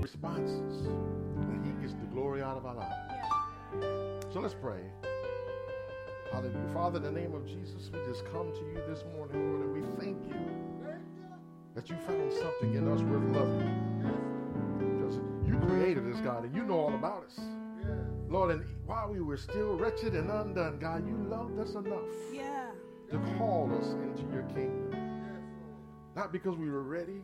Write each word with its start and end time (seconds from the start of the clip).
Responses. 0.00 0.86
And 0.86 1.66
He 1.66 1.72
gets 1.82 1.92
the 1.92 2.06
glory 2.10 2.40
out 2.40 2.56
of 2.56 2.64
our 2.64 2.76
lives. 2.76 2.94
So 4.32 4.40
let's 4.40 4.54
pray. 4.54 4.80
Hallelujah. 6.32 6.72
Father, 6.72 6.96
in 6.96 7.02
the 7.02 7.10
name 7.12 7.34
of 7.34 7.46
Jesus, 7.46 7.90
we 7.92 7.98
just 8.10 8.24
come 8.32 8.52
to 8.52 8.60
you 8.60 8.80
this 8.88 9.04
morning, 9.14 9.52
Lord, 9.52 9.66
and 9.66 9.74
we 9.74 9.82
thank 10.02 10.24
you 10.26 10.34
that 11.74 11.90
you 11.90 11.96
found 12.06 12.32
something 12.32 12.74
in 12.74 12.88
us 12.88 13.02
worth 13.02 13.36
loving. 13.36 13.68
Because 14.78 15.20
you 15.46 15.58
created 15.68 16.10
us, 16.10 16.20
God, 16.22 16.44
and 16.44 16.56
you 16.56 16.64
know 16.64 16.78
all 16.78 16.94
about 16.94 17.24
us. 17.24 17.38
Lord, 18.32 18.50
and 18.50 18.64
while 18.86 19.10
we 19.12 19.20
were 19.20 19.36
still 19.36 19.76
wretched 19.76 20.14
and 20.14 20.30
undone, 20.30 20.78
God, 20.78 21.06
you 21.06 21.14
loved 21.28 21.58
us 21.58 21.74
enough 21.74 22.00
Yeah. 22.32 22.70
to 23.10 23.18
call 23.36 23.70
us 23.78 23.92
into 23.92 24.22
your 24.32 24.44
kingdom. 24.44 24.98
Not 26.16 26.32
because 26.32 26.56
we 26.56 26.70
were 26.70 26.82
ready, 26.82 27.22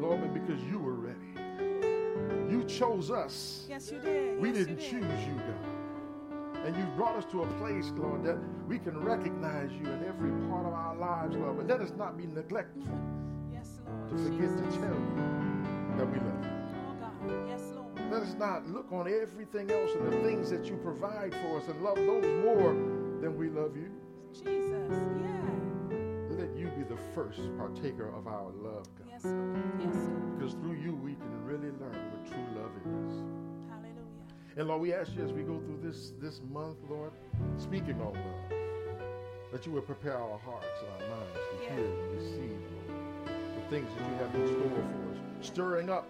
Lord, 0.00 0.20
but 0.20 0.34
because 0.34 0.60
you 0.64 0.80
were 0.80 0.94
ready. 0.94 1.18
You 2.52 2.64
chose 2.64 3.12
us. 3.12 3.64
Yes, 3.68 3.92
you 3.92 4.00
did. 4.00 4.40
We 4.40 4.48
Yes, 4.48 4.58
didn't 4.58 4.80
you 4.82 5.00
choose 5.00 5.26
you, 5.28 5.34
God. 5.36 6.66
And 6.66 6.76
you've 6.76 6.96
brought 6.96 7.14
us 7.14 7.24
to 7.26 7.42
a 7.42 7.46
place, 7.58 7.90
Lord, 7.96 8.24
that 8.24 8.38
we 8.66 8.80
can 8.80 8.98
recognize 9.04 9.70
you 9.72 9.86
in 9.86 10.04
every 10.04 10.32
part 10.48 10.66
of 10.66 10.72
our 10.72 10.96
lives, 10.96 11.36
Lord. 11.36 11.58
But 11.58 11.66
let 11.68 11.80
us 11.80 11.92
not 11.96 12.16
be 12.18 12.26
neglectful 12.26 12.82
Yes, 13.52 13.78
Lord. 13.86 14.08
to 14.10 14.16
forget 14.16 14.50
to 14.56 14.78
tell 14.78 14.94
you 14.94 15.96
that 15.96 16.06
we 16.10 16.18
love 16.18 16.44
you. 16.44 16.51
Let 18.12 18.24
us 18.24 18.34
not 18.38 18.68
look 18.68 18.92
on 18.92 19.08
everything 19.08 19.70
else 19.70 19.90
and 19.94 20.12
the 20.12 20.18
things 20.18 20.50
that 20.50 20.66
you 20.66 20.76
provide 20.76 21.34
for 21.36 21.56
us 21.56 21.66
and 21.68 21.82
love 21.82 21.96
those 21.96 22.26
more 22.44 22.74
than 23.22 23.38
we 23.38 23.48
love 23.48 23.74
you. 23.74 23.90
Jesus. 24.34 24.90
Yeah. 24.90 26.36
Let 26.36 26.54
you 26.54 26.66
be 26.76 26.82
the 26.82 27.00
first 27.14 27.40
partaker 27.56 28.14
of 28.14 28.26
our 28.26 28.50
love, 28.52 28.86
God. 28.98 29.08
Yes, 29.08 29.24
Lord. 29.24 29.56
Yes, 29.80 29.94
Lord. 29.94 30.38
Because 30.38 30.52
through 30.52 30.74
you, 30.74 30.94
we 30.94 31.14
can 31.14 31.42
really 31.46 31.70
learn 31.80 31.96
what 32.12 32.26
true 32.26 32.44
love 32.54 32.72
is. 32.84 33.14
Hallelujah. 33.70 34.58
And 34.58 34.68
Lord, 34.68 34.82
we 34.82 34.92
ask 34.92 35.14
you 35.16 35.24
as 35.24 35.32
we 35.32 35.40
go 35.42 35.58
through 35.60 35.80
this, 35.82 36.12
this 36.20 36.42
month, 36.52 36.76
Lord, 36.90 37.12
speaking 37.56 37.98
on 38.02 38.12
love, 38.12 38.58
that 39.52 39.64
you 39.64 39.72
would 39.72 39.86
prepare 39.86 40.18
our 40.18 40.38
hearts 40.38 40.66
and 40.82 41.02
our 41.02 41.16
minds 41.16 41.32
to 41.32 41.64
Yeah. 41.64 41.76
hear 41.76 41.86
and 41.86 42.14
receive, 42.14 42.60
Lord, 42.88 43.56
the 43.56 43.70
things 43.70 43.88
that 43.96 44.04
you 44.06 44.14
have 44.16 44.34
in 44.34 44.46
store 44.48 44.68
for 44.68 45.12
us. 45.40 45.46
Stirring 45.46 45.88
up, 45.88 46.06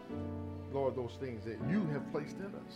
Lord, 0.72 0.96
those 0.96 1.16
things 1.20 1.44
that 1.44 1.58
you 1.68 1.84
have 1.92 2.10
placed 2.12 2.36
in 2.38 2.52
us, 2.56 2.74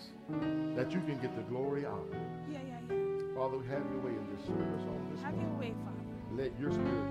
that 0.76 0.92
you 0.92 1.00
can 1.00 1.18
get 1.20 1.34
the 1.34 1.42
glory 1.42 1.86
out 1.86 2.04
of. 2.12 2.16
Yeah, 2.50 2.58
yeah, 2.60 2.78
yeah. 2.90 3.34
Father, 3.34 3.56
have 3.68 3.84
your 3.92 4.00
way 4.04 4.12
in 4.12 4.26
this 4.36 4.46
service 4.46 4.84
on 4.84 5.08
this 5.12 5.22
Have 5.22 5.36
your 5.36 5.50
way, 5.56 5.72
Father. 5.84 6.04
Let 6.36 6.52
your 6.60 6.72
spirit 6.72 7.08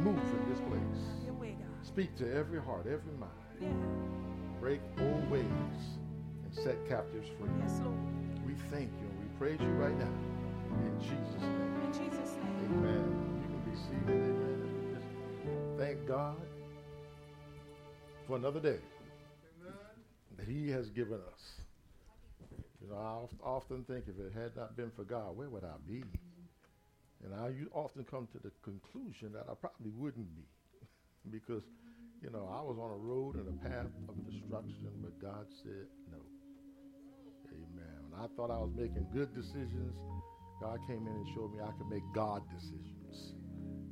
move 0.00 0.16
in 0.16 0.42
this 0.48 0.60
place. 0.60 1.00
Have 1.16 1.24
your 1.24 1.34
way, 1.34 1.56
God. 1.60 1.86
Speak 1.86 2.16
to 2.16 2.34
every 2.34 2.60
heart, 2.60 2.86
every 2.86 3.12
mind. 3.20 3.32
Yeah. 3.60 3.68
Break 4.60 4.80
old 5.00 5.30
ways 5.30 5.44
and 5.44 6.54
set 6.54 6.76
captives 6.88 7.28
free. 7.38 7.50
Yes, 7.60 7.80
Lord. 7.84 7.96
We 8.46 8.54
thank 8.70 8.88
you 8.96 9.08
and 9.08 9.18
we 9.20 9.28
praise 9.38 9.60
you 9.60 9.72
right 9.76 9.96
now. 9.98 10.16
In 10.80 11.00
Jesus' 11.00 11.42
name. 11.42 11.80
In 11.84 11.92
Jesus' 11.92 12.36
name. 12.40 12.84
Amen. 12.84 13.04
You 13.36 13.48
can 13.52 13.62
be 13.68 13.76
seated. 13.76 14.24
Amen. 14.32 15.76
Thank 15.78 16.06
God 16.08 16.36
for 18.26 18.36
another 18.36 18.60
day 18.60 18.78
He 20.46 20.70
has 20.70 20.88
given 20.90 21.18
us. 21.32 21.42
You 22.80 22.88
know, 22.88 22.96
I 22.96 23.26
oft- 23.26 23.40
often 23.42 23.84
think 23.84 24.06
if 24.08 24.18
it 24.18 24.32
had 24.32 24.54
not 24.56 24.76
been 24.76 24.90
for 24.92 25.04
God, 25.04 25.36
where 25.36 25.48
would 25.50 25.64
I 25.64 25.76
be? 25.88 26.04
And 27.24 27.34
I 27.34 27.48
u- 27.48 27.70
often 27.74 28.04
come 28.04 28.28
to 28.32 28.38
the 28.38 28.50
conclusion 28.62 29.32
that 29.32 29.48
I 29.50 29.54
probably 29.54 29.90
wouldn't 29.90 30.28
be 30.36 30.46
because, 31.30 31.62
you 32.22 32.30
know, 32.30 32.46
I 32.46 32.62
was 32.62 32.78
on 32.78 32.90
a 32.92 33.00
road 33.00 33.36
and 33.36 33.48
a 33.48 33.58
path 33.68 33.90
of 34.08 34.14
destruction, 34.30 34.90
but 35.02 35.18
God 35.20 35.46
said 35.64 35.86
no. 36.12 36.18
Amen. 37.50 37.98
When 38.10 38.20
I 38.20 38.28
thought 38.36 38.50
I 38.50 38.58
was 38.58 38.70
making 38.76 39.06
good 39.12 39.34
decisions, 39.34 39.96
God 40.60 40.78
came 40.86 41.06
in 41.06 41.14
and 41.14 41.26
showed 41.34 41.52
me 41.52 41.60
I 41.60 41.72
could 41.72 41.88
make 41.88 42.04
God 42.14 42.42
decisions. 42.54 43.34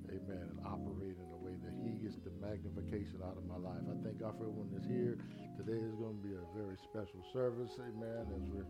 Amen. 0.09 0.47
And 0.55 0.61
operate 0.67 1.17
in 1.19 1.29
a 1.33 1.41
way 1.43 1.57
that 1.65 1.75
He 1.83 1.99
gets 2.05 2.17
the 2.25 2.31
magnification 2.41 3.21
out 3.25 3.37
of 3.37 3.45
my 3.47 3.57
life. 3.57 3.83
I 3.91 3.97
thank 4.05 4.21
God 4.21 4.37
for 4.39 4.47
everyone 4.47 4.71
that's 4.73 4.87
here. 4.87 5.19
Today 5.57 5.79
is 5.79 5.95
going 5.95 6.19
to 6.19 6.23
be 6.23 6.35
a 6.35 6.45
very 6.57 6.77
special 6.83 7.23
service. 7.33 7.71
Eh, 7.79 7.83
amen. 7.95 8.27
As 8.35 8.43
we're, 8.51 8.67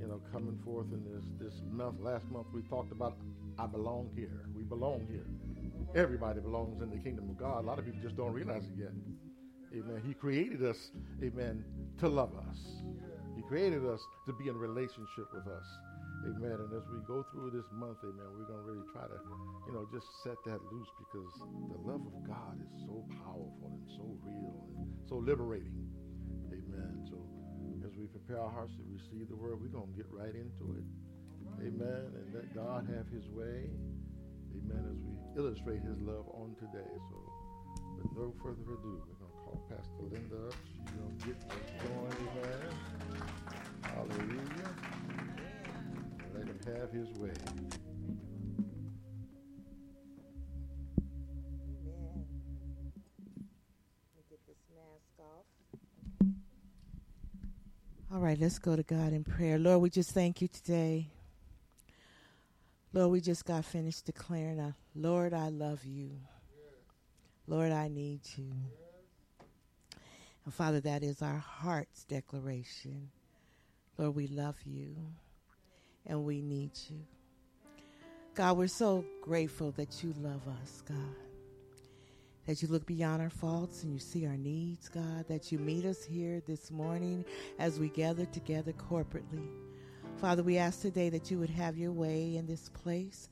you 0.00 0.06
know, 0.08 0.20
coming 0.32 0.58
forth 0.64 0.86
in 0.92 1.04
this 1.04 1.24
this 1.38 1.60
month. 1.70 2.00
Last 2.00 2.24
month 2.30 2.46
we 2.52 2.62
talked 2.62 2.92
about 2.92 3.16
I 3.58 3.66
belong 3.66 4.10
here. 4.16 4.46
We 4.54 4.62
belong 4.62 5.06
here. 5.10 5.26
Everybody 5.94 6.40
belongs 6.40 6.80
in 6.82 6.90
the 6.90 6.98
kingdom 6.98 7.28
of 7.28 7.36
God. 7.36 7.64
A 7.64 7.66
lot 7.66 7.78
of 7.78 7.84
people 7.84 8.00
just 8.02 8.16
don't 8.16 8.32
realize 8.32 8.64
it 8.64 8.78
yet. 8.78 8.92
Amen. 9.74 10.02
He 10.06 10.14
created 10.14 10.64
us, 10.64 10.78
amen, 11.22 11.64
to 12.00 12.08
love 12.08 12.32
us. 12.48 12.58
He 13.36 13.42
created 13.42 13.84
us 13.84 14.00
to 14.26 14.32
be 14.32 14.48
in 14.48 14.56
relationship 14.56 15.28
with 15.32 15.46
us. 15.46 15.66
Amen. 16.24 16.52
And 16.52 16.72
as 16.72 16.82
we 16.90 16.98
go 17.06 17.24
through 17.32 17.50
this 17.50 17.66
month, 17.72 17.98
amen, 18.02 18.26
we're 18.36 18.48
going 18.48 18.64
to 18.64 18.66
really 18.66 18.86
try 18.92 19.06
to, 19.06 19.18
you 19.66 19.72
know, 19.72 19.86
just 19.92 20.06
set 20.24 20.36
that 20.46 20.58
loose 20.72 20.88
because 20.98 21.32
the 21.70 21.78
love 21.84 22.00
of 22.00 22.16
God 22.26 22.58
is 22.58 22.82
so 22.86 23.04
powerful 23.22 23.78
and 23.78 23.88
so 23.96 24.18
real 24.24 24.66
and 24.78 25.08
so 25.08 25.16
liberating. 25.16 25.97
Prepare 28.28 28.44
our 28.44 28.50
hearts 28.50 28.72
to 28.76 28.82
receive 28.92 29.28
the 29.28 29.36
word, 29.36 29.60
we're 29.60 29.68
going 29.68 29.88
to 29.88 29.96
get 29.96 30.06
right 30.10 30.34
into 30.34 30.76
it. 30.76 30.84
Amen. 31.60 32.12
And 32.14 32.34
let 32.34 32.54
God 32.54 32.86
have 32.94 33.08
his 33.08 33.26
way. 33.30 33.64
Amen. 34.52 34.84
As 34.90 34.98
we 35.00 35.40
illustrate 35.40 35.82
his 35.82 35.98
love 36.00 36.26
on 36.34 36.54
today. 36.58 36.88
So 37.10 37.16
with 37.96 38.12
no 38.14 38.34
further 38.42 38.60
ado, 38.62 39.00
we're 39.08 39.16
going 39.16 39.32
to 39.32 39.38
call 39.44 39.64
Pastor 39.68 40.04
Linda 40.10 40.48
up. 40.48 40.54
She's 40.66 40.90
going 40.92 41.18
to 41.18 41.26
get 41.26 41.36
us 41.50 41.68
going. 41.88 42.16
Amen. 42.36 42.74
Hallelujah. 43.82 44.74
Let 46.34 46.46
him 46.46 46.60
have 46.66 46.92
his 46.92 47.08
way. 47.18 47.77
All 58.18 58.24
right, 58.24 58.36
let's 58.40 58.58
go 58.58 58.74
to 58.74 58.82
God 58.82 59.12
in 59.12 59.22
prayer. 59.22 59.60
Lord, 59.60 59.80
we 59.80 59.90
just 59.90 60.10
thank 60.10 60.42
you 60.42 60.48
today. 60.48 61.06
Lord, 62.92 63.12
we 63.12 63.20
just 63.20 63.44
got 63.44 63.64
finished 63.64 64.06
declaring, 64.06 64.74
Lord, 64.96 65.32
I 65.32 65.50
love 65.50 65.84
you. 65.84 66.10
Lord, 67.46 67.70
I 67.70 67.86
need 67.86 68.22
you. 68.36 68.50
And 70.44 70.52
Father, 70.52 70.80
that 70.80 71.04
is 71.04 71.22
our 71.22 71.38
heart's 71.38 72.02
declaration. 72.06 73.08
Lord, 73.96 74.16
we 74.16 74.26
love 74.26 74.56
you 74.64 74.96
and 76.04 76.24
we 76.24 76.42
need 76.42 76.72
you. 76.90 76.98
God, 78.34 78.56
we're 78.56 78.66
so 78.66 79.04
grateful 79.22 79.70
that 79.76 80.02
you 80.02 80.12
love 80.18 80.42
us, 80.60 80.82
God. 80.88 81.27
That 82.48 82.62
you 82.62 82.68
look 82.68 82.86
beyond 82.86 83.20
our 83.20 83.28
faults 83.28 83.82
and 83.82 83.92
you 83.92 83.98
see 83.98 84.26
our 84.26 84.38
needs, 84.38 84.88
God. 84.88 85.28
That 85.28 85.52
you 85.52 85.58
meet 85.58 85.84
us 85.84 86.02
here 86.02 86.40
this 86.46 86.70
morning 86.70 87.26
as 87.58 87.78
we 87.78 87.90
gather 87.90 88.24
together 88.24 88.72
corporately. 88.72 89.46
Father, 90.16 90.42
we 90.42 90.56
ask 90.56 90.80
today 90.80 91.10
that 91.10 91.30
you 91.30 91.38
would 91.38 91.50
have 91.50 91.76
your 91.76 91.92
way 91.92 92.36
in 92.36 92.46
this 92.46 92.70
place. 92.70 93.28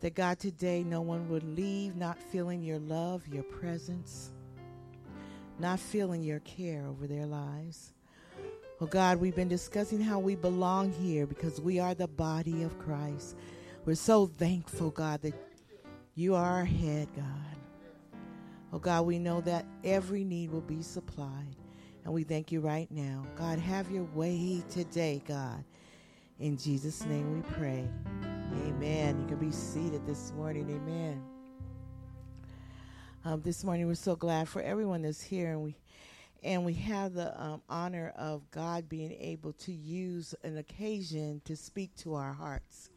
That 0.00 0.16
God, 0.16 0.40
today 0.40 0.82
no 0.82 1.00
one 1.00 1.28
would 1.28 1.44
leave 1.44 1.94
not 1.94 2.18
feeling 2.18 2.60
your 2.64 2.80
love, 2.80 3.28
your 3.28 3.44
presence, 3.44 4.32
not 5.60 5.78
feeling 5.78 6.24
your 6.24 6.40
care 6.40 6.84
over 6.88 7.06
their 7.06 7.26
lives. 7.26 7.92
Oh 8.80 8.86
God, 8.86 9.18
we've 9.18 9.36
been 9.36 9.46
discussing 9.46 10.00
how 10.00 10.18
we 10.18 10.34
belong 10.34 10.90
here 10.94 11.28
because 11.28 11.60
we 11.60 11.78
are 11.78 11.94
the 11.94 12.08
body 12.08 12.64
of 12.64 12.76
Christ. 12.80 13.36
We're 13.84 13.94
so 13.94 14.26
thankful, 14.26 14.90
God, 14.90 15.22
that 15.22 15.34
you 16.16 16.34
are 16.34 16.44
our 16.44 16.64
head, 16.64 17.06
God. 17.14 17.58
Oh 18.70 18.78
God, 18.78 19.06
we 19.06 19.18
know 19.18 19.40
that 19.42 19.64
every 19.82 20.24
need 20.24 20.50
will 20.50 20.60
be 20.60 20.82
supplied. 20.82 21.56
And 22.04 22.12
we 22.12 22.22
thank 22.22 22.52
you 22.52 22.60
right 22.60 22.90
now. 22.90 23.24
God, 23.34 23.58
have 23.58 23.90
your 23.90 24.04
way 24.14 24.62
today, 24.68 25.22
God. 25.26 25.64
In 26.38 26.56
Jesus' 26.56 27.04
name 27.06 27.34
we 27.34 27.40
pray. 27.54 27.88
Amen. 28.66 29.18
You 29.20 29.26
can 29.26 29.38
be 29.38 29.50
seated 29.50 30.06
this 30.06 30.32
morning. 30.32 30.68
Amen. 30.70 31.22
Um, 33.24 33.40
this 33.40 33.64
morning 33.64 33.86
we're 33.86 33.94
so 33.94 34.16
glad 34.16 34.48
for 34.48 34.62
everyone 34.62 35.02
that's 35.02 35.20
here, 35.20 35.50
and 35.52 35.62
we 35.62 35.76
and 36.42 36.64
we 36.64 36.74
have 36.74 37.14
the 37.14 37.38
um, 37.42 37.62
honor 37.68 38.12
of 38.16 38.48
God 38.50 38.88
being 38.88 39.12
able 39.12 39.52
to 39.54 39.72
use 39.72 40.34
an 40.44 40.58
occasion 40.58 41.40
to 41.44 41.56
speak 41.56 41.94
to 41.96 42.14
our 42.14 42.32
hearts. 42.32 42.90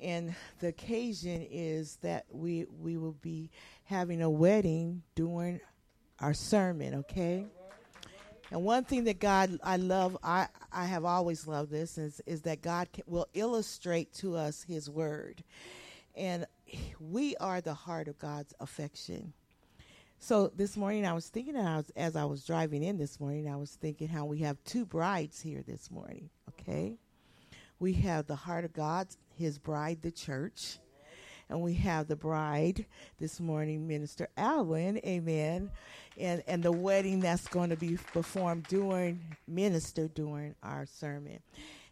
And 0.00 0.34
the 0.60 0.68
occasion 0.68 1.46
is 1.50 1.96
that 2.02 2.26
we 2.30 2.66
we 2.80 2.96
will 2.96 3.16
be 3.20 3.50
having 3.84 4.22
a 4.22 4.30
wedding 4.30 5.02
during 5.14 5.60
our 6.20 6.34
sermon. 6.34 6.94
Okay. 6.94 7.46
And 8.50 8.64
one 8.64 8.84
thing 8.84 9.04
that 9.04 9.18
God 9.18 9.58
I 9.62 9.76
love, 9.76 10.16
I, 10.22 10.48
I 10.72 10.86
have 10.86 11.04
always 11.04 11.46
loved 11.46 11.70
this, 11.70 11.98
is, 11.98 12.20
is 12.26 12.42
that 12.42 12.62
God 12.62 12.88
can, 12.92 13.04
will 13.06 13.26
illustrate 13.34 14.12
to 14.14 14.36
us 14.36 14.62
His 14.62 14.88
Word. 14.88 15.44
And 16.16 16.46
we 16.98 17.36
are 17.36 17.60
the 17.60 17.74
heart 17.74 18.08
of 18.08 18.18
God's 18.18 18.54
affection. 18.58 19.32
So 20.18 20.48
this 20.48 20.76
morning 20.76 21.06
I 21.06 21.12
was 21.12 21.28
thinking, 21.28 21.56
I 21.56 21.76
was, 21.76 21.90
as 21.94 22.16
I 22.16 22.24
was 22.24 22.44
driving 22.44 22.82
in 22.82 22.98
this 22.98 23.20
morning, 23.20 23.48
I 23.48 23.56
was 23.56 23.70
thinking 23.70 24.08
how 24.08 24.24
we 24.24 24.38
have 24.38 24.56
two 24.64 24.84
brides 24.84 25.40
here 25.40 25.62
this 25.66 25.90
morning, 25.90 26.28
okay? 26.48 26.98
We 27.78 27.92
have 27.94 28.26
the 28.26 28.36
heart 28.36 28.64
of 28.64 28.72
God, 28.72 29.08
his 29.34 29.58
bride, 29.58 30.02
the 30.02 30.10
church. 30.10 30.78
And 31.50 31.62
we 31.62 31.74
have 31.74 32.08
the 32.08 32.16
bride 32.16 32.84
this 33.18 33.40
morning, 33.40 33.88
Minister 33.88 34.28
Alwyn, 34.36 34.98
amen. 34.98 35.70
And 36.18 36.42
and 36.46 36.62
the 36.62 36.72
wedding 36.72 37.20
that's 37.20 37.48
going 37.48 37.70
to 37.70 37.76
be 37.76 37.96
performed 38.12 38.64
during 38.64 39.34
minister 39.46 40.08
during 40.08 40.56
our 40.62 40.84
sermon. 40.84 41.38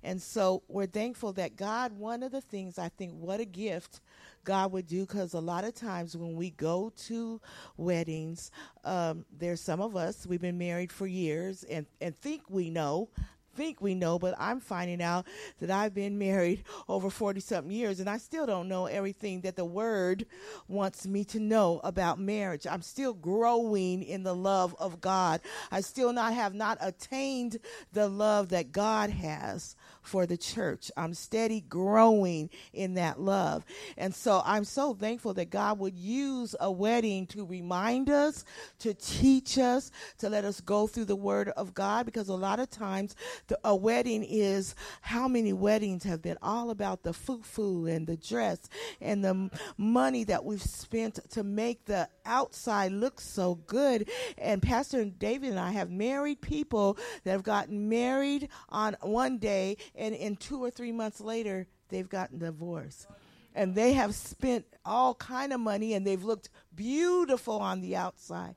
And 0.02 0.20
so 0.20 0.62
we're 0.68 0.86
thankful 0.86 1.32
that 1.32 1.56
God, 1.56 1.92
one 1.92 2.22
of 2.22 2.32
the 2.32 2.42
things 2.42 2.78
I 2.78 2.90
think, 2.90 3.14
what 3.14 3.40
a 3.40 3.44
gift 3.44 4.00
God 4.44 4.72
would 4.72 4.86
do, 4.86 5.00
because 5.06 5.34
a 5.34 5.40
lot 5.40 5.64
of 5.64 5.74
times 5.74 6.16
when 6.16 6.36
we 6.36 6.50
go 6.50 6.92
to 7.06 7.40
weddings, 7.76 8.50
um, 8.84 9.24
there's 9.36 9.60
some 9.60 9.80
of 9.80 9.96
us, 9.96 10.26
we've 10.26 10.40
been 10.40 10.58
married 10.58 10.92
for 10.92 11.06
years 11.06 11.64
and, 11.64 11.86
and 12.00 12.16
think 12.20 12.42
we 12.48 12.70
know 12.70 13.08
think 13.56 13.80
we 13.80 13.94
know, 13.94 14.18
but 14.18 14.34
I'm 14.38 14.60
finding 14.60 15.02
out 15.02 15.26
that 15.60 15.70
I've 15.70 15.94
been 15.94 16.18
married 16.18 16.64
over 16.88 17.10
40 17.10 17.40
something 17.40 17.72
years 17.72 18.00
and 18.00 18.08
I 18.08 18.18
still 18.18 18.46
don't 18.46 18.68
know 18.68 18.86
everything 18.86 19.40
that 19.42 19.56
the 19.56 19.64
word 19.64 20.26
wants 20.68 21.06
me 21.06 21.24
to 21.24 21.40
know 21.40 21.80
about 21.82 22.18
marriage. 22.18 22.66
I'm 22.66 22.82
still 22.82 23.14
growing 23.14 24.02
in 24.02 24.22
the 24.22 24.34
love 24.34 24.74
of 24.78 25.00
God. 25.00 25.40
I 25.70 25.80
still 25.80 26.12
not 26.12 26.34
have 26.34 26.54
not 26.54 26.78
attained 26.80 27.58
the 27.92 28.08
love 28.08 28.50
that 28.50 28.72
God 28.72 29.10
has 29.10 29.76
for 30.06 30.26
the 30.26 30.36
church. 30.36 30.90
I'm 30.96 31.14
steady 31.14 31.60
growing 31.60 32.50
in 32.72 32.94
that 32.94 33.20
love. 33.20 33.64
And 33.96 34.14
so 34.14 34.42
I'm 34.44 34.64
so 34.64 34.94
thankful 34.94 35.34
that 35.34 35.50
God 35.50 35.78
would 35.78 35.94
use 35.94 36.54
a 36.60 36.70
wedding 36.70 37.26
to 37.28 37.44
remind 37.44 38.10
us, 38.10 38.44
to 38.80 38.94
teach 38.94 39.58
us, 39.58 39.90
to 40.18 40.28
let 40.28 40.44
us 40.44 40.60
go 40.60 40.86
through 40.86 41.06
the 41.06 41.16
word 41.16 41.48
of 41.50 41.74
God 41.74 42.06
because 42.06 42.28
a 42.28 42.34
lot 42.34 42.60
of 42.60 42.70
times 42.70 43.16
the, 43.48 43.58
a 43.64 43.74
wedding 43.74 44.24
is 44.24 44.74
how 45.00 45.28
many 45.28 45.52
weddings 45.52 46.04
have 46.04 46.22
been 46.22 46.38
all 46.42 46.70
about 46.70 47.02
the 47.02 47.12
foo-foo 47.12 47.86
and 47.86 48.06
the 48.06 48.16
dress 48.16 48.58
and 49.00 49.24
the 49.24 49.50
money 49.76 50.24
that 50.24 50.44
we've 50.44 50.62
spent 50.62 51.18
to 51.30 51.42
make 51.42 51.84
the 51.86 52.08
outside 52.24 52.92
look 52.92 53.20
so 53.20 53.56
good. 53.66 54.08
And 54.38 54.62
Pastor 54.62 55.04
David 55.04 55.50
and 55.50 55.60
I 55.60 55.70
have 55.72 55.90
married 55.90 56.40
people 56.40 56.98
that 57.24 57.32
have 57.32 57.42
gotten 57.42 57.88
married 57.88 58.48
on 58.68 58.96
one 59.02 59.38
day 59.38 59.76
and 59.96 60.14
in 60.14 60.36
two 60.36 60.62
or 60.62 60.70
three 60.70 60.92
months 60.92 61.20
later 61.20 61.66
they've 61.88 62.08
gotten 62.08 62.38
divorced. 62.38 63.06
And 63.54 63.74
they 63.74 63.94
have 63.94 64.14
spent 64.14 64.66
all 64.84 65.14
kind 65.14 65.52
of 65.52 65.60
money 65.60 65.94
and 65.94 66.06
they've 66.06 66.22
looked 66.22 66.50
beautiful 66.74 67.58
on 67.58 67.80
the 67.80 67.96
outside. 67.96 68.54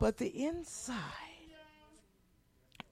But 0.00 0.16
the 0.16 0.28
inside 0.28 0.96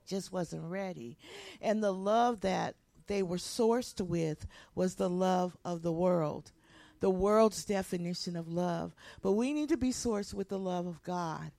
just 0.07 0.31
wasn't 0.31 0.63
ready. 0.63 1.17
And 1.61 1.83
the 1.83 1.93
love 1.93 2.41
that 2.41 2.75
they 3.07 3.23
were 3.23 3.37
sourced 3.37 3.99
with 4.01 4.47
was 4.75 4.95
the 4.95 5.09
love 5.09 5.57
of 5.65 5.81
the 5.81 5.91
world. 5.91 6.51
The 6.99 7.09
world's 7.09 7.65
definition 7.65 8.35
of 8.35 8.47
love. 8.47 8.95
But 9.21 9.33
we 9.33 9.53
need 9.53 9.69
to 9.69 9.77
be 9.77 9.91
sourced 9.91 10.33
with 10.33 10.49
the 10.49 10.59
love 10.59 10.87
of 10.87 11.03
god 11.03 11.51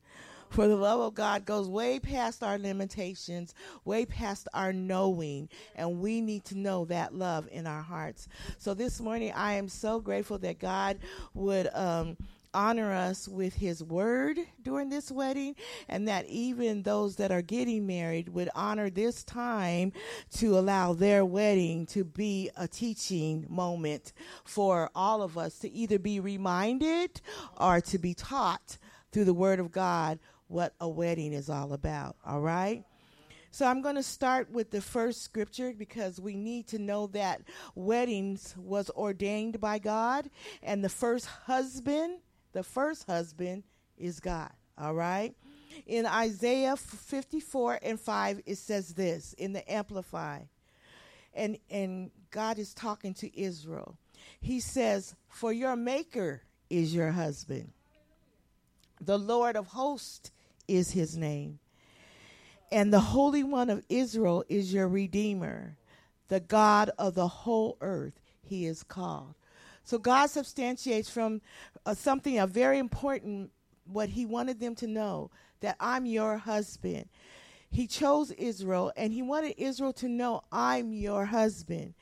for 0.50 0.68
the 0.68 0.76
love 0.76 1.00
of 1.00 1.14
God 1.14 1.44
goes 1.44 1.68
way 1.68 1.98
past 1.98 2.42
our 2.42 2.58
limitations, 2.58 3.54
way 3.84 4.04
past 4.04 4.48
our 4.54 4.72
knowing, 4.72 5.48
and 5.74 6.00
we 6.00 6.20
need 6.20 6.44
to 6.46 6.58
know 6.58 6.84
that 6.86 7.14
love 7.14 7.48
in 7.50 7.66
our 7.66 7.82
hearts. 7.82 8.28
So 8.58 8.74
this 8.74 9.00
morning, 9.00 9.32
I 9.34 9.54
am 9.54 9.68
so 9.68 10.00
grateful 10.00 10.38
that 10.38 10.58
God 10.58 10.98
would. 11.34 11.68
Um, 11.74 12.16
honor 12.54 12.92
us 12.92 13.28
with 13.28 13.54
his 13.54 13.82
word 13.84 14.38
during 14.62 14.88
this 14.88 15.10
wedding 15.10 15.54
and 15.88 16.08
that 16.08 16.26
even 16.26 16.82
those 16.82 17.16
that 17.16 17.30
are 17.30 17.42
getting 17.42 17.86
married 17.86 18.28
would 18.28 18.48
honor 18.54 18.90
this 18.90 19.22
time 19.22 19.92
to 20.30 20.58
allow 20.58 20.92
their 20.92 21.24
wedding 21.24 21.86
to 21.86 22.04
be 22.04 22.50
a 22.56 22.66
teaching 22.66 23.46
moment 23.48 24.12
for 24.44 24.90
all 24.94 25.22
of 25.22 25.36
us 25.36 25.58
to 25.58 25.70
either 25.70 25.98
be 25.98 26.20
reminded 26.20 27.20
or 27.58 27.80
to 27.80 27.98
be 27.98 28.14
taught 28.14 28.78
through 29.12 29.24
the 29.24 29.34
word 29.34 29.60
of 29.60 29.70
God 29.70 30.18
what 30.48 30.74
a 30.80 30.88
wedding 30.88 31.32
is 31.32 31.48
all 31.48 31.72
about. 31.72 32.16
All 32.26 32.40
right? 32.40 32.84
So 33.50 33.66
I'm 33.66 33.80
going 33.80 33.94
to 33.94 34.02
start 34.02 34.50
with 34.50 34.70
the 34.70 34.80
first 34.80 35.22
scripture 35.22 35.72
because 35.76 36.20
we 36.20 36.36
need 36.36 36.66
to 36.68 36.78
know 36.78 37.06
that 37.08 37.40
weddings 37.74 38.54
was 38.58 38.90
ordained 38.90 39.60
by 39.60 39.78
God 39.78 40.28
and 40.62 40.84
the 40.84 40.88
first 40.88 41.26
husband, 41.26 42.18
the 42.52 42.62
first 42.62 43.06
husband 43.06 43.62
is 43.96 44.20
God. 44.20 44.50
All 44.76 44.94
right? 44.94 45.34
In 45.86 46.06
Isaiah 46.06 46.76
54 46.76 47.80
and 47.82 47.98
5 47.98 48.42
it 48.46 48.56
says 48.56 48.94
this 48.94 49.32
in 49.34 49.52
the 49.52 49.70
amplify. 49.70 50.40
And 51.34 51.58
and 51.70 52.10
God 52.30 52.58
is 52.58 52.74
talking 52.74 53.14
to 53.14 53.40
Israel. 53.40 53.96
He 54.40 54.60
says, 54.60 55.14
"For 55.28 55.52
your 55.52 55.76
maker 55.76 56.42
is 56.68 56.94
your 56.94 57.12
husband. 57.12 57.72
The 59.00 59.18
Lord 59.18 59.56
of 59.56 59.68
hosts 59.68 60.30
is 60.68 60.92
his 60.92 61.16
name. 61.16 61.58
And 62.70 62.92
the 62.92 63.00
Holy 63.00 63.42
One 63.42 63.70
of 63.70 63.82
Israel 63.88 64.44
is 64.48 64.72
your 64.72 64.88
Redeemer, 64.88 65.76
the 66.28 66.40
God 66.40 66.90
of 66.98 67.14
the 67.14 67.28
whole 67.28 67.78
earth, 67.80 68.20
he 68.42 68.66
is 68.66 68.82
called. 68.82 69.34
So 69.84 69.98
God 69.98 70.26
substantiates 70.28 71.08
from 71.08 71.40
uh, 71.86 71.94
something 71.94 72.38
a 72.38 72.46
very 72.46 72.78
important, 72.78 73.50
what 73.86 74.10
he 74.10 74.26
wanted 74.26 74.60
them 74.60 74.74
to 74.76 74.86
know 74.86 75.30
that 75.60 75.76
I'm 75.80 76.04
your 76.04 76.36
husband. 76.36 77.08
He 77.70 77.86
chose 77.86 78.30
Israel 78.32 78.92
and 78.96 79.12
he 79.12 79.22
wanted 79.22 79.54
Israel 79.58 79.92
to 79.94 80.08
know 80.08 80.42
I'm 80.50 80.92
your 80.92 81.26
husband. 81.26 81.94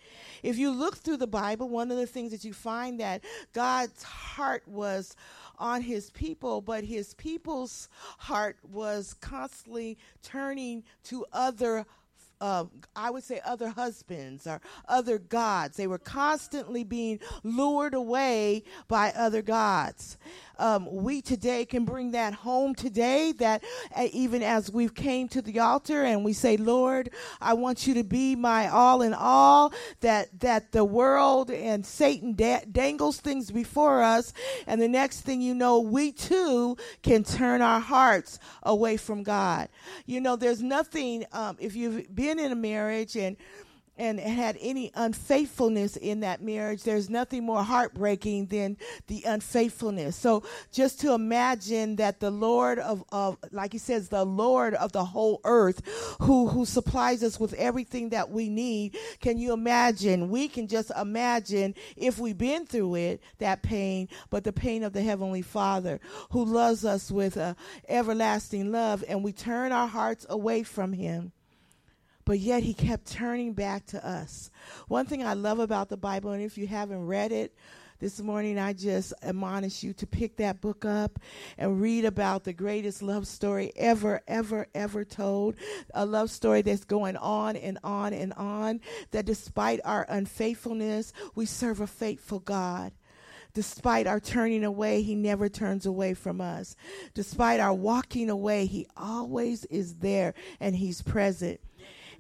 If 0.43 0.59
you 0.59 0.71
look 0.71 0.97
through 0.97 1.17
the 1.17 1.27
Bible, 1.27 1.69
one 1.69 1.91
of 1.91 1.97
the 1.97 2.07
things 2.07 2.33
that 2.33 2.45
you 2.45 2.53
find 2.53 3.01
that 3.01 3.25
God's 3.53 4.03
heart 4.03 4.63
was 4.67 5.17
on 5.59 5.83
his 5.83 6.11
people, 6.11 6.61
but 6.61 6.85
his 6.85 7.15
people's 7.15 7.89
heart 8.19 8.59
was 8.63 9.15
constantly 9.15 9.99
turning 10.23 10.85
to 11.05 11.25
other 11.33 11.87
uh, 12.41 12.65
I 12.95 13.11
would 13.11 13.25
say 13.25 13.41
other 13.45 13.69
husbands 13.69 14.47
or 14.47 14.61
other 14.89 15.19
gods. 15.19 15.77
They 15.77 15.87
were 15.87 15.99
constantly 15.99 16.85
being 16.85 17.21
lured 17.43 17.95
away 17.95 18.65
by 18.89 19.13
other 19.17 19.43
gods. 19.43 20.19
Um, 20.59 20.89
we 20.91 21.21
today 21.21 21.67
can 21.67 21.85
bring 21.85 22.13
that 22.13 22.33
home 22.33 22.75
today 22.75 23.33
that 23.33 23.63
uh, 23.95 24.09
even 24.13 24.43
as 24.43 24.71
we've 24.71 24.95
came 24.95 25.29
to 25.29 25.43
the 25.43 25.59
altar 25.59 26.03
and 26.03 26.25
we 26.25 26.33
say 26.33 26.57
lord 26.57 27.11
i 27.43 27.53
want 27.53 27.87
you 27.87 27.93
to 27.93 28.03
be 28.03 28.35
my 28.35 28.67
all 28.69 29.03
in 29.03 29.13
all 29.13 29.75
that 30.01 30.41
that 30.41 30.73
the 30.73 30.83
world 30.83 31.51
and 31.51 31.85
satan 31.85 32.33
da- 32.33 32.65
dangles 32.73 33.21
things 33.21 33.51
before 33.51 34.03
us. 34.03 34.33
And 34.67 34.81
the 34.81 34.89
next 34.89 35.23
thing 35.23 35.41
you 35.41 35.55
know 35.55 35.81
we 35.81 36.13
too 36.13 36.77
can 37.03 37.25
turn 37.25 37.61
our 37.61 37.81
hearts 37.81 38.39
away 38.63 38.97
from 38.97 39.23
god. 39.23 39.69
You 40.07 40.21
know 40.21 40.37
there's 40.37 40.63
nothing 40.63 41.25
um, 41.33 41.57
if 41.59 41.75
you've 41.75 42.15
in 42.27 42.53
a 42.53 42.57
marriage 42.57 43.17
and 43.17 43.37
and 43.99 44.21
had 44.21 44.57
any 44.61 44.91
unfaithfulness 44.95 45.97
in 45.97 46.21
that 46.21 46.43
marriage, 46.43 46.83
there's 46.83 47.09
nothing 47.09 47.45
more 47.45 47.63
heartbreaking 47.63 48.47
than 48.47 48.77
the 49.07 49.23
unfaithfulness. 49.25 50.17
So 50.17 50.43
just 50.73 51.01
to 51.01 51.13
imagine 51.13 51.97
that 51.97 52.21
the 52.21 52.31
Lord 52.31 52.79
of, 52.79 53.05
of 53.11 53.39
like 53.53 53.73
he 53.73 53.79
says, 53.79 54.09
the 54.09 54.25
Lord 54.25 54.75
of 54.75 54.93
the 54.93 55.05
whole 55.05 55.41
earth 55.45 55.83
who, 56.21 56.49
who 56.49 56.65
supplies 56.65 57.23
us 57.23 57.41
with 57.41 57.55
everything 57.55 58.11
that 58.11 58.31
we 58.31 58.49
need. 58.49 58.97
Can 59.21 59.39
you 59.39 59.53
imagine? 59.53 60.29
We 60.29 60.49
can 60.49 60.69
just 60.69 60.91
imagine 60.99 61.75
if 61.97 62.19
we've 62.19 62.39
been 62.39 62.67
through 62.67 62.97
it, 62.97 63.23
that 63.39 63.63
pain, 63.63 64.09
but 64.31 64.45
the 64.45 64.53
pain 64.53 64.83
of 64.83 64.93
the 64.93 65.03
Heavenly 65.03 65.43
Father 65.43 66.01
who 66.31 66.45
loves 66.45 66.85
us 66.85 67.11
with 67.11 67.37
a 67.37 67.57
everlasting 67.89 68.71
love 68.73 69.03
and 69.09 69.25
we 69.25 69.33
turn 69.33 69.73
our 69.73 69.89
hearts 69.89 70.27
away 70.29 70.63
from 70.63 70.93
him 70.93 71.33
but 72.27 72.41
yet 72.41 72.63
he 72.65 72.75
kept 72.75 73.07
turning 73.07 73.55
back 73.55 73.87
to 73.87 74.07
us. 74.07 74.51
One 74.89 75.07
thing 75.07 75.25
I 75.25 75.33
love 75.33 75.61
about 75.61 75.89
the 75.89 75.97
Bible, 75.97 76.33
and 76.33 76.43
if 76.43 76.59
you 76.59 76.67
haven't 76.67 77.07
read 77.07 77.33
it, 77.33 77.55
this 77.99 78.21
morning 78.21 78.59
I 78.59 78.75
just 78.75 79.15
admonish 79.23 79.83
you 79.83 79.95
to 79.95 80.07
pick 80.07 80.37
that 80.37 80.61
book 80.61 80.85
up 80.85 81.19
and 81.57 81.81
read 81.81 82.05
about 82.05 82.45
the 82.45 82.53
greatest 82.53 83.01
love 83.01 83.27
story 83.27 83.73
ever, 83.75 84.21
ever, 84.29 84.67
ever 84.75 85.05
told. 85.05 85.55
A 85.95 86.05
love 86.05 86.31
story 86.31 86.61
that's 86.61 86.85
going 86.85 87.17
on 87.17 87.57
and 87.57 87.79
on 87.83 88.13
and 88.13 88.35
on. 88.35 88.81
That 89.13 89.25
despite 89.25 89.81
our 89.85 90.05
unfaithfulness, 90.11 91.15
we 91.35 91.47
serve 91.47 91.81
a 91.81 91.87
faithful 91.87 92.41
God. 92.41 92.93
Despite 93.55 94.07
our 94.07 94.21
turning 94.21 94.65
away, 94.65 95.01
He 95.01 95.15
never 95.15 95.49
turns 95.49 95.87
away 95.87 96.13
from 96.13 96.43
us. 96.43 96.77
Despite 97.15 97.61
our 97.61 97.73
walking 97.73 98.29
away, 98.29 98.67
He 98.67 98.87
always 98.95 99.65
is 99.67 99.95
there 99.95 100.35
and 100.61 100.77
He's 100.77 101.01
present 101.01 101.61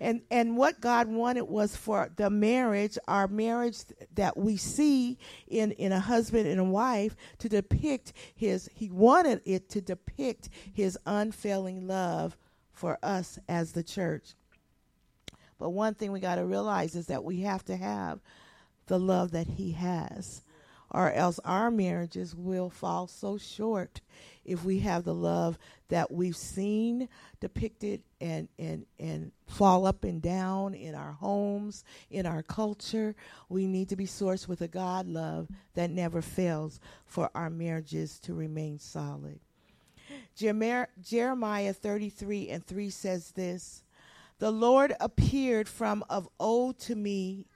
and 0.00 0.22
and 0.30 0.56
what 0.56 0.80
God 0.80 1.08
wanted 1.08 1.42
was 1.42 1.76
for 1.76 2.10
the 2.16 2.30
marriage, 2.30 2.98
our 3.08 3.28
marriage 3.28 3.78
that 4.14 4.36
we 4.36 4.56
see 4.56 5.18
in 5.48 5.72
in 5.72 5.92
a 5.92 6.00
husband 6.00 6.46
and 6.46 6.60
a 6.60 6.64
wife, 6.64 7.16
to 7.38 7.48
depict 7.48 8.12
His. 8.34 8.68
He 8.74 8.90
wanted 8.90 9.42
it 9.44 9.68
to 9.70 9.80
depict 9.80 10.48
His 10.72 10.98
unfailing 11.06 11.86
love 11.86 12.36
for 12.72 12.98
us 13.02 13.38
as 13.48 13.72
the 13.72 13.82
church. 13.82 14.34
But 15.58 15.70
one 15.70 15.94
thing 15.94 16.12
we 16.12 16.20
got 16.20 16.34
to 16.36 16.44
realize 16.44 16.94
is 16.94 17.06
that 17.06 17.24
we 17.24 17.40
have 17.40 17.64
to 17.64 17.76
have 17.76 18.20
the 18.86 18.98
love 18.98 19.32
that 19.32 19.46
He 19.46 19.72
has, 19.72 20.42
or 20.90 21.12
else 21.12 21.40
our 21.44 21.70
marriages 21.70 22.34
will 22.34 22.70
fall 22.70 23.06
so 23.06 23.38
short 23.38 24.00
if 24.46 24.64
we 24.64 24.78
have 24.80 25.04
the 25.04 25.14
love 25.14 25.58
that 25.88 26.10
we've 26.10 26.36
seen 26.36 27.08
depicted 27.40 28.02
and, 28.20 28.48
and, 28.58 28.86
and 28.98 29.32
fall 29.46 29.86
up 29.86 30.04
and 30.04 30.20
down 30.20 30.74
in 30.74 30.94
our 30.94 31.12
homes, 31.12 31.84
in 32.10 32.26
our 32.26 32.42
culture. 32.42 33.14
We 33.48 33.66
need 33.66 33.88
to 33.90 33.96
be 33.96 34.06
sourced 34.06 34.48
with 34.48 34.60
a 34.60 34.68
God 34.68 35.06
love 35.06 35.48
that 35.74 35.90
never 35.90 36.22
fails 36.22 36.80
for 37.04 37.30
our 37.34 37.50
marriages 37.50 38.18
to 38.20 38.34
remain 38.34 38.78
solid. 38.78 39.40
Jeremiah 40.34 41.72
33 41.72 42.48
and 42.50 42.64
3 42.66 42.90
says 42.90 43.32
this 43.32 43.82
The 44.38 44.50
Lord 44.50 44.94
appeared 45.00 45.68
from 45.68 46.04
of 46.08 46.28
old 46.38 46.78
to 46.80 46.94
me, 46.94 47.46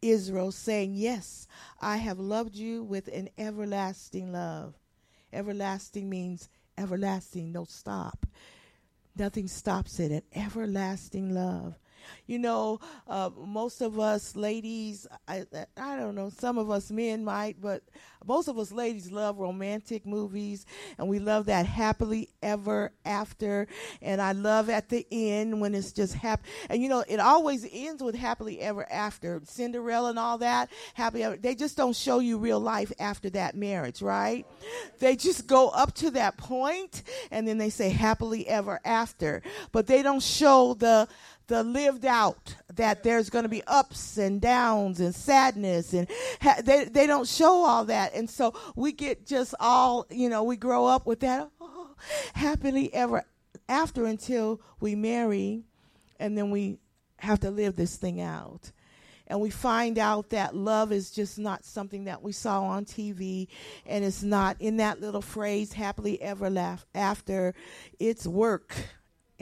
Israel, 0.00 0.52
saying, 0.52 0.94
Yes, 0.94 1.46
I 1.80 1.98
have 1.98 2.18
loved 2.18 2.56
you 2.56 2.82
with 2.82 3.08
an 3.08 3.28
everlasting 3.38 4.32
love. 4.32 4.74
Everlasting 5.32 6.08
means 6.08 6.48
everlasting, 6.76 7.52
no 7.52 7.64
stop. 7.64 8.26
Nothing 9.16 9.48
stops 9.48 10.00
it. 10.00 10.10
An 10.10 10.22
everlasting 10.34 11.34
love. 11.34 11.78
You 12.26 12.38
know, 12.38 12.80
uh, 13.08 13.30
most 13.36 13.80
of 13.80 13.98
us 13.98 14.36
ladies, 14.36 15.06
I, 15.28 15.44
I 15.76 15.96
don't 15.96 16.14
know, 16.14 16.30
some 16.30 16.58
of 16.58 16.70
us 16.70 16.90
men 16.90 17.24
might, 17.24 17.60
but 17.60 17.82
most 18.24 18.48
of 18.48 18.58
us 18.58 18.72
ladies 18.72 19.10
love 19.10 19.38
romantic 19.38 20.06
movies 20.06 20.64
and 20.98 21.08
we 21.08 21.18
love 21.18 21.46
that 21.46 21.66
happily 21.66 22.28
ever 22.42 22.92
after. 23.04 23.66
And 24.00 24.20
I 24.20 24.32
love 24.32 24.70
at 24.70 24.88
the 24.88 25.06
end 25.10 25.60
when 25.60 25.74
it's 25.74 25.92
just 25.92 26.14
happy. 26.14 26.48
And 26.68 26.82
you 26.82 26.88
know, 26.88 27.04
it 27.06 27.20
always 27.20 27.66
ends 27.70 28.02
with 28.02 28.14
happily 28.14 28.60
ever 28.60 28.90
after. 28.90 29.40
Cinderella 29.44 30.10
and 30.10 30.18
all 30.18 30.38
that, 30.38 30.70
happy 30.94 31.22
ever. 31.22 31.36
They 31.36 31.54
just 31.54 31.76
don't 31.76 31.96
show 31.96 32.18
you 32.20 32.38
real 32.38 32.60
life 32.60 32.92
after 32.98 33.30
that 33.30 33.56
marriage, 33.56 34.02
right? 34.02 34.46
They 34.98 35.16
just 35.16 35.46
go 35.46 35.68
up 35.68 35.94
to 35.96 36.10
that 36.12 36.36
point 36.36 37.02
and 37.30 37.46
then 37.46 37.58
they 37.58 37.70
say 37.70 37.88
happily 37.90 38.46
ever 38.48 38.80
after. 38.84 39.42
But 39.72 39.86
they 39.86 40.02
don't 40.02 40.22
show 40.22 40.74
the 40.74 41.08
the 41.52 41.62
lived 41.62 42.06
out 42.06 42.56
that 42.76 43.02
there's 43.02 43.28
going 43.28 43.42
to 43.42 43.48
be 43.48 43.62
ups 43.66 44.16
and 44.16 44.40
downs 44.40 45.00
and 45.00 45.14
sadness 45.14 45.92
and 45.92 46.08
ha- 46.40 46.62
they 46.64 46.86
they 46.86 47.06
don't 47.06 47.28
show 47.28 47.62
all 47.64 47.84
that. 47.84 48.14
And 48.14 48.28
so 48.28 48.54
we 48.74 48.92
get 48.92 49.26
just 49.26 49.54
all 49.60 50.06
you 50.10 50.30
know 50.30 50.44
we 50.44 50.56
grow 50.56 50.86
up 50.86 51.06
with 51.06 51.20
that 51.20 51.50
oh, 51.60 51.90
happily 52.32 52.92
ever 52.94 53.24
after 53.68 54.06
until 54.06 54.62
we 54.80 54.94
marry 54.94 55.64
and 56.18 56.38
then 56.38 56.50
we 56.50 56.78
have 57.18 57.40
to 57.40 57.50
live 57.50 57.76
this 57.76 57.96
thing 57.96 58.22
out. 58.22 58.72
And 59.26 59.38
we 59.38 59.50
find 59.50 59.98
out 59.98 60.30
that 60.30 60.56
love 60.56 60.90
is 60.90 61.10
just 61.10 61.38
not 61.38 61.66
something 61.66 62.04
that 62.04 62.22
we 62.22 62.32
saw 62.32 62.62
on 62.62 62.86
TV 62.86 63.48
and 63.84 64.06
it's 64.06 64.22
not 64.22 64.56
in 64.58 64.78
that 64.78 65.02
little 65.02 65.22
phrase 65.22 65.74
happily 65.74 66.20
ever 66.22 66.78
after. 66.94 67.54
It's 68.00 68.26
work 68.26 68.74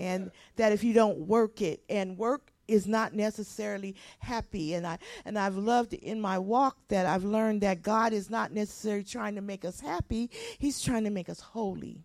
and 0.01 0.31
that 0.57 0.73
if 0.73 0.83
you 0.83 0.95
don't 0.95 1.19
work 1.19 1.61
it 1.61 1.83
and 1.91 2.17
work 2.17 2.53
is 2.67 2.87
not 2.87 3.15
necessarily 3.15 3.95
happy. 4.21 4.75
And 4.75 4.87
i 4.87 4.99
and 5.25 5.39
i've 5.39 5.57
loved 5.57 5.93
in 5.93 6.21
my 6.21 6.39
walk 6.39 6.77
that 6.89 7.05
i've 7.05 7.25
learned 7.25 7.61
that 7.61 7.83
god 7.83 8.13
is 8.13 8.31
not 8.31 8.53
necessarily 8.53 9.05
trying 9.05 9.35
to 9.35 9.41
make 9.43 9.65
us 9.65 9.81
happy. 9.81 10.31
He's 10.59 10.81
trying 10.81 11.05
to 11.05 11.11
make 11.11 11.29
us 11.29 11.41
holy 11.41 12.05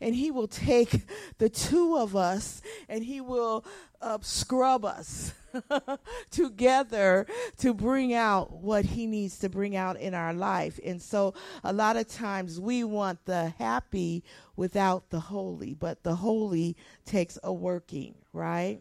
and 0.00 0.14
he 0.14 0.30
will 0.30 0.48
take 0.48 1.06
the 1.38 1.48
two 1.48 1.96
of 1.96 2.16
us 2.16 2.62
and 2.88 3.04
he 3.04 3.20
will 3.20 3.64
uh, 4.00 4.18
scrub 4.22 4.84
us 4.84 5.32
together 6.30 7.26
to 7.58 7.74
bring 7.74 8.14
out 8.14 8.52
what 8.52 8.84
he 8.84 9.06
needs 9.06 9.38
to 9.40 9.48
bring 9.48 9.76
out 9.76 9.98
in 9.98 10.14
our 10.14 10.32
life. 10.32 10.78
And 10.84 11.00
so 11.00 11.34
a 11.64 11.72
lot 11.72 11.96
of 11.96 12.08
times 12.08 12.60
we 12.60 12.84
want 12.84 13.24
the 13.24 13.50
happy 13.58 14.24
without 14.56 15.10
the 15.10 15.20
holy, 15.20 15.74
but 15.74 16.02
the 16.02 16.16
holy 16.16 16.76
takes 17.04 17.38
a 17.42 17.52
working, 17.52 18.14
right? 18.32 18.80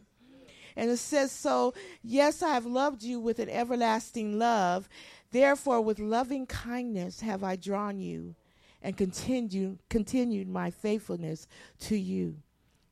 And 0.75 0.89
it 0.89 0.98
says, 0.98 1.32
So, 1.32 1.74
yes, 2.01 2.42
I 2.42 2.54
have 2.54 2.66
loved 2.66 3.04
you 3.04 3.20
with 3.20 3.39
an 3.39 3.50
everlasting 3.50 4.39
love. 4.39 4.88
Therefore, 5.32 5.82
with 5.82 6.00
loving 6.00 6.46
kindness 6.48 7.20
have 7.22 7.44
I 7.44 7.56
drawn 7.56 8.00
you 8.00 8.36
and 8.81 8.95
continue, 8.95 9.77
continued 9.89 10.48
my 10.48 10.71
faithfulness 10.71 11.48
to 11.79 11.98
you. 11.98 12.38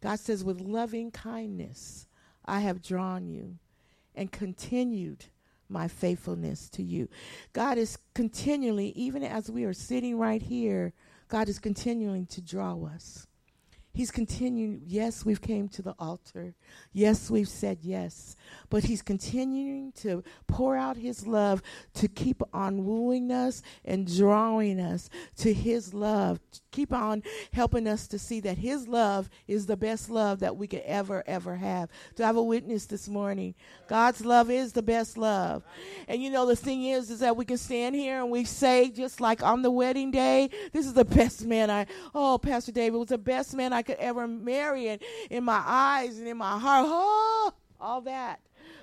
God 0.02 0.20
says, 0.20 0.44
With 0.44 0.62
loving 0.62 1.12
kindness 1.12 2.08
I 2.46 2.62
have 2.62 2.82
drawn 2.82 3.28
you 3.28 3.58
and 4.16 4.32
continued 4.32 5.26
my 5.70 5.88
faithfulness 5.88 6.70
to 6.70 6.84
you. 6.84 7.10
God 7.54 7.78
is 7.78 7.98
continually, 8.14 8.90
even 8.90 9.24
as 9.24 9.50
we 9.50 9.66
are 9.66 9.74
sitting 9.74 10.18
right 10.18 10.42
here, 10.42 10.94
God 11.28 11.50
is 11.50 11.60
continuing 11.60 12.26
to 12.28 12.42
draw 12.42 12.86
us. 12.86 13.28
He's 13.98 14.12
continuing. 14.12 14.84
Yes, 14.86 15.26
we've 15.26 15.42
came 15.42 15.68
to 15.70 15.82
the 15.82 15.96
altar. 15.98 16.54
Yes, 16.94 17.32
we've 17.32 17.50
said 17.50 17.80
yes. 17.82 18.36
But 18.70 18.84
he's 18.84 19.02
continuing 19.02 19.92
to 19.94 20.24
pour 20.46 20.78
out 20.78 20.98
his 20.98 21.26
love 21.26 21.64
to 21.96 22.08
keep 22.08 22.44
on 22.54 22.86
wooing 22.86 23.32
us 23.32 23.64
and 23.84 24.06
drawing 24.06 24.80
us 24.80 25.10
to 25.38 25.52
his 25.52 25.96
love. 25.96 26.40
Keep 26.70 26.94
on 26.94 27.24
helping 27.54 27.88
us 27.88 28.08
to 28.10 28.20
see 28.20 28.40
that 28.42 28.60
his 28.60 28.88
love 28.88 29.32
is 29.48 29.66
the 29.66 29.76
best 29.76 30.12
love 30.12 30.42
that 30.42 30.56
we 30.56 30.68
could 30.68 30.84
ever, 30.86 31.24
ever 31.26 31.56
have. 31.56 31.90
To 32.18 32.24
have 32.24 32.36
a 32.36 32.44
witness 32.44 32.86
this 32.86 33.10
morning. 33.10 33.56
God's 33.88 34.24
love 34.24 34.52
is 34.52 34.74
the 34.74 34.84
best 34.84 35.18
love. 35.18 35.64
And 36.08 36.22
you 36.22 36.30
know, 36.30 36.46
the 36.46 36.56
thing 36.56 36.84
is, 36.84 37.10
is 37.10 37.22
that 37.22 37.36
we 37.36 37.46
can 37.46 37.58
stand 37.58 37.96
here 37.96 38.22
and 38.22 38.30
we 38.30 38.46
say, 38.46 38.92
just 38.92 39.20
like 39.20 39.42
on 39.42 39.64
the 39.64 39.72
wedding 39.72 40.12
day, 40.12 40.52
this 40.72 40.86
is 40.86 40.94
the 40.94 41.04
best 41.04 41.44
man 41.44 41.72
I, 41.72 41.88
oh, 42.14 42.38
Pastor 42.38 42.72
David 42.72 43.00
was 43.00 43.08
the 43.08 43.18
best 43.18 43.56
man 43.56 43.74
I 43.74 43.87
could 43.88 43.98
ever 43.98 44.28
marry. 44.28 44.90
And 44.90 45.02
in 45.30 45.44
my 45.44 45.64
eyes 45.66 46.20
and 46.20 46.28
in 46.28 46.38
my 46.38 46.60
heart, 46.60 46.86
oh, 46.88 47.54
all 47.80 48.02
that. 48.02 48.40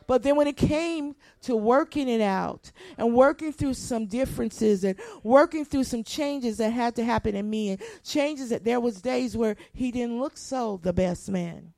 But 0.07 0.23
then 0.23 0.37
when 0.37 0.47
it 0.47 0.57
came 0.57 1.17
to 1.43 1.57
working 1.57 2.09
it 2.09 2.21
out 2.21 2.71
and 2.99 3.15
working 3.15 3.53
through 3.53 3.75
some 3.75 4.07
differences 4.07 4.85
and 4.85 4.99
working 5.23 5.65
through 5.65 5.85
some 5.85 6.05
changes 6.05 6.59
that 6.59 6.71
had 6.71 6.97
to 6.97 7.05
happen 7.05 7.35
in 7.35 7.49
me 7.49 7.71
and 7.71 7.83
changes 8.05 8.51
that 8.51 8.65
there 8.65 8.81
was 8.81 9.01
days 9.01 9.37
where 9.37 9.57
he 9.73 9.91
didn't 9.91 10.21
look 10.21 10.37
so 10.37 10.79
the 10.83 10.93
best 10.93 11.31
man. 11.31 11.73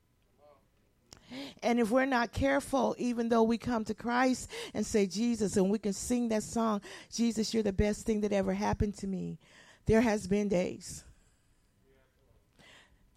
And 1.61 1.79
if 1.79 1.91
we're 1.91 2.05
not 2.05 2.31
careful, 2.31 2.95
even 2.97 3.29
though 3.29 3.43
we 3.43 3.57
come 3.57 3.83
to 3.85 3.93
Christ 3.93 4.49
and 4.73 4.85
say, 4.85 5.05
Jesus, 5.05 5.57
and 5.57 5.69
we 5.69 5.77
can 5.77 5.93
sing 5.93 6.29
that 6.29 6.43
song, 6.43 6.81
Jesus, 7.11 7.53
you're 7.53 7.63
the 7.63 7.73
best 7.73 8.05
thing 8.05 8.21
that 8.21 8.31
ever 8.31 8.53
happened 8.53 8.97
to 8.99 9.07
me, 9.07 9.37
there 9.85 10.01
has 10.01 10.27
been 10.27 10.47
days. 10.47 11.03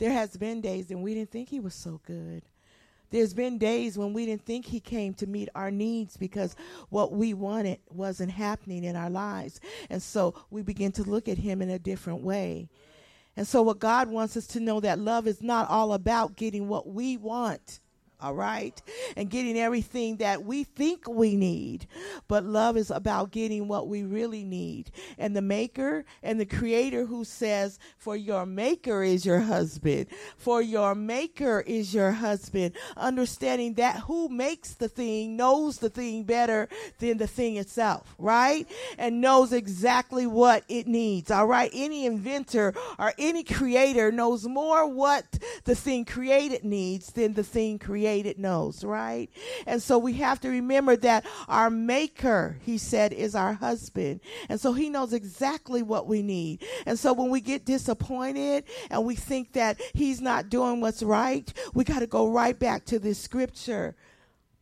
There 0.00 0.12
has 0.12 0.34
been 0.34 0.62
days, 0.62 0.90
and 0.90 1.02
we 1.02 1.12
didn't 1.12 1.30
think 1.30 1.50
he 1.50 1.60
was 1.60 1.74
so 1.74 2.00
good. 2.06 2.42
There's 3.10 3.34
been 3.34 3.58
days 3.58 3.98
when 3.98 4.14
we 4.14 4.24
didn't 4.24 4.46
think 4.46 4.64
he 4.64 4.80
came 4.80 5.12
to 5.14 5.26
meet 5.26 5.50
our 5.54 5.70
needs 5.70 6.16
because 6.16 6.56
what 6.88 7.12
we 7.12 7.34
wanted 7.34 7.80
wasn't 7.90 8.30
happening 8.30 8.82
in 8.82 8.96
our 8.96 9.10
lives. 9.10 9.60
And 9.90 10.02
so 10.02 10.34
we 10.48 10.62
begin 10.62 10.90
to 10.92 11.02
look 11.02 11.28
at 11.28 11.36
him 11.36 11.60
in 11.60 11.68
a 11.68 11.78
different 11.78 12.22
way. 12.22 12.70
And 13.36 13.46
so 13.46 13.60
what 13.60 13.78
God 13.78 14.08
wants 14.08 14.38
us 14.38 14.46
to 14.48 14.60
know 14.60 14.80
that 14.80 14.98
love 14.98 15.26
is 15.26 15.42
not 15.42 15.68
all 15.68 15.92
about 15.92 16.34
getting 16.34 16.66
what 16.66 16.88
we 16.88 17.18
want 17.18 17.80
all 18.20 18.34
right? 18.34 18.80
And 19.16 19.30
getting 19.30 19.58
everything 19.58 20.16
that 20.16 20.44
we 20.44 20.64
think 20.64 21.08
we 21.08 21.36
need. 21.36 21.86
But 22.28 22.44
love 22.44 22.76
is 22.76 22.90
about 22.90 23.30
getting 23.30 23.68
what 23.68 23.88
we 23.88 24.02
really 24.02 24.44
need. 24.44 24.90
And 25.18 25.34
the 25.34 25.42
maker 25.42 26.04
and 26.22 26.38
the 26.38 26.46
creator 26.46 27.06
who 27.06 27.24
says, 27.24 27.78
For 27.96 28.16
your 28.16 28.46
maker 28.46 29.02
is 29.02 29.24
your 29.24 29.40
husband, 29.40 30.06
for 30.36 30.60
your 30.60 30.94
maker 30.94 31.64
is 31.66 31.94
your 31.94 32.12
husband, 32.12 32.74
understanding 32.96 33.74
that 33.74 34.00
who 34.00 34.28
makes 34.28 34.74
the 34.74 34.88
thing 34.88 35.36
knows 35.36 35.78
the 35.78 35.90
thing 35.90 36.24
better 36.24 36.68
than 36.98 37.18
the 37.18 37.26
thing 37.26 37.56
itself, 37.56 38.14
right? 38.18 38.66
And 38.98 39.20
knows 39.20 39.52
exactly 39.52 40.26
what 40.26 40.64
it 40.68 40.86
needs, 40.86 41.30
all 41.30 41.46
right? 41.46 41.70
Any 41.72 42.06
inventor 42.06 42.74
or 42.98 43.12
any 43.18 43.44
creator 43.44 44.12
knows 44.12 44.46
more 44.46 44.86
what 44.86 45.38
the 45.64 45.74
thing 45.74 46.04
created 46.04 46.64
needs 46.64 47.12
than 47.12 47.34
the 47.34 47.44
thing 47.44 47.78
created 47.78 48.09
created 48.10 48.40
knows, 48.40 48.82
right? 48.82 49.30
And 49.66 49.80
so 49.80 49.96
we 49.96 50.14
have 50.14 50.40
to 50.40 50.48
remember 50.48 50.96
that 50.96 51.24
our 51.48 51.70
maker, 51.70 52.58
he 52.62 52.76
said, 52.76 53.12
is 53.12 53.36
our 53.36 53.52
husband. 53.52 54.20
And 54.48 54.60
so 54.60 54.72
he 54.72 54.90
knows 54.90 55.12
exactly 55.12 55.82
what 55.82 56.08
we 56.08 56.20
need. 56.20 56.64
And 56.86 56.98
so 56.98 57.12
when 57.12 57.30
we 57.30 57.40
get 57.40 57.64
disappointed 57.64 58.64
and 58.90 59.04
we 59.04 59.14
think 59.14 59.52
that 59.52 59.80
he's 59.94 60.20
not 60.20 60.48
doing 60.48 60.80
what's 60.80 61.04
right, 61.04 61.52
we 61.72 61.84
got 61.84 62.00
to 62.00 62.08
go 62.08 62.28
right 62.28 62.58
back 62.58 62.84
to 62.86 62.98
this 62.98 63.18
scripture. 63.18 63.94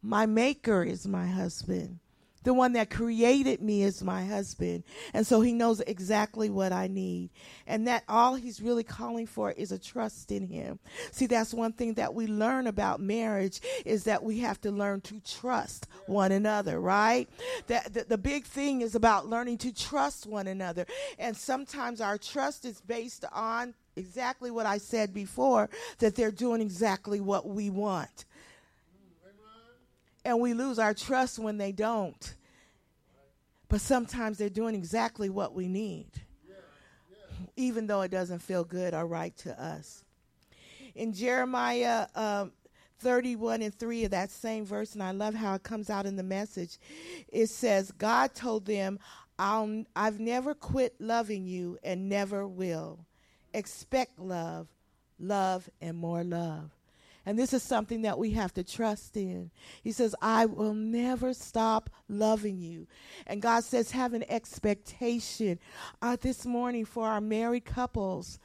My 0.03 0.27
maker 0.27 0.83
is 0.83 1.09
my 1.09 1.27
husband. 1.27 2.01
The 2.49 2.55
one 2.55 2.73
that 2.73 2.89
created 2.89 3.61
me 3.61 3.83
is 3.83 4.03
my 4.03 4.25
husband. 4.25 4.85
And 5.13 5.27
so 5.27 5.43
he 5.43 5.53
knows 5.53 5.81
exactly 5.81 6.49
what 6.49 6.73
I 6.73 6.87
need. 6.87 7.29
And 7.67 7.87
that 7.89 8.05
all 8.09 8.37
he's 8.37 8.63
really 8.63 8.85
calling 8.85 9.27
for 9.27 9.51
is 9.51 9.71
a 9.71 9.79
trust 9.79 10.33
in 10.33 10.47
him. 10.47 10.79
See, 11.11 11.27
that's 11.27 11.53
one 11.53 11.75
thing 11.75 11.93
that 11.95 12.15
we 12.15 12.27
learn 12.27 12.67
about 12.67 13.01
marriage 13.01 13.61
is 13.85 14.05
that 14.05 14.23
we 14.23 14.39
have 14.39 14.59
to 14.63 14.71
learn 14.71 15.03
to 15.03 15.21
trust 15.21 15.89
one 16.07 16.33
another, 16.33 16.81
right? 16.81 17.29
That 17.67 17.93
the, 17.93 18.05
the 18.05 18.17
big 18.17 18.47
thing 18.47 18.81
is 18.81 18.95
about 18.95 19.27
learning 19.27 19.59
to 19.59 19.75
trust 19.75 20.25
one 20.25 20.47
another. 20.47 20.87
And 21.19 21.37
sometimes 21.37 22.01
our 22.01 22.17
trust 22.17 22.65
is 22.65 22.81
based 22.81 23.27
on 23.31 23.75
exactly 23.95 24.51
what 24.51 24.65
I 24.65 24.79
said 24.79 25.13
before 25.13 25.69
that 25.99 26.15
they're 26.15 26.31
doing 26.31 26.63
exactly 26.63 27.21
what 27.21 27.47
we 27.47 27.69
want. 27.69 28.25
And 30.25 30.41
we 30.41 30.55
lose 30.55 30.79
our 30.79 30.95
trust 30.95 31.39
when 31.39 31.59
they 31.59 31.73
don't. 31.73 32.37
But 33.69 33.81
sometimes 33.81 34.39
they're 34.39 34.49
doing 34.49 34.75
exactly 34.75 35.29
what 35.29 35.55
we 35.55 35.69
need, 35.69 36.09
even 37.57 37.87
though 37.87 38.01
it 38.03 38.11
doesn't 38.11 38.41
feel 38.41 38.65
good 38.65 38.95
or 38.95 39.07
right 39.07 39.37
to 39.39 39.63
us. 39.63 40.05
In 40.95 41.13
Jeremiah 41.13 42.07
um, 42.15 42.53
31 43.01 43.63
and 43.63 43.75
3 43.75 44.05
of 44.05 44.11
that 44.13 44.31
same 44.31 44.65
verse, 44.65 44.95
and 44.95 45.03
I 45.03 45.13
love 45.13 45.35
how 45.35 45.55
it 45.55 45.63
comes 45.63 45.91
out 45.91 46.07
in 46.07 46.17
the 46.17 46.23
message, 46.23 46.79
it 47.29 47.49
says, 47.49 47.93
God 47.93 48.35
told 48.35 48.65
them, 48.65 48.99
I'll, 49.39 49.85
I've 49.95 50.19
never 50.19 50.55
quit 50.55 50.95
loving 50.99 51.47
you 51.47 51.79
and 51.85 52.09
never 52.09 52.47
will. 52.47 53.07
Expect 53.55 54.19
love, 54.19 54.67
love, 55.21 55.69
and 55.81 55.97
more 55.97 56.25
love. 56.25 56.71
And 57.29 57.39
this 57.39 57.53
is 57.53 57.63
something 57.63 58.01
that 58.03 58.19
we 58.19 58.31
have 58.31 58.55
to 58.55 58.65
trust 58.65 59.15
in. 59.15 59.51
He 59.83 59.93
says, 59.93 60.15
I 60.23 60.47
will 60.47 60.73
never 60.73 61.35
stop 61.35 61.91
loving 62.09 62.59
you. 62.59 62.87
And 63.27 63.43
God 63.43 63.65
says, 63.65 63.91
have 63.91 64.15
an 64.15 64.25
expectation. 64.31 65.59
Uh, 66.01 66.17
this 66.19 66.47
morning, 66.47 66.87
for 66.87 67.07
our 67.07 67.21
married 67.21 67.67
couples, 67.67 68.39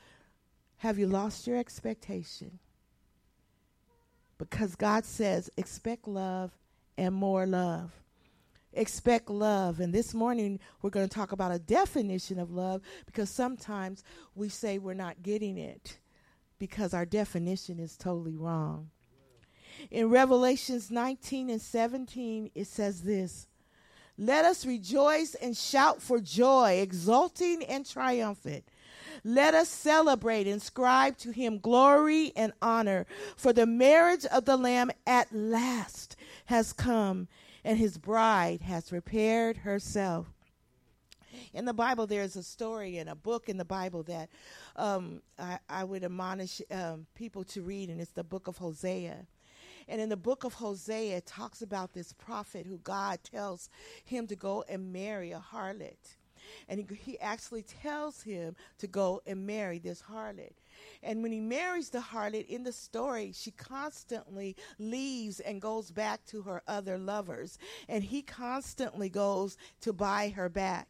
have 0.80 1.00
you 1.00 1.08
lost 1.08 1.48
your 1.48 1.56
expectation? 1.56 2.60
Because 4.38 4.76
God 4.76 5.06
says, 5.06 5.50
expect 5.56 6.06
love 6.06 6.52
and 6.98 7.16
more 7.16 7.46
love. 7.46 7.94
Expect 8.74 9.30
love. 9.30 9.80
And 9.80 9.94
this 9.94 10.14
morning, 10.14 10.60
we're 10.82 10.90
going 10.90 11.08
to 11.08 11.16
talk 11.16 11.32
about 11.32 11.54
a 11.54 11.60
definition 11.60 12.38
of 12.38 12.52
love 12.52 12.82
because 13.06 13.30
sometimes 13.30 14.04
we 14.36 14.50
say 14.50 14.78
we're 14.78 14.94
not 14.94 15.24
getting 15.24 15.58
it 15.58 16.00
because 16.64 16.94
our 16.94 17.04
definition 17.06 17.78
is 17.78 17.98
totally 17.98 18.38
wrong. 18.38 18.90
In 19.92 20.10
Revelations 20.10 20.90
19 20.90 21.50
and 21.50 21.62
17, 21.62 22.52
it 22.56 22.68
says 22.68 23.02
this 23.02 23.48
Let 24.18 24.46
us 24.46 24.66
rejoice 24.66 25.36
and 25.36 25.58
shout 25.58 26.02
for 26.02 26.22
joy, 26.22 26.80
exulting 26.82 27.66
and 27.66 27.86
triumphant. 27.86 28.64
Let 29.26 29.54
us 29.54 29.68
celebrate 29.68 30.48
and 30.48 30.62
ascribe 30.62 31.18
to 31.18 31.32
him 31.32 31.60
glory 31.60 32.32
and 32.34 32.54
honor, 32.62 33.08
for 33.36 33.52
the 33.52 33.66
marriage 33.66 34.24
of 34.28 34.46
the 34.46 34.56
Lamb 34.56 34.90
at 35.06 35.36
last 35.36 36.16
has 36.46 36.72
come, 36.72 37.28
and 37.66 37.78
his 37.78 37.98
bride 37.98 38.62
has 38.62 38.88
prepared 38.88 39.58
herself. 39.58 40.28
In 41.52 41.66
the 41.66 41.74
Bible, 41.74 42.08
there's 42.08 42.36
a 42.36 42.44
story 42.44 42.98
in 42.98 43.08
a 43.08 43.16
book 43.16 43.50
in 43.50 43.58
the 43.58 43.66
Bible 43.66 44.04
that 44.04 44.30
um, 44.76 45.22
I, 45.38 45.60
I, 45.70 45.84
would 45.84 46.04
admonish 46.04 46.62
um, 46.72 47.06
people 47.16 47.44
to 47.46 47.62
read, 47.62 47.90
and 47.90 48.00
it's 48.00 48.12
the 48.12 48.24
book 48.24 48.48
of 48.48 48.58
Hosea. 48.58 49.28
And 49.88 50.02
in 50.02 50.10
the 50.10 50.18
book 50.18 50.44
of 50.44 50.54
Hosea, 50.54 51.18
it 51.18 51.26
talks 51.26 51.62
about 51.62 51.94
this 51.94 52.14
prophet 52.14 52.66
who 52.66 52.78
God 52.80 53.20
tells 53.24 53.70
him 54.06 54.28
to 54.28 54.36
go 54.36 54.64
and 54.70 54.94
marry 54.94 55.32
a 55.32 55.44
harlot. 55.52 56.16
And 56.68 56.80
he, 56.80 56.96
he 56.96 57.20
actually 57.20 57.64
tells 57.64 58.22
him 58.22 58.56
to 58.80 58.88
go 58.88 59.22
and 59.26 59.46
marry 59.46 59.80
this 59.80 60.02
harlot. 60.02 60.54
And 61.02 61.22
when 61.22 61.32
he 61.32 61.40
marries 61.40 61.90
the 61.90 62.00
harlot 62.00 62.48
in 62.48 62.64
the 62.64 62.72
story, 62.72 63.32
she 63.34 63.52
constantly 63.52 64.56
leaves 64.80 65.40
and 65.40 65.62
goes 65.62 65.92
back 65.92 66.26
to 66.28 66.42
her 66.44 66.62
other 66.68 66.98
lovers. 66.98 67.58
And 67.88 68.04
he 68.04 68.22
constantly 68.22 69.10
goes 69.10 69.58
to 69.82 69.94
buy 69.94 70.30
her 70.30 70.50
back. 70.50 70.88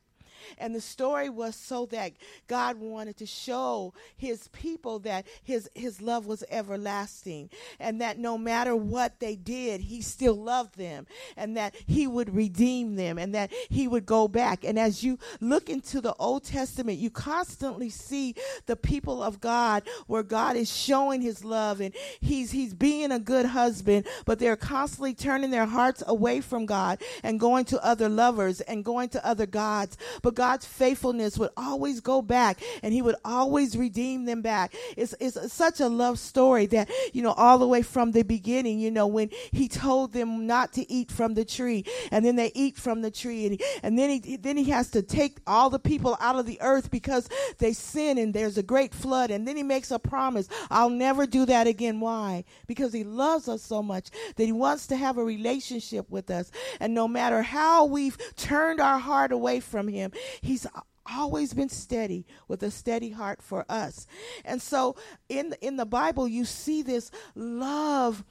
And 0.57 0.73
the 0.73 0.81
story 0.81 1.29
was 1.29 1.55
so 1.55 1.85
that 1.87 2.13
God 2.47 2.77
wanted 2.77 3.17
to 3.17 3.25
show 3.25 3.93
his 4.15 4.47
people 4.49 4.99
that 4.99 5.25
his, 5.43 5.69
his 5.75 6.01
love 6.01 6.25
was 6.25 6.43
everlasting 6.49 7.49
and 7.79 8.01
that 8.01 8.17
no 8.17 8.37
matter 8.37 8.75
what 8.75 9.19
they 9.19 9.35
did, 9.35 9.81
he 9.81 10.01
still 10.01 10.35
loved 10.35 10.77
them 10.77 11.07
and 11.37 11.57
that 11.57 11.75
he 11.85 12.07
would 12.07 12.33
redeem 12.33 12.95
them 12.95 13.17
and 13.17 13.33
that 13.35 13.51
he 13.69 13.87
would 13.87 14.05
go 14.05 14.27
back. 14.27 14.63
And 14.63 14.79
as 14.79 15.03
you 15.03 15.19
look 15.39 15.69
into 15.69 16.01
the 16.01 16.13
Old 16.15 16.43
Testament, 16.43 16.99
you 16.99 17.09
constantly 17.09 17.89
see 17.89 18.35
the 18.65 18.75
people 18.75 19.21
of 19.21 19.39
God 19.39 19.83
where 20.07 20.23
God 20.23 20.55
is 20.55 20.71
showing 20.75 21.21
his 21.21 21.43
love 21.43 21.81
and 21.81 21.93
he's, 22.19 22.51
he's 22.51 22.73
being 22.73 23.11
a 23.11 23.19
good 23.19 23.45
husband, 23.45 24.05
but 24.25 24.39
they're 24.39 24.55
constantly 24.55 25.13
turning 25.13 25.51
their 25.51 25.65
hearts 25.65 26.03
away 26.07 26.41
from 26.41 26.65
God 26.65 27.01
and 27.23 27.39
going 27.39 27.65
to 27.65 27.83
other 27.83 28.09
lovers 28.09 28.61
and 28.61 28.83
going 28.83 29.09
to 29.09 29.25
other 29.25 29.45
gods. 29.45 29.97
But 30.21 30.32
God's 30.33 30.65
faithfulness 30.65 31.37
would 31.37 31.51
always 31.55 31.99
go 31.99 32.21
back 32.21 32.61
and 32.81 32.93
he 32.93 33.01
would 33.01 33.15
always 33.23 33.77
redeem 33.77 34.25
them 34.25 34.41
back. 34.41 34.73
It's, 34.97 35.15
it's 35.19 35.53
such 35.53 35.79
a 35.79 35.87
love 35.87 36.19
story 36.19 36.65
that, 36.67 36.89
you 37.13 37.21
know, 37.21 37.33
all 37.33 37.57
the 37.57 37.67
way 37.67 37.81
from 37.81 38.11
the 38.11 38.23
beginning, 38.23 38.79
you 38.79 38.91
know, 38.91 39.07
when 39.07 39.29
he 39.51 39.67
told 39.67 40.13
them 40.13 40.47
not 40.47 40.73
to 40.73 40.91
eat 40.91 41.11
from 41.11 41.33
the 41.33 41.45
tree 41.45 41.85
and 42.11 42.25
then 42.25 42.35
they 42.35 42.51
eat 42.53 42.77
from 42.77 43.01
the 43.01 43.11
tree 43.11 43.45
and, 43.45 43.61
and 43.81 43.97
then 43.97 44.09
he, 44.09 44.37
then 44.37 44.57
he 44.57 44.65
has 44.65 44.89
to 44.91 45.01
take 45.01 45.39
all 45.47 45.69
the 45.69 45.79
people 45.79 46.17
out 46.19 46.35
of 46.35 46.45
the 46.45 46.59
earth 46.61 46.91
because 46.91 47.29
they 47.59 47.73
sin 47.73 48.17
and 48.17 48.33
there's 48.33 48.57
a 48.57 48.63
great 48.63 48.93
flood. 48.93 49.31
And 49.31 49.47
then 49.47 49.55
he 49.55 49.63
makes 49.63 49.91
a 49.91 49.99
promise. 49.99 50.47
I'll 50.69 50.89
never 50.89 51.25
do 51.25 51.45
that 51.45 51.67
again. 51.67 51.99
Why? 51.99 52.43
Because 52.67 52.93
he 52.93 53.03
loves 53.03 53.47
us 53.47 53.61
so 53.61 53.83
much 53.83 54.09
that 54.35 54.45
he 54.45 54.51
wants 54.51 54.87
to 54.87 54.95
have 54.95 55.17
a 55.17 55.23
relationship 55.23 56.09
with 56.09 56.29
us. 56.29 56.51
And 56.79 56.93
no 56.93 57.07
matter 57.07 57.41
how 57.41 57.85
we've 57.85 58.17
turned 58.35 58.79
our 58.79 58.99
heart 58.99 59.31
away 59.31 59.59
from 59.59 59.87
him, 59.87 60.11
He's 60.41 60.67
always 61.05 61.53
been 61.53 61.69
steady 61.69 62.25
with 62.47 62.63
a 62.63 62.71
steady 62.71 63.09
heart 63.09 63.41
for 63.41 63.65
us. 63.69 64.07
And 64.45 64.61
so 64.61 64.95
in 65.29 65.55
in 65.61 65.77
the 65.77 65.85
Bible 65.85 66.27
you 66.27 66.45
see 66.45 66.81
this 66.81 67.11
love 67.35 68.23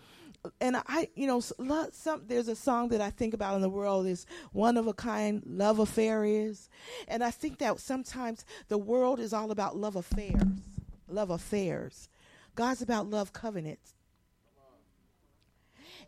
and 0.60 0.76
I, 0.76 1.08
you 1.14 1.28
know, 1.28 1.40
some 1.40 2.22
there's 2.26 2.48
a 2.48 2.56
song 2.56 2.88
that 2.88 3.00
I 3.00 3.10
think 3.10 3.32
about 3.32 3.54
in 3.54 3.62
the 3.62 3.68
world 3.68 4.06
is 4.06 4.26
one 4.50 4.76
of 4.76 4.88
a 4.88 4.92
kind 4.92 5.40
love 5.46 5.78
affair 5.78 6.24
is, 6.24 6.68
and 7.06 7.22
I 7.22 7.30
think 7.30 7.58
that 7.58 7.78
sometimes 7.78 8.44
the 8.66 8.78
world 8.78 9.20
is 9.20 9.32
all 9.32 9.52
about 9.52 9.76
love 9.76 9.94
affairs, 9.94 10.42
love 11.08 11.30
affairs. 11.30 12.08
God's 12.56 12.82
about 12.82 13.08
love 13.08 13.32
covenants 13.32 13.94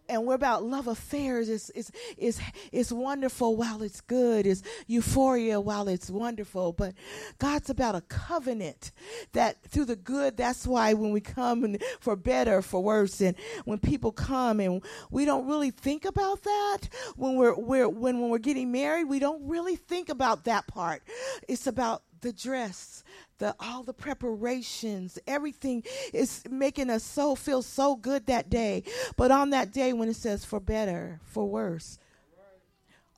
and 0.08 0.24
we're 0.24 0.34
about 0.34 0.62
love 0.64 0.86
affairs. 0.86 1.48
It's, 1.48 1.70
it's, 1.70 1.90
it's, 2.16 2.40
it's 2.72 2.92
wonderful 2.92 3.56
while 3.56 3.82
it's 3.82 4.00
good. 4.00 4.46
It's 4.46 4.62
euphoria 4.86 5.60
while 5.60 5.88
it's 5.88 6.10
wonderful. 6.10 6.72
But 6.72 6.94
God's 7.38 7.70
about 7.70 7.94
a 7.94 8.00
covenant 8.02 8.92
that 9.32 9.62
through 9.64 9.86
the 9.86 9.96
good, 9.96 10.36
that's 10.36 10.66
why 10.66 10.94
when 10.94 11.12
we 11.12 11.20
come 11.20 11.76
for 12.00 12.16
better, 12.16 12.62
for 12.62 12.82
worse, 12.82 13.20
and 13.20 13.36
when 13.64 13.78
people 13.78 14.12
come 14.12 14.60
and 14.60 14.82
we 15.10 15.24
don't 15.24 15.46
really 15.46 15.70
think 15.70 16.04
about 16.04 16.42
that 16.42 16.80
when 17.16 17.36
we're, 17.36 17.58
we're 17.58 17.88
when, 17.88 18.20
when 18.20 18.30
we're 18.30 18.38
getting 18.38 18.72
married, 18.72 19.04
we 19.04 19.18
don't 19.18 19.46
really 19.48 19.76
think 19.76 20.08
about 20.08 20.44
that 20.44 20.66
part. 20.66 21.02
It's 21.48 21.66
about 21.66 22.02
the 22.24 22.32
dress, 22.32 23.04
the 23.38 23.54
all 23.60 23.82
the 23.82 23.92
preparations, 23.92 25.18
everything 25.26 25.84
is 26.12 26.42
making 26.50 26.88
us 26.88 27.04
so 27.04 27.34
feel 27.34 27.60
so 27.62 27.94
good 27.94 28.26
that 28.26 28.48
day. 28.48 28.82
But 29.16 29.30
on 29.30 29.50
that 29.50 29.72
day 29.72 29.92
when 29.92 30.08
it 30.08 30.16
says 30.16 30.44
for 30.44 30.58
better, 30.58 31.20
for 31.22 31.46
worse, 31.46 31.98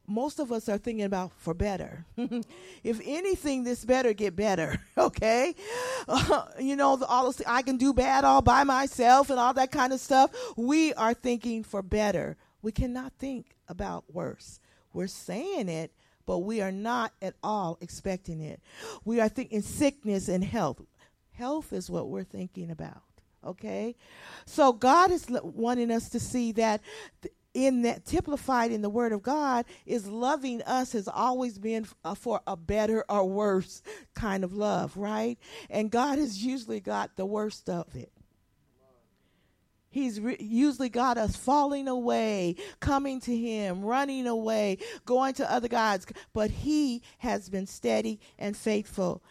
most 0.08 0.40
of 0.40 0.50
us 0.50 0.68
are 0.68 0.76
thinking 0.76 1.04
about 1.04 1.32
for 1.36 1.54
better. 1.54 2.04
if 2.84 3.00
anything, 3.04 3.62
this 3.62 3.84
better 3.84 4.12
get 4.12 4.36
better. 4.36 4.78
Okay, 4.98 5.54
uh, 6.08 6.46
you 6.58 6.74
know 6.74 6.98
all 7.08 7.26
this, 7.26 7.40
I 7.46 7.62
can 7.62 7.76
do 7.76 7.92
bad 7.94 8.24
all 8.24 8.42
by 8.42 8.64
myself 8.64 9.30
and 9.30 9.38
all 9.38 9.54
that 9.54 9.70
kind 9.70 9.92
of 9.92 10.00
stuff. 10.00 10.30
We 10.56 10.92
are 10.94 11.14
thinking 11.14 11.62
for 11.62 11.80
better. 11.80 12.36
We 12.60 12.72
cannot 12.72 13.12
think 13.18 13.56
about 13.68 14.04
worse. 14.12 14.58
We're 14.92 15.06
saying 15.06 15.68
it, 15.68 15.92
but 16.26 16.38
we 16.38 16.60
are 16.60 16.72
not 16.72 17.12
at 17.22 17.34
all 17.42 17.78
expecting 17.80 18.40
it. 18.40 18.60
We 19.04 19.20
are 19.20 19.28
thinking 19.28 19.62
sickness 19.62 20.28
and 20.28 20.44
health. 20.44 20.82
Health 21.32 21.72
is 21.72 21.88
what 21.88 22.08
we're 22.08 22.24
thinking 22.24 22.70
about. 22.70 23.02
Okay? 23.44 23.94
So 24.44 24.72
God 24.72 25.10
is 25.10 25.26
wanting 25.42 25.90
us 25.90 26.08
to 26.10 26.20
see 26.20 26.52
that 26.52 26.80
in 27.54 27.82
that 27.82 28.04
typified 28.04 28.70
in 28.70 28.82
the 28.82 28.90
word 28.90 29.12
of 29.12 29.22
God 29.22 29.64
is 29.86 30.06
loving 30.06 30.60
us 30.62 30.92
has 30.92 31.08
always 31.08 31.58
been 31.58 31.86
uh, 32.04 32.14
for 32.14 32.40
a 32.46 32.54
better 32.54 33.02
or 33.08 33.24
worse 33.24 33.82
kind 34.14 34.44
of 34.44 34.52
love, 34.52 34.94
right? 34.96 35.38
And 35.70 35.90
God 35.90 36.18
has 36.18 36.44
usually 36.44 36.80
got 36.80 37.16
the 37.16 37.24
worst 37.24 37.70
of 37.70 37.96
it. 37.96 38.12
He's 39.96 40.20
re- 40.20 40.36
usually 40.38 40.90
got 40.90 41.16
us 41.16 41.36
falling 41.36 41.88
away, 41.88 42.56
coming 42.80 43.18
to 43.22 43.34
Him, 43.34 43.82
running 43.82 44.26
away, 44.26 44.76
going 45.06 45.32
to 45.34 45.50
other 45.50 45.68
gods, 45.68 46.06
but 46.34 46.50
He 46.50 47.00
has 47.20 47.48
been 47.48 47.66
steady 47.66 48.20
and 48.38 48.54
faithful. 48.54 49.22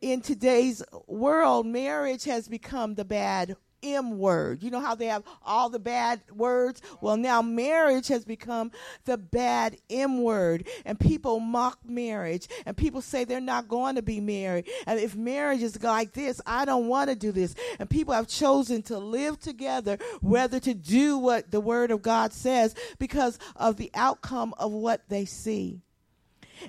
In 0.00 0.20
today's 0.20 0.84
world, 1.08 1.66
marriage 1.66 2.22
has 2.26 2.46
become 2.46 2.94
the 2.94 3.04
bad 3.04 3.56
M 3.84 4.18
word. 4.18 4.62
You 4.62 4.70
know 4.70 4.80
how 4.80 4.94
they 4.94 5.06
have 5.06 5.22
all 5.44 5.68
the 5.68 5.78
bad 5.78 6.22
words? 6.32 6.80
Well, 7.00 7.16
now 7.16 7.42
marriage 7.42 8.08
has 8.08 8.24
become 8.24 8.72
the 9.04 9.18
bad 9.18 9.76
M 9.90 10.22
word, 10.22 10.66
and 10.84 10.98
people 10.98 11.38
mock 11.38 11.78
marriage, 11.84 12.48
and 12.66 12.76
people 12.76 13.02
say 13.02 13.24
they're 13.24 13.40
not 13.40 13.68
going 13.68 13.96
to 13.96 14.02
be 14.02 14.20
married. 14.20 14.68
And 14.86 14.98
if 14.98 15.14
marriage 15.14 15.62
is 15.62 15.80
like 15.82 16.12
this, 16.12 16.40
I 16.46 16.64
don't 16.64 16.88
want 16.88 17.10
to 17.10 17.16
do 17.16 17.30
this. 17.30 17.54
And 17.78 17.88
people 17.88 18.14
have 18.14 18.26
chosen 18.26 18.82
to 18.84 18.98
live 18.98 19.38
together 19.38 19.98
rather 20.22 20.58
to 20.60 20.74
do 20.74 21.18
what 21.18 21.50
the 21.50 21.60
word 21.60 21.90
of 21.90 22.02
God 22.02 22.32
says 22.32 22.74
because 22.98 23.38
of 23.56 23.76
the 23.76 23.90
outcome 23.94 24.54
of 24.58 24.72
what 24.72 25.08
they 25.08 25.24
see 25.24 25.82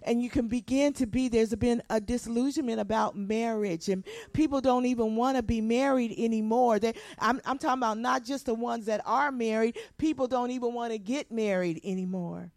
and 0.04 0.22
you 0.22 0.30
can 0.30 0.48
begin 0.48 0.94
to 0.94 1.06
be 1.06 1.28
there's 1.28 1.54
been 1.56 1.82
a 1.90 2.00
disillusionment 2.00 2.80
about 2.80 3.16
marriage 3.16 3.90
and 3.90 4.04
people 4.34 4.62
don't 4.62 4.86
even 4.86 5.16
want 5.16 5.38
to 5.38 5.44
be 5.44 5.62
married 5.62 6.14
anymore 6.18 6.80
they, 6.80 6.94
I'm, 7.20 7.42
I'm 7.46 7.58
talking 7.58 7.80
about 7.80 7.98
not 7.98 8.24
just 8.24 8.46
the 8.46 8.54
ones 8.54 8.86
that 8.86 9.02
are 9.06 9.32
married 9.32 9.78
people 9.98 10.28
don't 10.28 10.52
even 10.52 10.74
want 10.74 10.92
to 10.94 11.00
get 11.00 11.32
married 11.32 11.82
anymore 11.84 12.52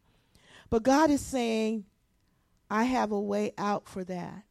but 0.70 0.82
god 0.82 1.10
is 1.10 1.20
saying 1.20 1.84
i 2.70 2.84
have 2.84 3.12
a 3.12 3.20
way 3.20 3.52
out 3.58 3.88
for 3.88 4.04
that 4.04 4.42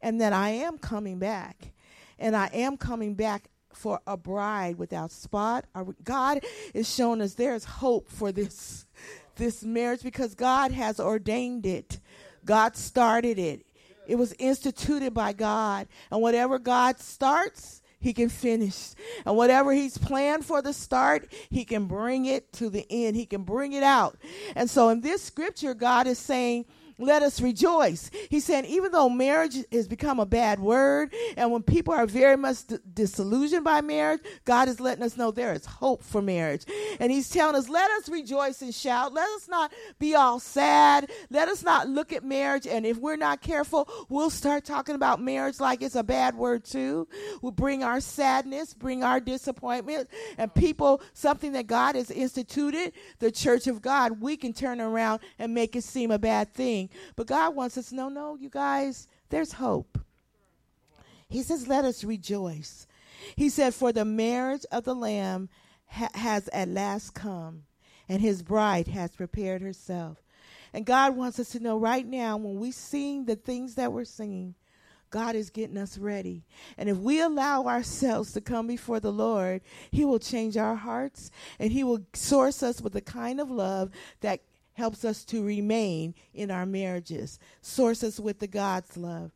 and 0.00 0.20
that 0.20 0.32
i 0.32 0.50
am 0.50 0.78
coming 0.78 1.18
back 1.18 1.72
and 2.18 2.36
i 2.36 2.46
am 2.52 2.76
coming 2.76 3.14
back 3.14 3.48
for 3.76 4.00
a 4.06 4.16
bride 4.16 4.78
without 4.78 5.12
spot. 5.12 5.66
God 6.02 6.40
is 6.74 6.92
showing 6.92 7.20
us 7.20 7.34
there's 7.34 7.64
hope 7.64 8.08
for 8.08 8.32
this 8.32 8.86
this 9.36 9.62
marriage 9.62 10.02
because 10.02 10.34
God 10.34 10.72
has 10.72 10.98
ordained 10.98 11.66
it. 11.66 12.00
God 12.46 12.76
started 12.76 13.38
it. 13.38 13.66
It 14.06 14.16
was 14.16 14.34
instituted 14.38 15.12
by 15.12 15.32
God. 15.32 15.88
And 16.10 16.22
whatever 16.22 16.58
God 16.58 17.00
starts, 17.00 17.82
he 17.98 18.12
can 18.12 18.28
finish. 18.28 18.92
And 19.24 19.36
whatever 19.36 19.72
he's 19.72 19.98
planned 19.98 20.46
for 20.46 20.62
the 20.62 20.72
start, 20.72 21.32
he 21.50 21.64
can 21.64 21.86
bring 21.86 22.26
it 22.26 22.52
to 22.54 22.70
the 22.70 22.86
end. 22.88 23.16
He 23.16 23.26
can 23.26 23.42
bring 23.42 23.72
it 23.72 23.82
out. 23.82 24.16
And 24.54 24.70
so 24.70 24.88
in 24.90 25.00
this 25.00 25.22
scripture, 25.22 25.74
God 25.74 26.06
is 26.06 26.18
saying, 26.18 26.66
let 26.98 27.22
us 27.22 27.40
rejoice. 27.40 28.10
He 28.30 28.40
said, 28.40 28.64
even 28.66 28.90
though 28.92 29.08
marriage 29.08 29.56
has 29.70 29.86
become 29.86 30.18
a 30.18 30.26
bad 30.26 30.58
word, 30.58 31.12
and 31.36 31.52
when 31.52 31.62
people 31.62 31.92
are 31.92 32.06
very 32.06 32.36
much 32.36 32.66
d- 32.66 32.78
disillusioned 32.94 33.64
by 33.64 33.82
marriage, 33.82 34.20
God 34.44 34.68
is 34.68 34.80
letting 34.80 35.04
us 35.04 35.16
know 35.16 35.30
there 35.30 35.52
is 35.52 35.66
hope 35.66 36.02
for 36.02 36.22
marriage. 36.22 36.64
And 36.98 37.12
He's 37.12 37.28
telling 37.28 37.56
us, 37.56 37.68
let 37.68 37.90
us 37.90 38.08
rejoice 38.08 38.62
and 38.62 38.74
shout. 38.74 39.12
Let 39.12 39.28
us 39.30 39.46
not 39.48 39.72
be 39.98 40.14
all 40.14 40.40
sad. 40.40 41.10
Let 41.30 41.48
us 41.48 41.62
not 41.62 41.88
look 41.88 42.12
at 42.12 42.24
marriage, 42.24 42.66
and 42.66 42.86
if 42.86 42.96
we're 42.96 43.16
not 43.16 43.42
careful, 43.42 43.88
we'll 44.08 44.30
start 44.30 44.64
talking 44.64 44.94
about 44.94 45.20
marriage 45.20 45.60
like 45.60 45.82
it's 45.82 45.96
a 45.96 46.04
bad 46.04 46.34
word 46.34 46.64
too. 46.64 47.08
We'll 47.42 47.52
bring 47.52 47.82
our 47.82 48.00
sadness, 48.00 48.72
bring 48.72 49.04
our 49.04 49.20
disappointment, 49.20 50.08
and 50.38 50.52
people, 50.54 51.02
something 51.12 51.52
that 51.52 51.66
God 51.66 51.94
has 51.94 52.10
instituted, 52.10 52.92
the 53.18 53.30
church 53.30 53.66
of 53.66 53.82
God, 53.82 54.20
we 54.20 54.36
can 54.36 54.52
turn 54.52 54.80
around 54.80 55.20
and 55.38 55.52
make 55.52 55.76
it 55.76 55.84
seem 55.84 56.10
a 56.10 56.18
bad 56.18 56.54
thing. 56.54 56.85
But 57.14 57.26
God 57.26 57.54
wants 57.54 57.76
us 57.78 57.88
to 57.88 57.94
know, 57.94 58.08
no, 58.08 58.36
you 58.36 58.50
guys, 58.50 59.08
there's 59.28 59.52
hope. 59.52 59.98
He 61.28 61.42
says, 61.42 61.66
let 61.66 61.84
us 61.84 62.04
rejoice. 62.04 62.86
He 63.34 63.48
said, 63.48 63.74
for 63.74 63.92
the 63.92 64.04
marriage 64.04 64.64
of 64.70 64.84
the 64.84 64.94
Lamb 64.94 65.48
ha- 65.88 66.10
has 66.14 66.48
at 66.48 66.68
last 66.68 67.14
come, 67.14 67.64
and 68.08 68.20
his 68.20 68.42
bride 68.42 68.88
has 68.88 69.16
prepared 69.16 69.62
herself. 69.62 70.22
And 70.72 70.84
God 70.84 71.16
wants 71.16 71.40
us 71.40 71.50
to 71.50 71.60
know 71.60 71.78
right 71.78 72.06
now, 72.06 72.36
when 72.36 72.60
we 72.60 72.70
sing 72.70 73.24
the 73.24 73.36
things 73.36 73.74
that 73.76 73.92
we're 73.92 74.04
singing, 74.04 74.54
God 75.10 75.36
is 75.36 75.50
getting 75.50 75.78
us 75.78 75.96
ready. 75.96 76.44
And 76.76 76.88
if 76.88 76.98
we 76.98 77.20
allow 77.20 77.64
ourselves 77.64 78.32
to 78.32 78.40
come 78.40 78.66
before 78.66 79.00
the 79.00 79.12
Lord, 79.12 79.62
He 79.90 80.04
will 80.04 80.18
change 80.18 80.56
our 80.56 80.74
hearts 80.74 81.30
and 81.58 81.72
He 81.72 81.84
will 81.84 82.02
source 82.12 82.62
us 82.62 82.80
with 82.80 82.92
the 82.92 83.00
kind 83.00 83.40
of 83.40 83.50
love 83.50 83.90
that 84.20 84.40
helps 84.76 85.04
us 85.04 85.24
to 85.24 85.42
remain 85.42 86.14
in 86.34 86.50
our 86.50 86.66
marriages, 86.66 87.38
source 87.62 88.04
us 88.04 88.20
with 88.20 88.38
the 88.40 88.46
God's 88.46 88.96
love. 88.96 89.32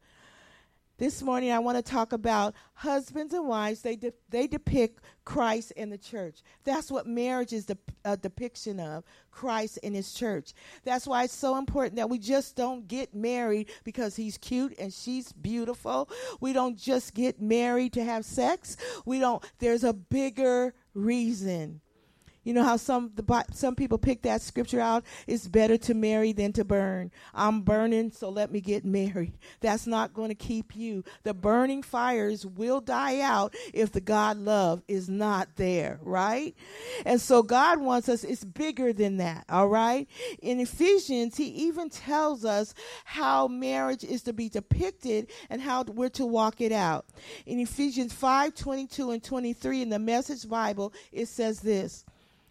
This 0.98 1.22
morning, 1.22 1.50
I 1.50 1.61
want 1.61 1.79
to 1.79 1.83
talk 1.83 2.12
about 2.12 2.55
husbands 2.74 3.33
and 3.33 3.48
wives. 3.48 3.81
They 3.81 3.96
de- 3.96 4.12
they 4.29 4.46
depict 4.46 5.03
Christ 5.24 5.70
in 5.70 5.88
the 5.88 5.96
church. 5.96 6.42
That's 6.64 6.90
what 6.90 7.07
marriage 7.07 7.55
is 7.55 7.64
de- 7.64 7.79
a 8.05 8.18
depiction 8.18 8.79
of 8.79 9.05
Christ 9.31 9.79
in 9.79 9.94
His 9.94 10.12
church. 10.12 10.53
That's 10.85 11.07
why 11.07 11.24
it's 11.24 11.35
so 11.35 11.57
important 11.57 11.96
that 11.96 12.11
we 12.11 12.18
just 12.18 12.55
don't 12.55 12.87
get 12.87 13.14
married 13.14 13.70
because 13.83 14.14
he's 14.14 14.37
cute 14.37 14.74
and 14.79 14.92
she's 14.92 15.33
beautiful. 15.33 16.11
We 16.38 16.53
don't 16.53 16.76
just 16.76 17.14
get 17.14 17.40
married 17.40 17.94
to 17.94 18.05
have 18.05 18.26
sex. 18.26 18.76
We 19.07 19.20
don't. 19.20 19.42
There's 19.59 19.85
a 19.85 19.94
bigger 19.94 20.74
reason. 20.92 21.81
You 22.42 22.55
know 22.55 22.64
how 22.64 22.79
some 22.79 23.12
the 23.14 23.44
some 23.53 23.74
people 23.74 23.98
pick 23.98 24.22
that 24.22 24.40
scripture 24.40 24.81
out. 24.81 25.05
It's 25.26 25.46
better 25.46 25.76
to 25.79 25.94
marry 25.94 26.33
than 26.33 26.53
to 26.55 26.64
burn. 26.64 27.11
I'm 27.35 27.61
burning, 27.61 28.12
so 28.12 28.31
let 28.31 28.50
me 28.50 28.62
get 28.62 28.85
married. 28.85 29.35
That's 29.61 29.87
not 29.87 30.14
going 30.14 30.31
to 30.31 30.35
keep 30.35 30.74
you. 30.74 31.05
The 31.22 31.35
burning 31.35 31.83
fires 31.83 32.46
will 32.46 32.81
die 32.81 33.20
out 33.20 33.55
if 33.74 33.92
the 33.92 34.00
God 34.00 34.38
love 34.38 34.83
is 34.88 35.09
not 35.09 35.48
there, 35.57 35.98
right? 36.03 36.55
And 37.05 37.20
so 37.20 37.42
God 37.42 37.79
wants 37.79 38.09
us. 38.09 38.24
It's 38.24 38.44
bigger 38.44 38.94
than 38.94 39.18
that. 39.18 39.44
All 39.50 39.68
right. 39.68 40.09
In 40.40 40.61
Ephesians, 40.61 41.37
He 41.37 41.48
even 41.48 41.90
tells 41.90 42.46
us 42.46 42.74
how 43.05 43.48
marriage 43.48 44.03
is 44.03 44.22
to 44.22 44.33
be 44.33 44.48
depicted 44.48 45.31
and 45.50 45.61
how 45.61 45.83
we're 45.83 46.09
to 46.11 46.24
walk 46.24 46.62
it 46.62 46.72
out. 46.72 47.05
In 47.44 47.61
Ephesians 47.61 48.14
5, 48.14 48.55
22 48.55 49.11
and 49.11 49.22
23 49.22 49.83
in 49.83 49.90
the 49.90 49.98
Message 49.98 50.48
Bible, 50.48 50.94
it 51.12 51.29
says 51.29 51.61
this. 51.61 52.05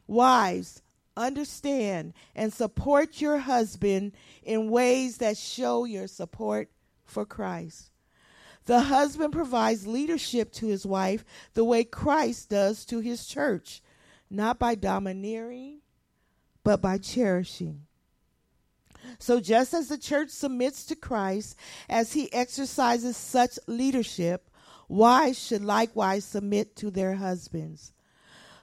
Wives, 0.10 0.82
understand 1.15 2.13
and 2.36 2.52
support 2.52 3.22
your 3.22 3.38
husband 3.38 4.13
in 4.41 4.72
ways 4.72 5.17
that 5.17 5.38
show 5.38 5.86
your 5.86 6.08
support 6.08 6.67
for 7.06 7.28
Christ. 7.28 7.91
The 8.65 8.82
husband 8.82 9.34
provides 9.34 9.86
leadership 9.86 10.52
to 10.54 10.65
his 10.65 10.84
wife 10.84 11.24
the 11.54 11.63
way 11.63 11.84
Christ 11.84 12.50
does 12.50 12.86
to 12.86 13.02
his 13.02 13.28
church, 13.28 13.84
not 14.32 14.58
by 14.58 14.74
domineering, 14.74 15.82
but 16.63 16.82
by 16.82 16.98
cherishing. 16.98 17.84
So, 19.19 19.39
just 19.39 19.76
as 19.76 19.89
the 19.89 19.98
church 20.00 20.30
submits 20.30 20.86
to 20.86 20.95
Christ 20.95 21.56
as 21.88 22.13
he 22.13 22.34
exercises 22.34 23.15
such 23.15 23.60
leadership, 23.67 24.50
wives 24.88 25.38
should 25.38 25.63
likewise 25.63 26.26
submit 26.26 26.76
to 26.78 26.89
their 26.89 27.13
husbands. 27.13 27.93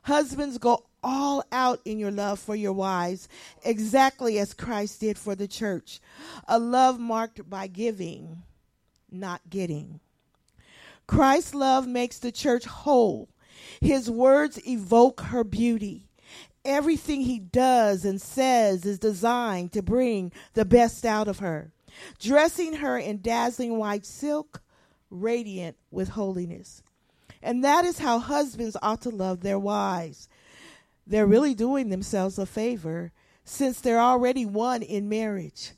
Husbands, 0.03 0.59
go 0.59 0.87
all 1.07 1.45
out 1.53 1.81
in 1.85 2.01
your 2.01 2.11
love 2.11 2.41
for 2.41 2.57
your 2.57 2.73
wives, 2.73 3.29
exactly 3.65 4.41
as 4.41 4.53
Christ 4.53 5.01
did 5.01 5.17
for 5.17 5.37
the 5.37 5.47
church. 5.47 6.01
A 6.49 6.59
love 6.59 6.99
marked 6.99 7.49
by 7.49 7.69
giving, 7.69 8.43
not 9.09 9.41
getting. 9.49 10.01
Christ's 11.07 11.55
love 11.55 11.87
makes 11.87 12.19
the 12.19 12.33
church 12.33 12.65
whole. 12.65 13.29
His 13.81 14.11
words 14.11 14.59
evoke 14.67 15.21
her 15.21 15.45
beauty. 15.45 16.09
Everything 16.65 17.21
he 17.21 17.39
does 17.39 18.05
and 18.05 18.21
says 18.21 18.85
is 18.85 18.99
designed 18.99 19.71
to 19.75 19.83
bring 19.83 20.33
the 20.55 20.65
best 20.65 21.07
out 21.07 21.29
of 21.29 21.39
her, 21.39 21.71
dressing 22.19 22.75
her 22.75 22.99
in 22.99 23.23
dazzling 23.23 23.79
white 23.79 24.05
silk, 24.05 24.61
radiant 25.09 25.77
with 25.93 26.09
holiness. 26.09 26.83
And 27.41 27.63
that 27.63 27.85
is 27.85 28.01
how 28.01 28.19
husbands 28.19 28.77
ought 28.83 29.03
to 29.03 29.11
love 29.11 29.43
their 29.43 29.59
wives 29.61 30.29
they're 31.07 31.27
really 31.27 31.55
doing 31.55 31.89
themselves 31.89 32.39
a 32.39 32.47
favor 32.47 33.13
since 33.45 33.81
they're 33.81 34.01
already 34.01 34.45
one 34.45 34.83
in 34.83 35.09
marriage. 35.09 35.73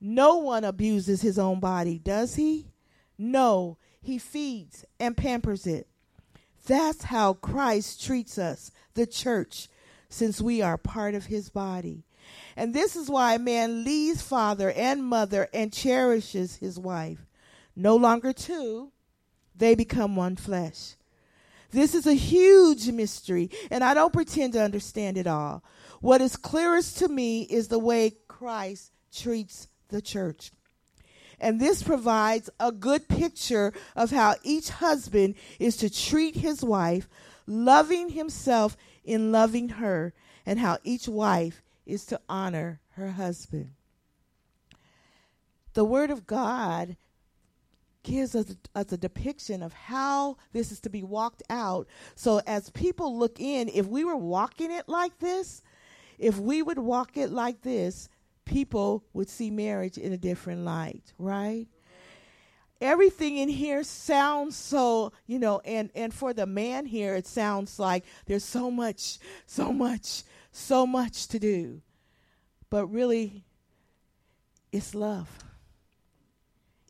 No 0.00 0.36
one 0.36 0.64
abuses 0.64 1.22
his 1.22 1.38
own 1.38 1.60
body, 1.60 1.98
does 1.98 2.36
he? 2.36 2.68
No, 3.18 3.76
he 4.00 4.18
feeds 4.18 4.84
and 4.98 5.16
pampers 5.16 5.66
it. 5.66 5.86
That's 6.66 7.04
how 7.04 7.34
Christ 7.34 8.04
treats 8.04 8.38
us, 8.38 8.70
the 8.94 9.06
church, 9.06 9.68
since 10.08 10.40
we 10.40 10.62
are 10.62 10.78
part 10.78 11.14
of 11.14 11.26
his 11.26 11.50
body. 11.50 12.04
And 12.56 12.74
this 12.74 12.96
is 12.96 13.10
why 13.10 13.34
a 13.34 13.38
man 13.38 13.84
leaves 13.84 14.22
father 14.22 14.70
and 14.70 15.04
mother 15.04 15.48
and 15.52 15.72
cherishes 15.72 16.56
his 16.56 16.78
wife. 16.78 17.26
No 17.74 17.96
longer 17.96 18.32
two, 18.32 18.92
they 19.54 19.74
become 19.74 20.16
one 20.16 20.36
flesh. 20.36 20.96
This 21.72 21.94
is 21.94 22.06
a 22.06 22.14
huge 22.14 22.88
mystery, 22.90 23.50
and 23.70 23.82
I 23.82 23.94
don't 23.94 24.12
pretend 24.12 24.52
to 24.52 24.62
understand 24.62 25.16
it 25.18 25.26
all. 25.26 25.64
What 26.00 26.20
is 26.20 26.36
clearest 26.36 26.98
to 26.98 27.08
me 27.08 27.42
is 27.42 27.68
the 27.68 27.78
way 27.78 28.12
Christ 28.28 28.92
treats 29.12 29.68
the 29.88 30.02
church. 30.02 30.52
And 31.40 31.60
this 31.60 31.82
provides 31.82 32.48
a 32.60 32.70
good 32.70 33.08
picture 33.08 33.72
of 33.96 34.10
how 34.10 34.36
each 34.44 34.68
husband 34.68 35.34
is 35.58 35.76
to 35.78 35.90
treat 35.90 36.36
his 36.36 36.62
wife 36.62 37.08
loving 37.46 38.10
himself 38.10 38.76
in 39.04 39.32
loving 39.32 39.68
her, 39.68 40.14
and 40.46 40.58
how 40.58 40.78
each 40.84 41.08
wife 41.08 41.62
is 41.86 42.04
to 42.06 42.20
honor 42.28 42.80
her 42.90 43.12
husband. 43.12 43.72
The 45.74 45.84
Word 45.84 46.10
of 46.10 46.26
God 46.26 46.96
gives 48.02 48.34
us, 48.34 48.54
us 48.74 48.92
a 48.92 48.96
depiction 48.96 49.62
of 49.62 49.72
how 49.72 50.36
this 50.52 50.72
is 50.72 50.80
to 50.80 50.90
be 50.90 51.02
walked 51.02 51.42
out. 51.50 51.86
So, 52.14 52.40
as 52.46 52.70
people 52.70 53.18
look 53.18 53.40
in, 53.40 53.68
if 53.68 53.86
we 53.86 54.04
were 54.04 54.16
walking 54.16 54.70
it 54.70 54.88
like 54.88 55.18
this, 55.18 55.62
if 56.18 56.38
we 56.38 56.62
would 56.62 56.78
walk 56.78 57.16
it 57.16 57.30
like 57.30 57.62
this, 57.62 58.08
people 58.44 59.04
would 59.12 59.28
see 59.28 59.50
marriage 59.50 59.98
in 59.98 60.12
a 60.12 60.16
different 60.16 60.64
light, 60.64 61.12
right? 61.18 61.66
Everything 62.80 63.36
in 63.36 63.48
here 63.48 63.84
sounds 63.84 64.56
so, 64.56 65.12
you 65.26 65.38
know, 65.38 65.60
and 65.64 65.90
and 65.94 66.12
for 66.12 66.32
the 66.32 66.46
man 66.46 66.84
here 66.84 67.14
it 67.14 67.28
sounds 67.28 67.78
like 67.78 68.04
there's 68.26 68.44
so 68.44 68.72
much, 68.72 69.18
so 69.46 69.72
much, 69.72 70.24
so 70.50 70.84
much 70.84 71.28
to 71.28 71.38
do. 71.38 71.80
But 72.70 72.86
really 72.86 73.44
it's 74.72 74.94
love. 74.94 75.28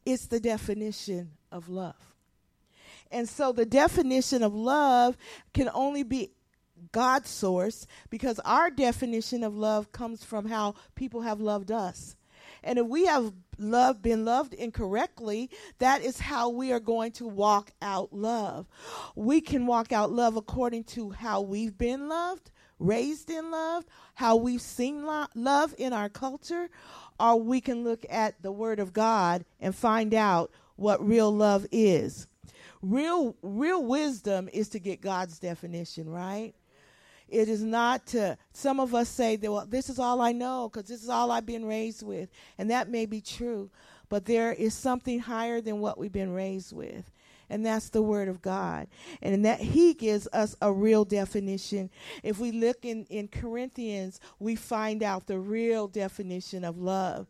It's 0.04 0.26
the 0.26 0.40
definition 0.40 1.32
of 1.50 1.68
love. 1.68 2.14
And 3.10 3.28
so 3.28 3.52
the 3.52 3.66
definition 3.66 4.42
of 4.42 4.54
love 4.54 5.16
can 5.52 5.68
only 5.72 6.02
be 6.02 6.30
God's 6.90 7.28
source 7.28 7.86
because 8.10 8.40
our 8.40 8.70
definition 8.70 9.44
of 9.44 9.54
love 9.54 9.92
comes 9.92 10.24
from 10.24 10.46
how 10.46 10.74
people 10.94 11.20
have 11.22 11.40
loved 11.40 11.70
us. 11.70 12.16
And 12.64 12.78
if 12.78 12.86
we 12.86 13.06
have 13.06 13.32
love 13.58 14.02
been 14.02 14.24
loved 14.24 14.54
incorrectly, 14.54 15.50
that 15.78 16.02
is 16.02 16.18
how 16.18 16.48
we 16.48 16.72
are 16.72 16.80
going 16.80 17.12
to 17.12 17.26
walk 17.26 17.72
out 17.82 18.12
love. 18.12 18.66
We 19.14 19.40
can 19.40 19.66
walk 19.66 19.92
out 19.92 20.12
love 20.12 20.36
according 20.36 20.84
to 20.84 21.10
how 21.10 21.40
we've 21.40 21.76
been 21.76 22.08
loved, 22.08 22.50
raised 22.78 23.30
in 23.30 23.50
love, 23.50 23.84
how 24.14 24.36
we've 24.36 24.62
seen 24.62 25.04
lo- 25.04 25.26
love 25.34 25.74
in 25.78 25.92
our 25.92 26.08
culture, 26.08 26.68
or 27.22 27.40
we 27.40 27.60
can 27.60 27.84
look 27.84 28.04
at 28.10 28.42
the 28.42 28.50
word 28.50 28.80
of 28.80 28.92
God 28.92 29.44
and 29.60 29.74
find 29.74 30.12
out 30.12 30.50
what 30.74 31.06
real 31.06 31.30
love 31.30 31.66
is. 31.70 32.26
Real 32.82 33.36
real 33.42 33.84
wisdom 33.84 34.48
is 34.52 34.68
to 34.70 34.80
get 34.80 35.00
God's 35.00 35.38
definition, 35.38 36.10
right? 36.10 36.52
It 37.28 37.48
is 37.48 37.62
not 37.62 38.06
to, 38.08 38.36
some 38.52 38.78
of 38.78 38.94
us 38.94 39.08
say 39.08 39.36
that, 39.36 39.50
well, 39.50 39.64
this 39.66 39.88
is 39.88 39.98
all 39.98 40.20
I 40.20 40.32
know 40.32 40.68
because 40.68 40.88
this 40.88 41.02
is 41.02 41.08
all 41.08 41.30
I've 41.30 41.46
been 41.46 41.64
raised 41.64 42.02
with. 42.02 42.28
And 42.58 42.70
that 42.70 42.90
may 42.90 43.06
be 43.06 43.22
true. 43.22 43.70
But 44.10 44.26
there 44.26 44.52
is 44.52 44.74
something 44.74 45.18
higher 45.18 45.62
than 45.62 45.80
what 45.80 45.96
we've 45.96 46.12
been 46.12 46.34
raised 46.34 46.74
with. 46.74 47.10
And 47.52 47.66
that's 47.66 47.90
the 47.90 48.00
word 48.00 48.28
of 48.28 48.40
God. 48.40 48.88
And 49.20 49.44
that 49.44 49.60
he 49.60 49.92
gives 49.92 50.26
us 50.32 50.56
a 50.62 50.72
real 50.72 51.04
definition. 51.04 51.90
If 52.22 52.38
we 52.38 52.50
look 52.50 52.86
in, 52.86 53.04
in 53.10 53.28
Corinthians, 53.28 54.20
we 54.38 54.56
find 54.56 55.02
out 55.02 55.26
the 55.26 55.38
real 55.38 55.86
definition 55.86 56.64
of 56.64 56.78
love. 56.78 57.26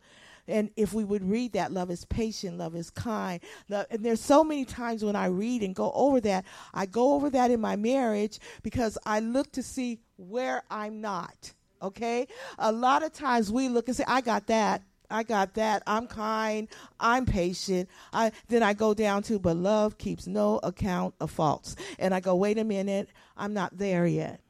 And 0.47 0.69
if 0.77 0.93
we 0.93 1.03
would 1.03 1.29
read 1.29 1.51
that, 1.53 1.73
love 1.73 1.91
is 1.91 2.05
patient, 2.05 2.57
love 2.57 2.73
is 2.73 2.89
kind. 2.89 3.41
Love, 3.67 3.85
and 3.89 4.05
there's 4.05 4.21
so 4.21 4.45
many 4.45 4.63
times 4.63 5.03
when 5.03 5.17
I 5.17 5.25
read 5.25 5.61
and 5.61 5.75
go 5.75 5.91
over 5.93 6.21
that, 6.21 6.45
I 6.73 6.85
go 6.85 7.15
over 7.15 7.29
that 7.29 7.51
in 7.51 7.59
my 7.59 7.75
marriage 7.75 8.39
because 8.61 8.97
I 9.05 9.19
look 9.19 9.51
to 9.53 9.63
see 9.63 9.99
where 10.15 10.63
I'm 10.71 11.01
not. 11.01 11.53
Okay? 11.81 12.27
A 12.59 12.71
lot 12.71 13.03
of 13.03 13.11
times 13.11 13.51
we 13.51 13.67
look 13.67 13.89
and 13.89 13.97
say, 13.97 14.05
I 14.07 14.21
got 14.21 14.47
that. 14.47 14.83
I 15.13 15.21
got 15.21 15.53
that. 15.53 15.83
I'm 15.85 16.07
kind. 16.07 16.67
I'm 16.99 17.25
patient. 17.25 17.87
I 18.11 18.31
then 18.47 18.63
I 18.63 18.73
go 18.73 18.95
down 18.95 19.21
to 19.23 19.37
but 19.37 19.55
love 19.55 19.99
keeps 19.99 20.25
no 20.25 20.59
account 20.63 21.13
of 21.19 21.29
faults. 21.29 21.75
And 21.99 22.15
I 22.15 22.19
go, 22.19 22.35
wait 22.35 22.57
a 22.57 22.63
minute, 22.63 23.09
I'm 23.37 23.53
not 23.53 23.77
there 23.77 24.07
yet. 24.07 24.41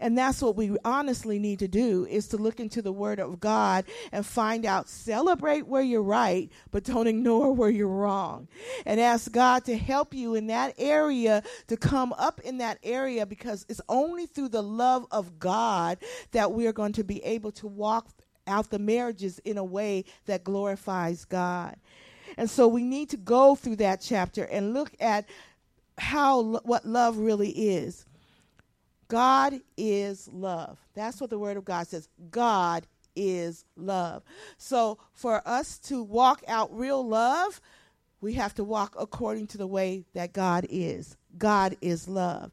And 0.00 0.16
that's 0.16 0.42
what 0.42 0.56
we 0.56 0.76
honestly 0.84 1.38
need 1.38 1.58
to 1.60 1.68
do 1.68 2.06
is 2.06 2.28
to 2.28 2.36
look 2.36 2.60
into 2.60 2.82
the 2.82 2.92
word 2.92 3.18
of 3.18 3.40
God 3.40 3.84
and 4.12 4.24
find 4.24 4.64
out 4.64 4.88
celebrate 4.88 5.66
where 5.66 5.82
you're 5.82 6.02
right, 6.02 6.50
but 6.70 6.84
don't 6.84 7.06
ignore 7.06 7.52
where 7.52 7.70
you're 7.70 7.88
wrong. 7.88 8.48
And 8.86 9.00
ask 9.00 9.30
God 9.30 9.64
to 9.64 9.76
help 9.76 10.14
you 10.14 10.34
in 10.34 10.48
that 10.48 10.74
area 10.78 11.42
to 11.66 11.76
come 11.76 12.12
up 12.14 12.40
in 12.40 12.58
that 12.58 12.78
area 12.82 13.26
because 13.26 13.66
it's 13.68 13.80
only 13.88 14.26
through 14.26 14.50
the 14.50 14.62
love 14.62 15.06
of 15.10 15.38
God 15.38 15.98
that 16.32 16.52
we 16.52 16.66
are 16.66 16.72
going 16.72 16.92
to 16.92 17.04
be 17.04 17.22
able 17.24 17.52
to 17.52 17.66
walk 17.66 18.08
out 18.48 18.70
the 18.70 18.78
marriages 18.78 19.38
in 19.40 19.58
a 19.58 19.64
way 19.64 20.04
that 20.26 20.42
glorifies 20.42 21.24
God. 21.24 21.76
And 22.36 22.48
so 22.48 22.66
we 22.68 22.82
need 22.82 23.10
to 23.10 23.16
go 23.16 23.54
through 23.54 23.76
that 23.76 24.00
chapter 24.00 24.44
and 24.44 24.74
look 24.74 24.92
at 25.00 25.26
how 25.98 26.42
what 26.42 26.84
love 26.84 27.18
really 27.18 27.50
is. 27.50 28.06
God 29.08 29.60
is 29.76 30.28
love. 30.32 30.78
That's 30.94 31.20
what 31.20 31.30
the 31.30 31.38
Word 31.38 31.56
of 31.56 31.64
God 31.64 31.86
says. 31.86 32.08
God 32.30 32.86
is 33.16 33.64
love. 33.76 34.22
So 34.58 34.98
for 35.12 35.42
us 35.46 35.78
to 35.80 36.02
walk 36.02 36.42
out 36.46 36.76
real 36.76 37.06
love, 37.06 37.60
we 38.20 38.34
have 38.34 38.54
to 38.54 38.64
walk 38.64 38.94
according 38.98 39.46
to 39.48 39.58
the 39.58 39.66
way 39.66 40.04
that 40.14 40.32
God 40.32 40.66
is. 40.68 41.16
God 41.38 41.76
is 41.80 42.08
love. 42.08 42.52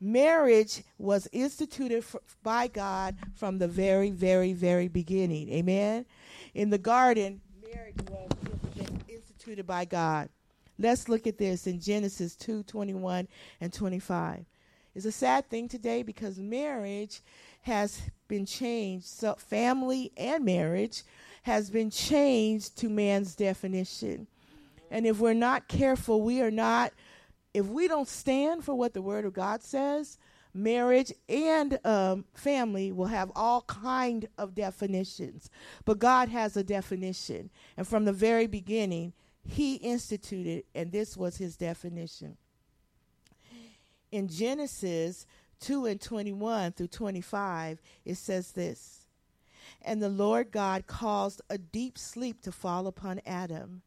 Marriage 0.00 0.82
was 0.98 1.28
instituted 1.30 2.04
by 2.42 2.68
God 2.68 3.16
from 3.34 3.58
the 3.58 3.68
very, 3.68 4.10
very, 4.10 4.54
very 4.54 4.88
beginning. 4.88 5.50
Amen. 5.50 6.06
In 6.54 6.70
the 6.70 6.78
garden, 6.78 7.40
marriage 7.62 7.96
was 8.08 8.30
instituted 9.08 9.66
by 9.66 9.84
God. 9.84 10.30
Let's 10.78 11.10
look 11.10 11.26
at 11.26 11.36
this 11.36 11.66
in 11.66 11.78
Genesis 11.78 12.34
2 12.36 12.62
21 12.62 13.28
and 13.60 13.70
25 13.70 14.46
It's 14.94 15.04
a 15.04 15.12
sad 15.12 15.50
thing 15.50 15.68
today 15.68 16.02
because 16.02 16.38
marriage 16.38 17.20
has 17.62 18.00
been 18.26 18.46
changed. 18.46 19.06
So, 19.06 19.34
family 19.34 20.12
and 20.16 20.46
marriage 20.46 21.02
has 21.42 21.68
been 21.68 21.90
changed 21.90 22.78
to 22.78 22.88
man's 22.88 23.34
definition. 23.34 24.26
And 24.90 25.06
if 25.06 25.18
we're 25.18 25.34
not 25.34 25.68
careful, 25.68 26.22
we 26.22 26.40
are 26.40 26.50
not, 26.50 26.92
if 27.52 27.66
we 27.66 27.88
don't 27.88 28.08
stand 28.08 28.64
for 28.64 28.74
what 28.74 28.94
the 28.94 29.02
Word 29.02 29.24
of 29.24 29.32
God 29.32 29.62
says, 29.62 30.18
marriage 30.54 31.12
and 31.28 31.78
um, 31.84 32.24
family 32.34 32.92
will 32.92 33.06
have 33.06 33.30
all 33.34 33.62
kind 33.62 34.28
of 34.38 34.54
definitions. 34.54 35.50
But 35.84 35.98
god 35.98 36.28
has 36.28 36.56
a 36.56 36.64
definition. 36.64 37.50
And 37.76 37.86
from 37.86 38.04
the 38.04 38.12
very 38.12 38.46
beginning 38.46 39.12
he 39.46 39.76
instituted 39.76 40.64
and 40.74 40.92
this 40.92 41.16
was 41.16 41.38
his 41.38 41.56
definition. 41.56 42.36
In 44.12 44.28
Genesis 44.28 45.26
2 45.60 45.86
and 45.86 46.00
21 46.00 46.72
through 46.72 46.88
25, 46.88 47.80
it 48.04 48.16
says 48.16 48.52
this 48.52 49.06
And 49.82 50.02
the 50.02 50.08
Lord 50.08 50.50
God 50.50 50.86
caused 50.86 51.40
a 51.48 51.58
deep 51.58 51.96
sleep 51.96 52.42
to 52.42 52.52
fall 52.52 52.86
upon 52.86 53.20
Adam. 53.24 53.82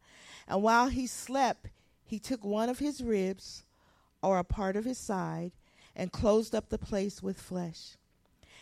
And 0.47 0.63
while 0.63 0.87
he 0.87 1.07
slept, 1.07 1.67
he 2.05 2.19
took 2.19 2.43
one 2.43 2.69
of 2.69 2.79
his 2.79 3.01
ribs, 3.01 3.63
or 4.21 4.37
a 4.37 4.43
part 4.43 4.75
of 4.75 4.85
his 4.85 4.97
side, 4.97 5.51
and 5.95 6.11
closed 6.11 6.55
up 6.55 6.69
the 6.69 6.77
place 6.77 7.21
with 7.21 7.39
flesh. 7.39 7.97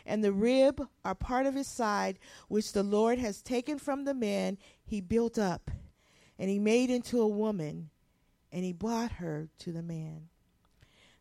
And 0.06 0.23
the 0.23 0.34
rib, 0.34 0.88
or 1.06 1.15
part 1.15 1.45
of 1.45 1.56
his 1.56 1.67
side, 1.67 2.17
which 2.47 2.73
the 2.73 2.84
Lord 2.84 3.19
has 3.19 3.41
taken 3.41 3.77
from 3.77 4.04
the 4.04 4.13
man, 4.13 4.58
he 4.84 5.01
built 5.01 5.38
up, 5.38 5.69
and 6.39 6.49
he 6.49 6.60
made 6.60 6.89
into 6.89 7.21
a 7.21 7.27
woman, 7.27 7.89
and 8.51 8.63
he 8.63 8.73
brought 8.73 9.13
her 9.13 9.47
to 9.60 9.71
the 9.71 9.84
man. 9.84 10.27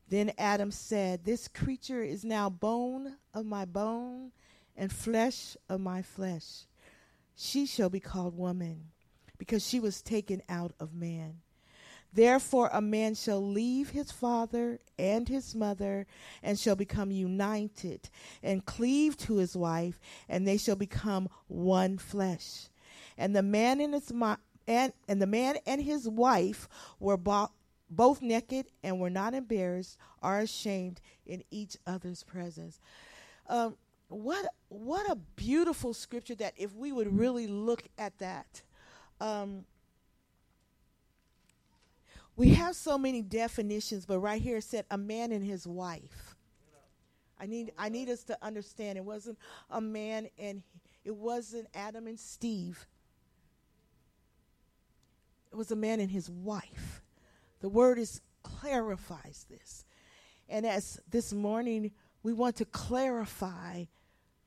Then 0.08 0.32
Adam 0.38 0.72
said, 0.72 1.24
This 1.24 1.46
creature 1.46 2.02
is 2.02 2.24
now 2.24 2.50
bone 2.50 3.16
of 3.32 3.46
my 3.46 3.64
bone 3.64 4.32
and 4.76 4.92
flesh 4.92 5.56
of 5.68 5.80
my 5.80 6.02
flesh. 6.02 6.64
She 7.36 7.64
shall 7.66 7.90
be 7.90 8.00
called 8.00 8.36
woman, 8.36 8.86
because 9.38 9.66
she 9.66 9.78
was 9.78 10.02
taken 10.02 10.42
out 10.48 10.72
of 10.80 10.94
man. 10.94 11.36
Therefore, 12.12 12.70
a 12.72 12.80
man 12.80 13.14
shall 13.14 13.40
leave 13.40 13.90
his 13.90 14.10
father 14.10 14.80
and 14.98 15.28
his 15.28 15.54
mother, 15.54 16.06
and 16.42 16.58
shall 16.58 16.76
become 16.76 17.10
united, 17.10 18.10
and 18.42 18.64
cleave 18.64 19.16
to 19.18 19.36
his 19.36 19.56
wife, 19.56 20.00
and 20.28 20.46
they 20.46 20.56
shall 20.56 20.76
become 20.76 21.28
one 21.46 21.98
flesh. 21.98 22.68
And 23.16 23.34
the 23.34 23.42
man 23.42 23.80
and 23.80 23.94
his 23.94 24.12
and, 24.66 24.92
and 25.08 25.22
the 25.22 25.26
man 25.26 25.56
and 25.66 25.82
his 25.82 26.08
wife 26.08 26.68
were 26.98 27.16
both 27.16 28.22
naked 28.22 28.66
and 28.82 29.00
were 29.00 29.10
not 29.10 29.34
embarrassed 29.34 29.96
or 30.22 30.38
ashamed 30.38 31.00
in 31.26 31.44
each 31.50 31.76
other's 31.86 32.22
presence. 32.22 32.80
Um, 33.48 33.76
what 34.08 34.46
what 34.68 35.08
a 35.10 35.16
beautiful 35.16 35.94
scripture 35.94 36.34
that 36.36 36.54
if 36.56 36.74
we 36.74 36.92
would 36.92 37.16
really 37.16 37.46
look 37.46 37.84
at 37.98 38.18
that. 38.18 38.62
Um, 39.20 39.64
we 42.40 42.54
have 42.54 42.74
so 42.74 42.96
many 42.96 43.20
definitions, 43.20 44.06
but 44.06 44.18
right 44.18 44.40
here 44.40 44.56
it 44.56 44.64
said 44.64 44.86
a 44.90 44.96
man 44.96 45.30
and 45.30 45.44
his 45.44 45.66
wife. 45.66 46.36
I 47.38 47.44
need 47.44 47.70
I 47.76 47.90
need 47.90 48.08
us 48.08 48.22
to 48.24 48.38
understand 48.40 48.96
it 48.96 49.04
wasn't 49.04 49.36
a 49.68 49.78
man 49.78 50.26
and 50.38 50.62
it 51.04 51.14
wasn't 51.14 51.68
Adam 51.74 52.06
and 52.06 52.18
Steve. 52.18 52.86
It 55.52 55.56
was 55.56 55.70
a 55.70 55.76
man 55.76 56.00
and 56.00 56.10
his 56.10 56.30
wife. 56.30 57.02
The 57.60 57.68
word 57.68 57.98
is 57.98 58.22
clarifies 58.42 59.44
this. 59.50 59.84
And 60.48 60.64
as 60.64 60.98
this 61.10 61.34
morning, 61.34 61.90
we 62.22 62.32
want 62.32 62.56
to 62.56 62.64
clarify 62.64 63.84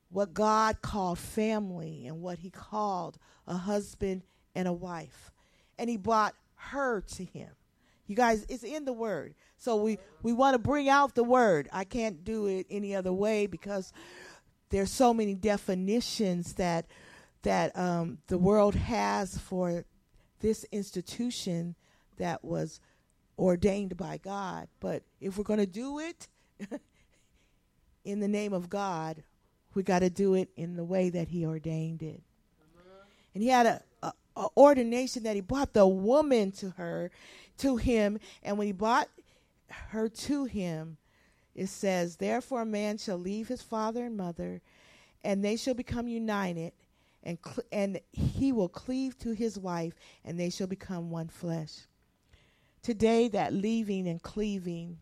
what 0.10 0.34
God 0.34 0.82
called 0.82 1.19
family 1.19 2.08
and 2.08 2.23
what 2.23 2.39
He 2.39 2.49
called 2.49 3.19
a 3.45 3.56
husband 3.56 4.23
and 4.56 4.67
a 4.67 4.73
wife. 4.73 5.32
And 5.77 5.91
He 5.91 5.97
brought 5.97 6.34
her 6.56 7.01
to 7.01 7.23
Him. 7.23 7.49
You 8.13 8.17
guys, 8.17 8.45
it's 8.47 8.63
in 8.63 8.86
the 8.86 8.93
Word. 8.93 9.34
So 9.58 9.76
we, 9.76 9.97
we 10.21 10.34
want 10.34 10.54
to 10.54 10.60
bring 10.60 10.88
out 10.88 11.15
the 11.15 11.23
Word. 11.23 11.67
I 11.73 11.84
can't 11.84 12.23
do 12.23 12.45
it 12.45 12.67
any 12.69 12.93
other 12.93 13.12
way 13.12 13.47
because 13.47 13.91
there's 14.69 14.91
so 14.91 15.15
many 15.15 15.34
definitions 15.34 16.54
that 16.54 16.86
that 17.41 17.76
um, 17.76 18.19
the 18.28 18.38
world 18.38 18.76
has 18.76 19.39
for 19.39 19.84
this 20.41 20.63
institution 20.71 21.73
that 22.17 22.45
was 22.45 22.80
ordained 23.39 23.97
by 23.97 24.17
God. 24.17 24.67
But 24.80 25.02
if 25.19 25.36
we're 25.36 25.43
going 25.43 25.58
to 25.58 25.65
do 25.65 25.97
it 25.97 26.28
in 28.06 28.19
the 28.19 28.28
name 28.28 28.54
of 28.54 28.69
God, 28.69 29.23
we 29.73 29.82
got 29.82 29.99
to 29.99 30.12
do 30.12 30.36
it 30.36 30.49
in 30.56 30.76
the 30.76 30.84
way 30.84 31.10
that 31.10 31.30
He 31.30 31.47
ordained 31.47 32.04
it. 32.04 32.21
And 33.34 33.41
He 33.41 33.49
had 33.49 33.65
a, 33.65 33.82
a, 34.04 34.13
a, 34.38 34.47
ordination 34.56 35.23
that 35.23 35.34
He 35.34 35.41
brought 35.41 35.73
the 35.73 35.88
woman 35.88 36.52
to 36.52 36.69
her, 36.78 37.10
to 37.63 37.78
Him, 37.78 38.19
and 38.43 38.58
when 38.58 38.67
He 38.67 38.73
brought 38.73 39.10
her 39.89 40.08
to 40.08 40.45
Him, 40.45 40.97
it 41.56 41.67
says, 41.67 42.17
"Therefore, 42.17 42.62
a 42.62 42.65
man 42.65 42.97
shall 42.97 43.17
leave 43.17 43.47
his 43.47 43.62
father 43.62 44.06
and 44.06 44.17
mother, 44.17 44.62
and 45.23 45.43
they 45.43 45.56
shall 45.56 45.73
become 45.73 46.08
united." 46.08 46.73
And, 47.26 47.38
cl- 47.41 47.65
and 47.71 48.02
he 48.12 48.52
will 48.52 48.67
cleave 48.67 49.17
to 49.19 49.32
his 49.32 49.58
wife, 49.58 49.93
and 50.26 50.38
they 50.38 50.49
shall 50.49 50.67
become 50.67 51.10
one 51.10 51.30
flesh. 51.30 51.88
Today, 52.82 53.30
that 53.30 53.54
leaving 53.54 54.10
and 54.10 54.21
cleaving, 54.21 54.97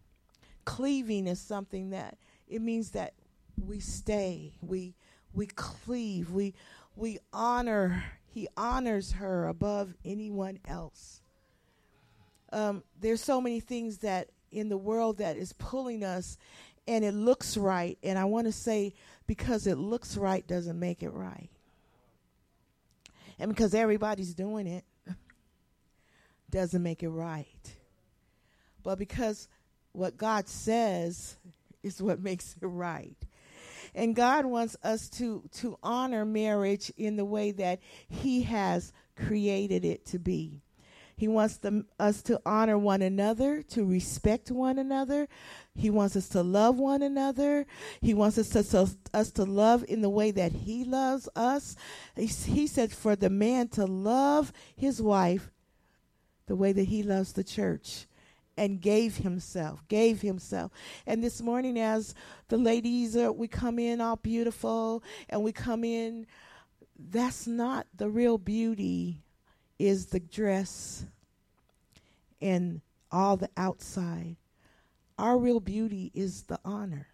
cleaving 0.64 1.26
is 1.26 1.40
something 1.40 1.90
that 1.90 2.20
it 2.48 2.62
means 2.62 2.92
that 2.92 3.16
we 3.58 3.80
stay, 3.80 4.54
we 4.62 4.94
we 5.34 5.48
cleave, 5.48 6.32
we 6.32 6.54
we 6.96 7.18
honor. 7.34 8.04
He 8.28 8.48
honors 8.56 9.14
her 9.14 9.48
above 9.48 9.96
anyone 10.06 10.60
else. 10.68 11.22
Um, 12.52 12.84
there's 13.00 13.22
so 13.22 13.40
many 13.40 13.60
things 13.60 14.00
that 14.00 14.30
in 14.52 14.70
the 14.70 14.78
world 14.78 15.18
that 15.18 15.38
is 15.38 15.54
pulling 15.54 16.04
us, 16.04 16.38
and 16.88 17.06
it 17.06 17.14
looks 17.14 17.58
right. 17.58 17.98
And 18.04 18.20
I 18.20 18.26
want 18.26 18.48
to 18.48 18.52
say 18.52 18.94
because 19.28 19.68
it 19.68 19.78
looks 19.78 20.18
right 20.18 20.46
doesn't 20.46 20.80
make 20.80 21.04
it 21.04 21.12
right, 21.12 21.50
and 23.40 23.50
because 23.50 23.74
everybody's 23.74 24.34
doing 24.34 24.68
it 24.68 24.84
doesn't 26.50 26.84
make 26.84 27.04
it 27.04 27.10
right. 27.10 27.76
But 28.84 28.98
because 28.98 29.48
what 29.94 30.18
God 30.18 30.48
says 30.48 31.38
is 31.84 32.02
what 32.02 32.22
makes 32.22 32.56
it 32.62 32.66
right. 32.66 33.16
And 33.94 34.16
God 34.16 34.46
wants 34.46 34.78
us 34.84 35.10
to 35.12 35.44
to 35.58 35.78
honor 35.84 36.24
marriage 36.24 36.92
in 36.98 37.18
the 37.18 37.26
way 37.26 37.52
that 37.52 37.80
he 38.08 38.44
has 38.44 38.94
created 39.16 39.84
it 39.84 40.06
to 40.08 40.20
be. 40.20 40.62
He 41.16 41.28
wants 41.28 41.60
us 42.00 42.22
to 42.24 42.42
honor 42.46 42.78
one 42.78 43.02
another, 43.02 43.62
to 43.64 43.86
respect 43.86 44.52
one 44.52 44.78
another. 44.78 45.28
He 45.76 45.90
wants 45.90 46.16
us 46.16 46.28
to 46.30 46.42
love 46.42 46.78
one 46.78 47.02
another. 47.02 47.66
He 48.02 48.14
wants 48.14 48.38
us 48.38 48.50
to, 48.50 48.64
so, 48.64 48.88
us 49.14 49.32
to 49.32 49.44
love 49.44 49.86
in 49.88 50.02
the 50.02 50.10
way 50.10 50.32
that 50.32 50.52
He 50.52 50.84
loves 50.84 51.30
us. 51.36 51.76
He, 52.16 52.26
he 52.26 52.68
said 52.68 52.92
for 52.92 53.16
the 53.16 53.30
man 53.30 53.68
to 53.70 53.86
love 53.86 54.52
his 54.76 55.02
wife 55.02 55.52
the 56.48 56.56
way 56.56 56.74
that 56.74 56.86
He 56.86 57.04
loves 57.04 57.34
the 57.34 57.44
church 57.44 58.08
and 58.58 58.82
gave 58.82 59.18
himself, 59.18 59.88
gave 59.88 60.22
himself. 60.22 60.72
And 61.08 61.24
this 61.24 61.42
morning, 61.42 61.80
as 61.80 62.14
the 62.50 62.58
ladies 62.58 63.16
are, 63.16 63.32
we 63.32 63.48
come 63.48 63.80
in 63.80 64.02
all 64.02 64.18
beautiful 64.18 65.04
and 65.30 65.44
we 65.44 65.52
come 65.52 65.84
in, 65.84 66.28
that's 67.00 67.48
not 67.48 67.88
the 67.96 68.10
real 68.10 68.38
beauty, 68.38 69.24
is 69.86 70.08
the 70.08 70.20
dress 70.20 71.06
and 72.42 72.82
all 73.12 73.38
the 73.38 73.50
outside. 73.58 74.38
Our 75.18 75.38
real 75.38 75.60
beauty 75.60 76.12
is 76.14 76.44
the 76.44 76.60
honor. 76.64 77.08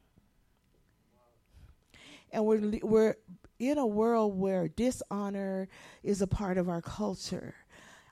And 2.32 2.46
we're, 2.46 2.80
we're 2.84 3.16
in 3.60 3.78
a 3.78 3.88
world 3.88 4.38
where 4.38 4.68
dishonor 4.68 5.68
is 6.04 6.22
a 6.22 6.28
part 6.28 6.58
of 6.58 6.70
our 6.70 6.82
culture 6.82 7.56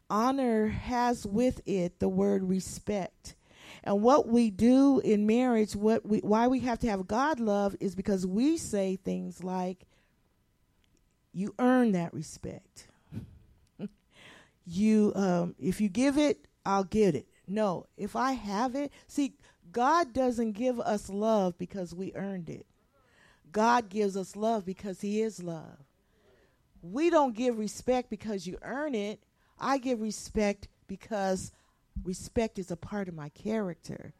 honor 0.10 0.68
has 0.68 1.26
with 1.26 1.62
it 1.66 2.00
the 2.00 2.10
word 2.10 2.44
respect. 2.44 3.36
And 3.84 4.02
what 4.02 4.28
we 4.28 4.50
do 4.50 5.00
in 5.00 5.26
marriage, 5.26 5.76
what 5.76 6.06
we 6.06 6.20
why 6.20 6.48
we 6.48 6.60
have 6.62 6.80
to 6.80 6.90
have 6.90 7.08
God 7.08 7.40
love 7.40 7.76
is 7.80 7.96
because 7.96 8.26
we 8.26 8.58
say 8.58 8.96
things 8.96 9.44
like 9.44 9.86
you 11.34 11.54
earn 11.60 11.92
that 11.92 12.14
respect. 12.14 12.88
You 14.66 15.12
um, 15.16 15.56
if 15.60 15.80
you 15.80 15.90
give 15.90 16.18
it, 16.18 16.48
I'll 16.66 16.84
get 16.84 17.16
it. 17.16 17.28
No, 17.48 17.86
if 17.98 18.16
I 18.16 18.34
have 18.34 18.76
it, 18.76 18.92
see 19.08 19.34
God 19.72 20.14
doesn't 20.14 20.54
give 20.54 20.80
us 20.80 21.10
love 21.10 21.58
because 21.58 21.94
we 21.94 22.14
earned 22.16 22.50
it. 22.50 22.66
God 23.52 23.90
gives 23.90 24.18
us 24.18 24.36
love 24.36 24.66
because 24.66 25.02
he 25.02 25.22
is 25.22 25.42
love. 25.42 25.78
We 26.82 27.10
don't 27.10 27.36
give 27.36 27.58
respect 27.58 28.10
because 28.10 28.46
you 28.46 28.58
earn 28.62 28.96
it. 28.96 29.22
I 29.60 29.78
give 29.78 30.02
respect 30.02 30.68
because 30.88 31.52
respect 32.04 32.60
is 32.60 32.72
a 32.72 32.76
part 32.76 33.08
of 33.08 33.16
my 33.16 33.30
character. 33.30 34.14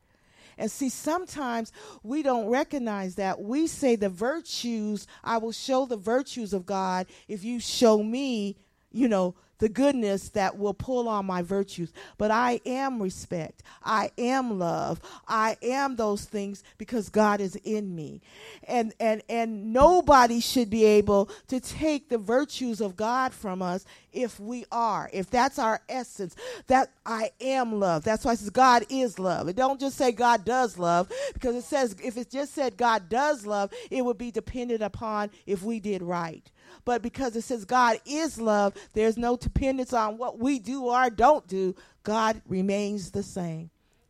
And 0.58 0.72
see, 0.72 0.90
sometimes 0.90 1.72
we 2.02 2.24
don't 2.24 2.48
recognize 2.48 3.16
that. 3.16 3.42
We 3.42 3.68
say 3.68 3.96
the 3.96 4.10
virtues, 4.10 5.06
I 5.24 5.38
will 5.38 5.52
show 5.52 5.86
the 5.86 5.98
virtues 5.98 6.54
of 6.54 6.66
God 6.66 7.08
if 7.28 7.44
you 7.44 7.60
show 7.60 8.02
me, 8.02 8.56
you 8.96 9.10
know, 9.10 9.36
the 9.60 9.70
goodness 9.70 10.30
that 10.30 10.58
will 10.58 10.74
pull 10.74 11.08
on 11.08 11.26
my 11.26 11.42
virtues. 11.42 11.92
But 12.18 12.32
I 12.32 12.60
am 12.66 13.02
respect. 13.02 13.64
I 13.84 14.12
am 14.18 14.60
love. 14.60 15.00
I 15.28 15.58
am 15.62 15.96
those 15.96 16.26
things 16.26 16.64
because 16.78 17.10
God 17.10 17.42
is 17.42 17.56
in 17.58 17.96
me. 17.96 18.22
And 18.68 18.94
and 19.00 19.22
and 19.30 19.74
nobody 19.74 20.40
should 20.40 20.70
be 20.70 20.86
able 20.86 21.30
to 21.48 21.60
take 21.60 22.10
the 22.10 22.18
virtues 22.18 22.82
of 22.82 22.96
God 22.96 23.34
from 23.34 23.62
us 23.62 23.86
if 24.12 24.40
we 24.40 24.66
are. 24.72 25.10
If 25.14 25.30
that's 25.30 25.60
our 25.60 25.82
essence. 25.88 26.36
That 26.68 26.92
I 27.06 27.32
am 27.40 27.80
love. 27.80 28.04
That's 28.04 28.26
why 28.26 28.34
it 28.34 28.40
says 28.40 28.50
God 28.50 28.86
is 28.90 29.20
love. 29.20 29.48
It 29.48 29.56
don't 29.56 29.80
just 29.80 29.98
say 29.98 30.12
God 30.12 30.46
does 30.46 30.78
love 30.78 31.12
because 31.34 31.56
it 31.56 31.64
says 31.64 31.96
if 32.04 32.18
it 32.18 32.30
just 32.30 32.54
said 32.54 32.78
God 32.78 33.10
does 33.10 33.46
love, 33.46 33.72
it 33.90 34.04
would 34.04 34.18
be 34.18 34.32
dependent 34.32 34.82
upon 34.82 35.32
if 35.46 35.64
we 35.64 35.80
did 35.80 36.02
right. 36.02 36.50
But 36.84 37.02
because 37.02 37.36
it 37.36 37.44
says 37.44 37.66
God 37.66 38.00
is 38.06 38.40
love, 38.40 38.74
there's 38.94 39.18
no 39.18 39.38
dependence 39.38 39.94
on 39.94 40.18
what 40.18 40.40
we 40.40 40.60
do 40.60 40.86
or 40.86 41.10
don't 41.10 41.48
do. 41.48 41.76
God 42.04 42.42
remains 42.48 43.12
the 43.12 43.24
same, 43.24 43.70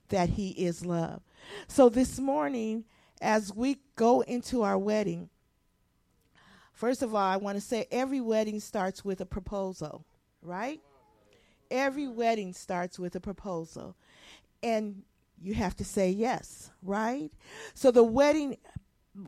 that 0.10 0.30
He 0.30 0.50
is 0.50 0.86
love. 0.86 1.22
So 1.68 1.90
this 1.90 2.20
morning, 2.20 2.86
as 3.22 3.54
we 3.54 3.78
go 3.96 4.22
into 4.22 4.64
our 4.64 4.78
wedding, 4.78 5.30
first 6.74 7.02
of 7.02 7.14
all, 7.14 7.22
I 7.22 7.38
want 7.38 7.58
to 7.58 7.62
say 7.62 7.88
every 7.92 8.22
wedding 8.22 8.60
starts 8.60 9.06
with 9.06 9.22
a 9.22 9.26
proposal, 9.26 10.06
right? 10.42 10.82
Every 11.72 12.08
wedding 12.08 12.54
starts 12.54 13.00
with 13.00 13.16
a 13.16 13.20
proposal. 13.20 13.96
And 14.62 15.04
you 15.42 15.54
have 15.54 15.76
to 15.78 15.86
say 15.86 16.10
yes, 16.10 16.72
right? 16.82 17.30
So 17.74 17.92
the 17.92 18.04
wedding 18.04 18.58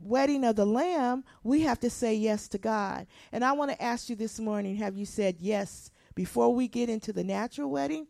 wedding 0.02 0.44
of 0.44 0.56
the 0.56 0.66
lamb, 0.66 1.24
we 1.44 1.62
have 1.62 1.80
to 1.80 1.90
say 1.90 2.14
yes 2.16 2.48
to 2.50 2.58
God. 2.58 3.08
And 3.32 3.44
I 3.44 3.54
want 3.54 3.72
to 3.72 3.82
ask 3.82 4.10
you 4.10 4.16
this 4.16 4.40
morning, 4.40 4.76
have 4.78 4.96
you 4.96 5.06
said 5.06 5.38
yes 5.40 5.92
before 6.16 6.54
we 6.54 6.68
get 6.68 6.90
into 6.90 7.14
the 7.14 7.24
natural 7.24 7.70
wedding? 7.70 8.08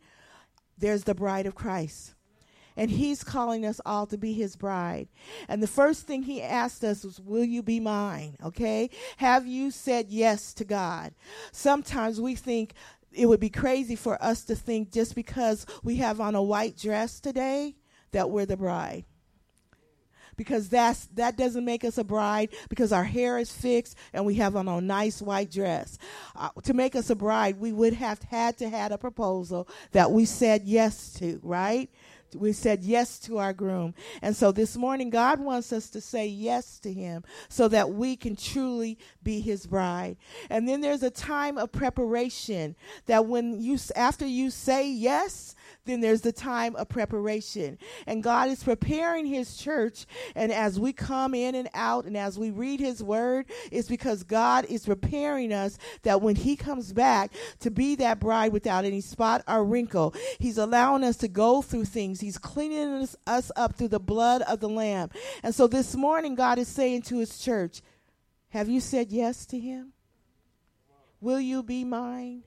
There's 0.78 1.04
the 1.04 1.16
bride 1.16 1.46
of 1.46 1.56
Christ. 1.56 2.14
And 2.76 2.92
he's 2.92 3.24
calling 3.24 3.66
us 3.66 3.82
all 3.88 4.06
to 4.06 4.18
be 4.20 4.34
his 4.34 4.56
bride. 4.56 5.08
And 5.48 5.64
the 5.64 5.68
first 5.68 6.06
thing 6.06 6.24
he 6.24 6.44
asked 6.44 6.84
us 6.84 7.04
was, 7.04 7.20
Will 7.20 7.44
you 7.44 7.64
be 7.64 7.80
mine? 7.80 8.38
Okay? 8.44 8.92
Have 9.18 9.48
you 9.48 9.72
said 9.72 10.10
yes 10.10 10.54
to 10.56 10.66
God? 10.66 11.14
Sometimes 11.52 12.22
we 12.22 12.36
think 12.36 12.74
it 13.12 13.26
would 13.26 13.40
be 13.40 13.50
crazy 13.50 13.96
for 13.96 14.22
us 14.24 14.44
to 14.46 14.56
think 14.56 14.92
just 14.92 15.16
because 15.16 15.66
we 15.84 15.96
have 15.96 16.22
on 16.22 16.36
a 16.36 16.44
white 16.44 16.78
dress 16.78 17.20
today 17.20 17.76
that 18.12 18.30
we're 18.30 18.46
the 18.46 18.58
bride 18.58 19.06
because 20.38 20.70
that's 20.70 21.08
that 21.16 21.36
doesn't 21.36 21.66
make 21.66 21.84
us 21.84 21.98
a 21.98 22.04
bride 22.04 22.50
because 22.70 22.92
our 22.92 23.04
hair 23.04 23.38
is 23.38 23.52
fixed 23.52 23.98
and 24.14 24.26
we 24.26 24.36
have 24.36 24.56
on 24.56 24.68
a 24.68 24.80
nice 24.80 25.22
white 25.22 25.52
dress. 25.52 25.98
Uh, 26.36 26.50
to 26.64 26.74
make 26.74 26.96
us 26.96 27.10
a 27.10 27.16
bride, 27.16 27.60
we 27.60 27.74
would 27.74 27.94
have 27.94 28.22
had 28.24 28.58
to 28.58 28.70
had 28.70 28.92
a 28.92 28.98
proposal 28.98 29.68
that 29.92 30.12
we 30.12 30.26
said 30.26 30.64
yes 30.64 31.14
to, 31.14 31.40
right? 31.44 31.90
we 32.36 32.54
said 32.54 32.84
yes 32.84 33.20
to 33.20 33.38
our 33.38 33.54
groom. 33.54 33.94
And 34.22 34.36
so 34.36 34.52
this 34.52 34.76
morning, 34.76 35.10
God 35.10 35.40
wants 35.40 35.72
us 35.72 35.90
to 35.92 36.02
say 36.02 36.28
yes 36.28 36.80
to 36.80 36.92
him 36.92 37.24
so 37.50 37.68
that 37.70 37.92
we 37.92 38.16
can 38.16 38.36
truly 38.36 38.98
be 39.24 39.40
his 39.40 39.66
bride. 39.66 40.18
And 40.50 40.68
then 40.68 40.82
there's 40.82 41.04
a 41.04 41.10
time 41.10 41.58
of 41.58 41.72
preparation 41.72 42.76
that 43.06 43.26
when 43.26 43.62
you, 43.62 43.78
after 43.96 44.26
you 44.26 44.50
say 44.50 44.90
yes, 44.90 45.56
then 45.86 46.02
there's 46.02 46.22
the 46.22 46.32
time 46.32 46.76
of 46.76 46.90
preparation. 46.90 47.78
And 48.06 48.22
God 48.22 48.50
is 48.50 48.64
preparing 48.64 49.26
his 49.26 49.56
church. 49.58 50.06
And 50.36 50.52
as 50.52 50.80
we 50.80 50.94
come 50.94 51.34
in 51.34 51.56
and 51.56 51.70
out 51.74 52.06
and 52.06 52.18
as 52.18 52.38
we 52.38 52.52
read 52.52 52.80
his 52.80 53.02
word, 53.02 53.46
it's 53.72 53.88
because 53.88 54.24
God 54.24 54.66
is 54.66 54.86
preparing 54.86 55.54
us 55.54 55.78
that 56.04 56.22
when 56.22 56.36
he 56.36 56.56
comes 56.56 56.94
back 56.94 57.32
to 57.60 57.72
be 57.72 57.96
that 57.96 58.20
bride 58.20 58.52
without 58.52 58.86
any 58.86 59.02
spot 59.02 59.44
or 59.48 59.64
wrinkle, 59.64 60.14
he's 60.40 60.58
allowing 60.58 61.04
us 61.04 61.18
to 61.18 61.28
go 61.28 61.62
through 61.62 61.86
things. 61.86 62.20
He's 62.20 62.38
cleaning 62.38 63.02
us, 63.02 63.16
us 63.26 63.52
up 63.56 63.76
through 63.76 63.90
the 63.90 64.00
blood 64.00 64.42
of 64.44 64.60
the 64.60 64.70
Lamb. 64.70 65.10
And 65.44 65.56
so 65.56 65.68
this 65.68 65.96
morning, 65.96 66.36
God 66.36 66.60
is 66.60 66.68
saying 66.68 67.04
to 67.04 67.20
his 67.20 67.40
church, 67.40 67.82
Have 68.50 68.70
you 68.70 68.80
said 68.80 69.12
yes 69.12 69.46
to 69.48 69.60
him? 69.60 69.94
Will 71.20 71.40
you 71.40 71.64
be 71.64 71.84
mine? 71.84 72.44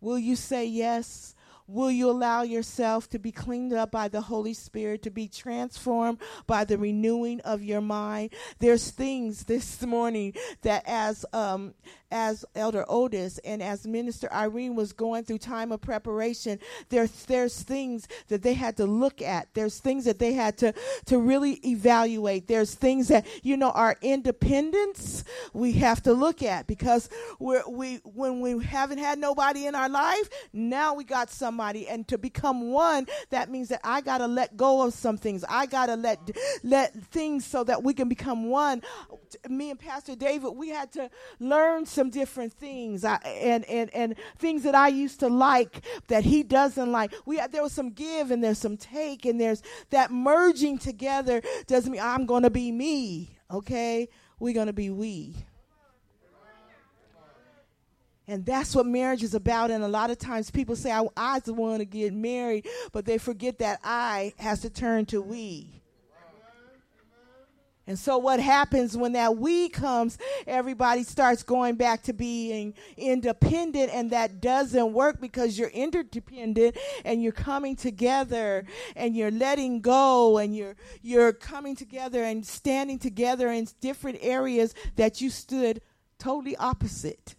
Will 0.00 0.18
you 0.18 0.36
say 0.36 0.66
yes? 0.66 1.34
Will 1.70 1.90
you 1.90 2.10
allow 2.10 2.42
yourself 2.42 3.08
to 3.10 3.18
be 3.20 3.30
cleaned 3.30 3.72
up 3.72 3.92
by 3.92 4.08
the 4.08 4.20
Holy 4.20 4.54
Spirit, 4.54 5.02
to 5.02 5.10
be 5.10 5.28
transformed 5.28 6.18
by 6.48 6.64
the 6.64 6.76
renewing 6.76 7.40
of 7.42 7.62
your 7.62 7.80
mind? 7.80 8.30
There's 8.58 8.90
things 8.90 9.44
this 9.44 9.80
morning 9.82 10.34
that 10.62 10.82
as 10.86 11.24
um, 11.32 11.74
as 12.10 12.44
Elder 12.54 12.84
Otis 12.88 13.38
and 13.38 13.62
as 13.62 13.86
Minister 13.86 14.32
Irene 14.32 14.74
was 14.74 14.92
going 14.92 15.24
through 15.24 15.38
time 15.38 15.70
of 15.70 15.80
preparation, 15.80 16.58
there's 16.88 17.24
there's 17.26 17.62
things 17.62 18.08
that 18.28 18.42
they 18.42 18.54
had 18.54 18.76
to 18.78 18.86
look 18.86 19.22
at. 19.22 19.48
There's 19.54 19.78
things 19.78 20.04
that 20.06 20.18
they 20.18 20.32
had 20.32 20.58
to 20.58 20.74
to 21.06 21.18
really 21.18 21.54
evaluate. 21.64 22.48
There's 22.48 22.74
things 22.74 23.08
that 23.08 23.26
you 23.42 23.56
know 23.56 23.70
our 23.70 23.96
independence 24.02 25.24
we 25.52 25.72
have 25.72 26.02
to 26.02 26.12
look 26.12 26.42
at 26.42 26.66
because 26.66 27.08
we're, 27.38 27.62
we 27.68 27.96
when 28.04 28.40
we 28.40 28.62
haven't 28.64 28.98
had 28.98 29.18
nobody 29.18 29.66
in 29.66 29.74
our 29.74 29.88
life, 29.88 30.28
now 30.52 30.94
we 30.94 31.04
got 31.04 31.30
somebody, 31.30 31.59
and 31.60 32.06
to 32.08 32.18
become 32.18 32.72
one, 32.72 33.06
that 33.30 33.50
means 33.50 33.68
that 33.68 33.80
I 33.84 34.00
gotta 34.00 34.26
let 34.26 34.56
go 34.56 34.82
of 34.82 34.94
some 34.94 35.16
things. 35.16 35.44
I 35.48 35.66
gotta 35.66 35.96
let 35.96 36.18
let 36.62 36.94
things 36.94 37.44
so 37.44 37.64
that 37.64 37.82
we 37.82 37.94
can 37.94 38.08
become 38.08 38.48
one. 38.50 38.82
Me 39.48 39.70
and 39.70 39.78
Pastor 39.78 40.16
David, 40.16 40.50
we 40.50 40.68
had 40.68 40.92
to 40.92 41.10
learn. 41.38 41.86
Some 41.86 42.10
different 42.10 42.52
things 42.52 43.04
I, 43.04 43.16
and, 43.24 43.64
and, 43.64 43.90
and 43.94 44.14
things 44.38 44.62
that 44.64 44.74
I 44.74 44.88
used 44.88 45.20
to 45.20 45.28
like 45.28 45.84
that 46.08 46.24
he 46.24 46.42
doesn't 46.42 46.90
like. 46.90 47.12
We 47.26 47.40
there 47.50 47.62
was 47.62 47.72
some 47.72 47.90
give 47.90 48.30
and 48.30 48.42
there's 48.42 48.58
some 48.58 48.76
take 48.76 49.24
and 49.24 49.40
there's 49.40 49.62
that 49.90 50.10
merging 50.10 50.78
together 50.78 51.42
doesn't 51.66 51.90
mean 51.90 52.00
I'm 52.00 52.26
going 52.26 52.42
to 52.42 52.50
be 52.50 52.70
me. 52.72 53.36
Okay, 53.50 54.08
we're 54.38 54.54
going 54.54 54.68
to 54.68 54.72
be 54.72 54.90
we. 54.90 55.34
And 58.30 58.46
that's 58.46 58.76
what 58.76 58.86
marriage 58.86 59.24
is 59.24 59.34
about. 59.34 59.72
And 59.72 59.82
a 59.82 59.88
lot 59.88 60.10
of 60.10 60.18
times 60.18 60.52
people 60.52 60.76
say, 60.76 60.92
I, 60.92 61.04
I 61.16 61.40
want 61.48 61.80
to 61.80 61.84
get 61.84 62.12
married, 62.12 62.68
but 62.92 63.04
they 63.04 63.18
forget 63.18 63.58
that 63.58 63.80
I 63.82 64.34
has 64.38 64.60
to 64.60 64.70
turn 64.70 65.06
to 65.06 65.20
we. 65.20 65.82
And 67.88 67.98
so, 67.98 68.18
what 68.18 68.38
happens 68.38 68.96
when 68.96 69.14
that 69.14 69.36
we 69.36 69.68
comes, 69.68 70.16
everybody 70.46 71.02
starts 71.02 71.42
going 71.42 71.74
back 71.74 72.04
to 72.04 72.12
being 72.12 72.74
independent, 72.96 73.90
and 73.92 74.10
that 74.12 74.40
doesn't 74.40 74.92
work 74.92 75.20
because 75.20 75.58
you're 75.58 75.70
interdependent 75.70 76.76
and 77.04 77.20
you're 77.20 77.32
coming 77.32 77.74
together 77.74 78.64
and 78.94 79.16
you're 79.16 79.32
letting 79.32 79.80
go 79.80 80.38
and 80.38 80.54
you're 80.54 80.76
you're 81.02 81.32
coming 81.32 81.74
together 81.74 82.22
and 82.22 82.46
standing 82.46 83.00
together 83.00 83.50
in 83.50 83.66
different 83.80 84.18
areas 84.20 84.72
that 84.94 85.20
you 85.20 85.28
stood 85.28 85.80
totally 86.20 86.54
opposite. 86.58 87.34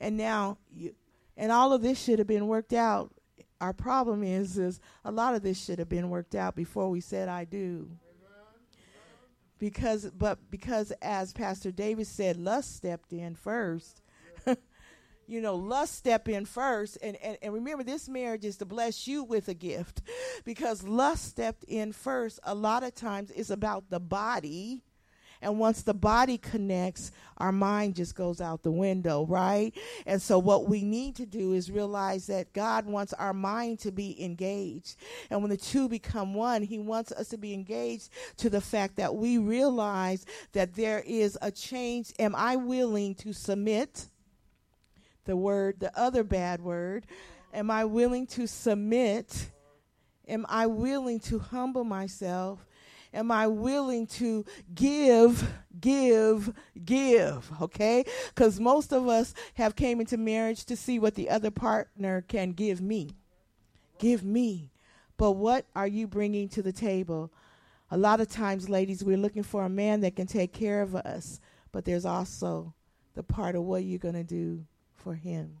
And 0.00 0.16
now 0.16 0.58
you 0.72 0.94
and 1.36 1.52
all 1.52 1.72
of 1.72 1.82
this 1.82 2.02
should 2.02 2.18
have 2.18 2.28
been 2.28 2.48
worked 2.48 2.72
out. 2.72 3.12
Our 3.60 3.72
problem 3.72 4.22
is 4.22 4.58
is 4.58 4.80
a 5.04 5.10
lot 5.10 5.34
of 5.34 5.42
this 5.42 5.62
should 5.62 5.78
have 5.78 5.88
been 5.88 6.10
worked 6.10 6.34
out 6.34 6.54
before 6.54 6.90
we 6.90 7.00
said 7.00 7.28
I 7.28 7.44
do. 7.44 7.90
Because 9.58 10.10
but 10.16 10.38
because 10.50 10.92
as 11.02 11.32
pastor 11.32 11.72
david 11.72 12.06
said 12.06 12.36
lust 12.36 12.76
stepped 12.76 13.12
in 13.12 13.34
first. 13.34 14.02
You 15.30 15.42
know 15.42 15.56
lust 15.56 15.94
step 15.94 16.26
in 16.26 16.46
first. 16.46 16.96
And, 17.02 17.14
and 17.16 17.36
and 17.42 17.52
remember 17.52 17.84
this 17.84 18.08
marriage 18.08 18.46
is 18.46 18.56
to 18.56 18.64
bless 18.64 19.06
you 19.06 19.24
with 19.24 19.48
a 19.48 19.54
gift. 19.54 20.00
Because 20.44 20.82
lust 20.82 21.26
stepped 21.26 21.64
in 21.64 21.92
first 21.92 22.40
a 22.44 22.54
lot 22.54 22.82
of 22.82 22.94
times 22.94 23.30
it's 23.32 23.50
about 23.50 23.90
the 23.90 24.00
body 24.00 24.84
and 25.40 25.58
once 25.58 25.82
the 25.82 25.94
body 25.94 26.38
connects, 26.38 27.12
our 27.38 27.52
mind 27.52 27.94
just 27.94 28.14
goes 28.14 28.40
out 28.40 28.62
the 28.62 28.72
window, 28.72 29.24
right? 29.26 29.72
And 30.06 30.20
so, 30.20 30.38
what 30.38 30.68
we 30.68 30.82
need 30.82 31.14
to 31.16 31.26
do 31.26 31.52
is 31.52 31.70
realize 31.70 32.26
that 32.26 32.52
God 32.52 32.86
wants 32.86 33.12
our 33.12 33.32
mind 33.32 33.78
to 33.80 33.92
be 33.92 34.22
engaged. 34.22 34.96
And 35.30 35.40
when 35.40 35.50
the 35.50 35.56
two 35.56 35.88
become 35.88 36.34
one, 36.34 36.62
He 36.62 36.78
wants 36.78 37.12
us 37.12 37.28
to 37.28 37.38
be 37.38 37.54
engaged 37.54 38.10
to 38.38 38.50
the 38.50 38.60
fact 38.60 38.96
that 38.96 39.14
we 39.14 39.38
realize 39.38 40.26
that 40.52 40.74
there 40.74 41.02
is 41.06 41.38
a 41.40 41.50
change. 41.50 42.12
Am 42.18 42.34
I 42.34 42.56
willing 42.56 43.14
to 43.16 43.32
submit? 43.32 44.06
The 45.24 45.36
word, 45.36 45.78
the 45.78 45.96
other 45.98 46.24
bad 46.24 46.60
word. 46.60 47.06
Am 47.52 47.70
I 47.70 47.84
willing 47.84 48.26
to 48.28 48.46
submit? 48.46 49.50
Am 50.26 50.44
I 50.48 50.66
willing 50.66 51.20
to 51.20 51.38
humble 51.38 51.84
myself? 51.84 52.66
Am 53.12 53.30
I 53.30 53.46
willing 53.46 54.06
to 54.06 54.44
give, 54.74 55.50
give, 55.80 56.52
give? 56.84 57.50
Okay? 57.62 58.04
Because 58.34 58.60
most 58.60 58.92
of 58.92 59.08
us 59.08 59.34
have 59.54 59.76
came 59.76 60.00
into 60.00 60.16
marriage 60.16 60.64
to 60.66 60.76
see 60.76 60.98
what 60.98 61.14
the 61.14 61.30
other 61.30 61.50
partner 61.50 62.22
can 62.22 62.52
give 62.52 62.80
me. 62.80 63.10
Give 63.98 64.24
me. 64.24 64.70
But 65.16 65.32
what 65.32 65.66
are 65.74 65.86
you 65.86 66.06
bringing 66.06 66.48
to 66.50 66.62
the 66.62 66.72
table? 66.72 67.32
A 67.90 67.96
lot 67.96 68.20
of 68.20 68.28
times, 68.28 68.68
ladies, 68.68 69.02
we're 69.02 69.16
looking 69.16 69.42
for 69.42 69.64
a 69.64 69.68
man 69.68 70.00
that 70.02 70.14
can 70.14 70.26
take 70.26 70.52
care 70.52 70.82
of 70.82 70.94
us, 70.94 71.40
but 71.72 71.84
there's 71.84 72.04
also 72.04 72.74
the 73.14 73.22
part 73.22 73.56
of 73.56 73.62
what 73.62 73.82
you're 73.82 73.98
going 73.98 74.14
to 74.14 74.22
do 74.22 74.64
for 74.94 75.14
him. 75.14 75.58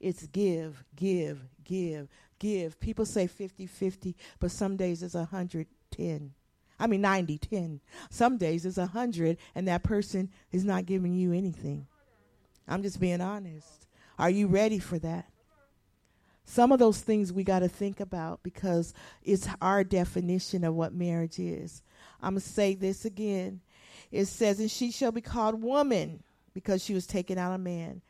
It's 0.00 0.26
give, 0.26 0.82
give, 0.96 1.44
give, 1.62 2.08
give. 2.40 2.80
People 2.80 3.06
say 3.06 3.28
50 3.28 3.66
50, 3.66 4.16
but 4.40 4.50
some 4.50 4.76
days 4.76 5.02
it's 5.02 5.14
100 5.14 5.66
10. 5.92 6.32
I 6.78 6.86
mean 6.86 7.00
90, 7.00 7.38
10. 7.38 7.80
Some 8.10 8.38
days 8.38 8.66
it's 8.66 8.76
100 8.76 9.38
and 9.54 9.68
that 9.68 9.84
person 9.84 10.30
is 10.50 10.64
not 10.64 10.86
giving 10.86 11.14
you 11.14 11.32
anything. 11.32 11.86
I'm 12.66 12.82
just 12.82 13.00
being 13.00 13.20
honest. 13.20 13.86
Are 14.18 14.30
you 14.30 14.46
ready 14.46 14.78
for 14.78 14.98
that? 15.00 15.26
Some 16.44 16.72
of 16.72 16.78
those 16.78 17.00
things 17.00 17.32
we 17.32 17.44
got 17.44 17.60
to 17.60 17.68
think 17.68 18.00
about 18.00 18.42
because 18.42 18.94
it's 19.22 19.48
our 19.60 19.84
definition 19.84 20.64
of 20.64 20.74
what 20.74 20.92
marriage 20.92 21.38
is. 21.38 21.82
I'm 22.20 22.34
going 22.34 22.42
to 22.42 22.48
say 22.48 22.74
this 22.74 23.04
again. 23.04 23.60
It 24.10 24.26
says, 24.26 24.58
And 24.58 24.70
she 24.70 24.90
shall 24.90 25.12
be 25.12 25.20
called 25.20 25.62
woman 25.62 26.22
because 26.52 26.82
she 26.84 26.94
was 26.94 27.06
taken 27.06 27.38
out 27.38 27.54
of 27.54 27.60
man. 27.60 28.02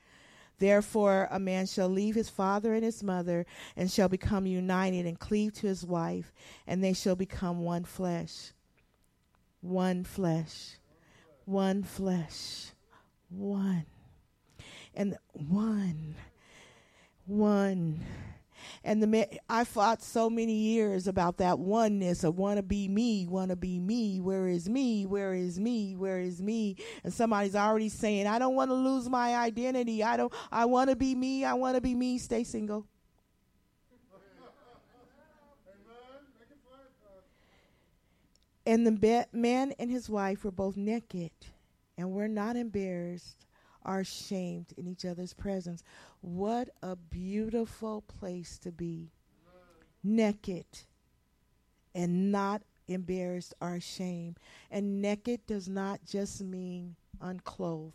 Therefore, 0.62 1.26
a 1.32 1.40
man 1.40 1.66
shall 1.66 1.88
leave 1.88 2.14
his 2.14 2.30
father 2.30 2.72
and 2.72 2.84
his 2.84 3.02
mother 3.02 3.46
and 3.76 3.90
shall 3.90 4.08
become 4.08 4.46
united 4.46 5.06
and 5.06 5.18
cleave 5.18 5.54
to 5.54 5.66
his 5.66 5.84
wife, 5.84 6.32
and 6.68 6.84
they 6.84 6.92
shall 6.92 7.16
become 7.16 7.64
one 7.64 7.82
flesh. 7.82 8.52
One 9.60 10.04
flesh. 10.04 10.76
One 11.46 11.82
flesh. 11.82 12.70
One. 13.28 13.86
And 14.94 15.18
one. 15.32 16.14
One. 17.26 18.04
And 18.84 19.02
the 19.02 19.40
I 19.48 19.64
fought 19.64 20.02
so 20.02 20.28
many 20.28 20.54
years 20.54 21.06
about 21.06 21.36
that 21.36 21.58
oneness 21.58 22.24
of 22.24 22.36
want 22.36 22.56
to 22.56 22.62
be 22.62 22.88
me, 22.88 23.26
want 23.26 23.50
to 23.50 23.56
be 23.56 23.78
me. 23.78 24.20
Where 24.20 24.48
is 24.48 24.68
me? 24.68 25.06
Where 25.06 25.34
is 25.34 25.60
me? 25.60 25.94
Where 25.94 26.18
is 26.18 26.42
me? 26.42 26.76
And 27.04 27.12
somebody's 27.12 27.54
already 27.54 27.88
saying, 27.88 28.26
I 28.26 28.38
don't 28.40 28.56
want 28.56 28.70
to 28.70 28.74
lose 28.74 29.08
my 29.08 29.36
identity. 29.36 30.02
I 30.02 30.16
don't. 30.16 30.32
I 30.50 30.64
want 30.64 30.90
to 30.90 30.96
be 30.96 31.14
me. 31.14 31.44
I 31.44 31.54
want 31.54 31.76
to 31.76 31.80
be 31.80 31.94
me. 31.94 32.18
Stay 32.18 32.42
single. 32.42 32.86
And 38.64 38.86
the 38.86 39.26
man 39.32 39.72
and 39.78 39.90
his 39.90 40.08
wife 40.08 40.44
were 40.44 40.52
both 40.52 40.76
naked 40.76 41.32
and 41.98 42.12
were 42.12 42.28
not 42.28 42.56
embarrassed 42.56 43.46
or 43.84 44.04
shamed 44.04 44.72
in 44.76 44.86
each 44.86 45.04
other's 45.04 45.32
presence. 45.32 45.82
What 46.20 46.70
a 46.82 46.96
beautiful 46.96 48.02
place 48.02 48.58
to 48.58 48.72
be. 48.72 49.10
Naked 50.04 50.66
and 51.94 52.32
not 52.32 52.62
embarrassed 52.88 53.54
or 53.60 53.74
ashamed. 53.74 54.38
And 54.70 55.00
naked 55.00 55.46
does 55.46 55.68
not 55.68 56.00
just 56.06 56.42
mean 56.42 56.96
unclothed. 57.20 57.94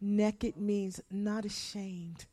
Naked 0.00 0.56
means 0.56 1.00
not 1.10 1.44
ashamed. 1.44 2.26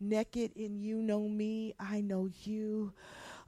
Naked 0.00 0.52
in 0.56 0.80
you 0.80 0.96
know 0.96 1.28
me, 1.28 1.74
I 1.78 2.00
know 2.00 2.30
you. 2.44 2.92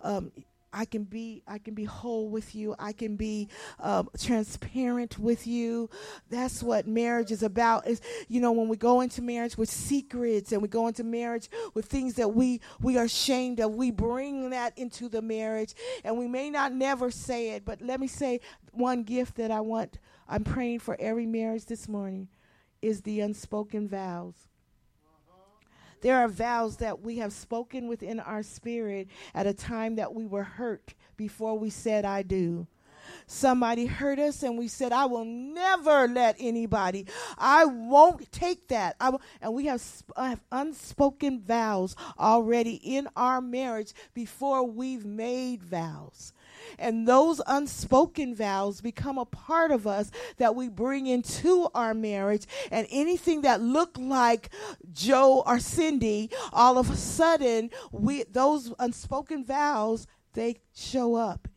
Um, 0.02 0.32
I 0.72 0.84
can 0.84 1.04
be 1.04 1.42
I 1.46 1.58
can 1.58 1.74
be 1.74 1.84
whole 1.84 2.28
with 2.28 2.54
you. 2.54 2.74
I 2.78 2.92
can 2.92 3.16
be 3.16 3.48
um, 3.80 4.08
transparent 4.18 5.18
with 5.18 5.46
you. 5.46 5.90
That's 6.30 6.62
what 6.62 6.86
marriage 6.86 7.30
is 7.30 7.42
about. 7.42 7.86
Is 7.86 8.00
you 8.28 8.40
know 8.40 8.52
when 8.52 8.68
we 8.68 8.76
go 8.76 9.00
into 9.00 9.22
marriage 9.22 9.58
with 9.58 9.70
secrets 9.70 10.52
and 10.52 10.62
we 10.62 10.68
go 10.68 10.86
into 10.86 11.04
marriage 11.04 11.48
with 11.74 11.86
things 11.86 12.14
that 12.14 12.34
we 12.34 12.60
we 12.80 12.96
are 12.96 13.04
ashamed 13.04 13.60
of, 13.60 13.74
we 13.74 13.90
bring 13.90 14.50
that 14.50 14.76
into 14.78 15.08
the 15.08 15.22
marriage, 15.22 15.74
and 16.04 16.18
we 16.18 16.26
may 16.26 16.50
not 16.50 16.72
never 16.72 17.10
say 17.10 17.50
it. 17.50 17.64
But 17.64 17.82
let 17.82 18.00
me 18.00 18.06
say 18.06 18.40
one 18.72 19.02
gift 19.02 19.36
that 19.36 19.50
I 19.50 19.60
want. 19.60 19.98
I'm 20.28 20.44
praying 20.44 20.78
for 20.78 20.96
every 20.98 21.26
marriage 21.26 21.66
this 21.66 21.88
morning 21.88 22.28
is 22.80 23.02
the 23.02 23.20
unspoken 23.20 23.88
vows. 23.88 24.48
There 26.02 26.18
are 26.18 26.28
vows 26.28 26.76
that 26.78 27.00
we 27.00 27.18
have 27.18 27.32
spoken 27.32 27.88
within 27.88 28.20
our 28.20 28.42
spirit 28.42 29.08
at 29.34 29.46
a 29.46 29.54
time 29.54 29.96
that 29.96 30.12
we 30.12 30.26
were 30.26 30.42
hurt 30.42 30.94
before 31.16 31.58
we 31.58 31.70
said, 31.70 32.04
I 32.04 32.22
do. 32.22 32.66
Somebody 33.26 33.86
hurt 33.86 34.18
us 34.18 34.42
and 34.42 34.58
we 34.58 34.68
said, 34.68 34.92
I 34.92 35.06
will 35.06 35.24
never 35.24 36.08
let 36.08 36.36
anybody, 36.38 37.06
I 37.38 37.64
won't 37.64 38.30
take 38.32 38.68
that. 38.68 38.96
I 39.00 39.10
will, 39.10 39.22
and 39.40 39.54
we 39.54 39.66
have, 39.66 39.80
sp- 39.80 40.12
uh, 40.16 40.24
have 40.24 40.40
unspoken 40.50 41.40
vows 41.40 41.96
already 42.18 42.74
in 42.74 43.08
our 43.16 43.40
marriage 43.40 43.92
before 44.12 44.64
we've 44.66 45.04
made 45.04 45.62
vows. 45.62 46.32
And 46.78 47.06
those 47.06 47.40
unspoken 47.46 48.34
vows 48.34 48.80
become 48.80 49.18
a 49.18 49.24
part 49.24 49.70
of 49.70 49.86
us 49.86 50.10
that 50.36 50.54
we 50.54 50.68
bring 50.68 51.06
into 51.06 51.68
our 51.74 51.94
marriage. 51.94 52.46
And 52.70 52.86
anything 52.90 53.42
that 53.42 53.60
looked 53.60 53.98
like 53.98 54.50
Joe 54.92 55.42
or 55.46 55.58
Cindy, 55.58 56.30
all 56.52 56.78
of 56.78 56.90
a 56.90 56.96
sudden, 56.96 57.70
we 57.90 58.24
those 58.24 58.72
unspoken 58.78 59.44
vows, 59.44 60.06
they 60.34 60.56
show 60.74 61.14
up 61.14 61.48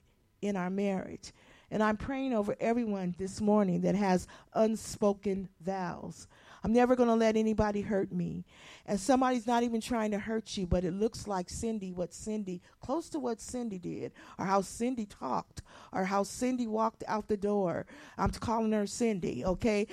in 0.41 0.55
our 0.55 0.69
marriage. 0.69 1.31
And 1.71 1.81
I'm 1.81 1.97
praying 1.97 2.33
over 2.33 2.55
everyone 2.59 3.15
this 3.17 3.41
morning 3.41 3.81
that 3.81 3.95
has 3.95 4.27
unspoken 4.53 5.49
vows. 5.59 6.27
I'm 6.65 6.73
never 6.73 6.95
going 6.95 7.09
to 7.09 7.15
let 7.15 7.37
anybody 7.37 7.81
hurt 7.81 8.11
me. 8.11 8.43
And 8.87 8.99
somebody's 8.99 9.45
not 9.45 9.61
even 9.61 9.81
trying 9.81 10.09
to 10.09 10.17
hurt 10.17 10.57
you, 10.57 10.65
but 10.65 10.83
it 10.83 10.93
looks 10.93 11.27
like 11.27 11.47
Cindy, 11.47 11.91
what 11.91 12.11
Cindy, 12.11 12.59
close 12.81 13.07
to 13.09 13.19
what 13.19 13.39
Cindy 13.39 13.77
did, 13.77 14.13
or 14.39 14.45
how 14.45 14.61
Cindy 14.61 15.05
talked, 15.05 15.61
or 15.93 16.05
how 16.05 16.23
Cindy 16.23 16.65
walked 16.65 17.03
out 17.07 17.27
the 17.27 17.37
door. 17.37 17.85
I'm 18.17 18.31
calling 18.31 18.71
her 18.71 18.87
Cindy, 18.87 19.45
okay? 19.45 19.85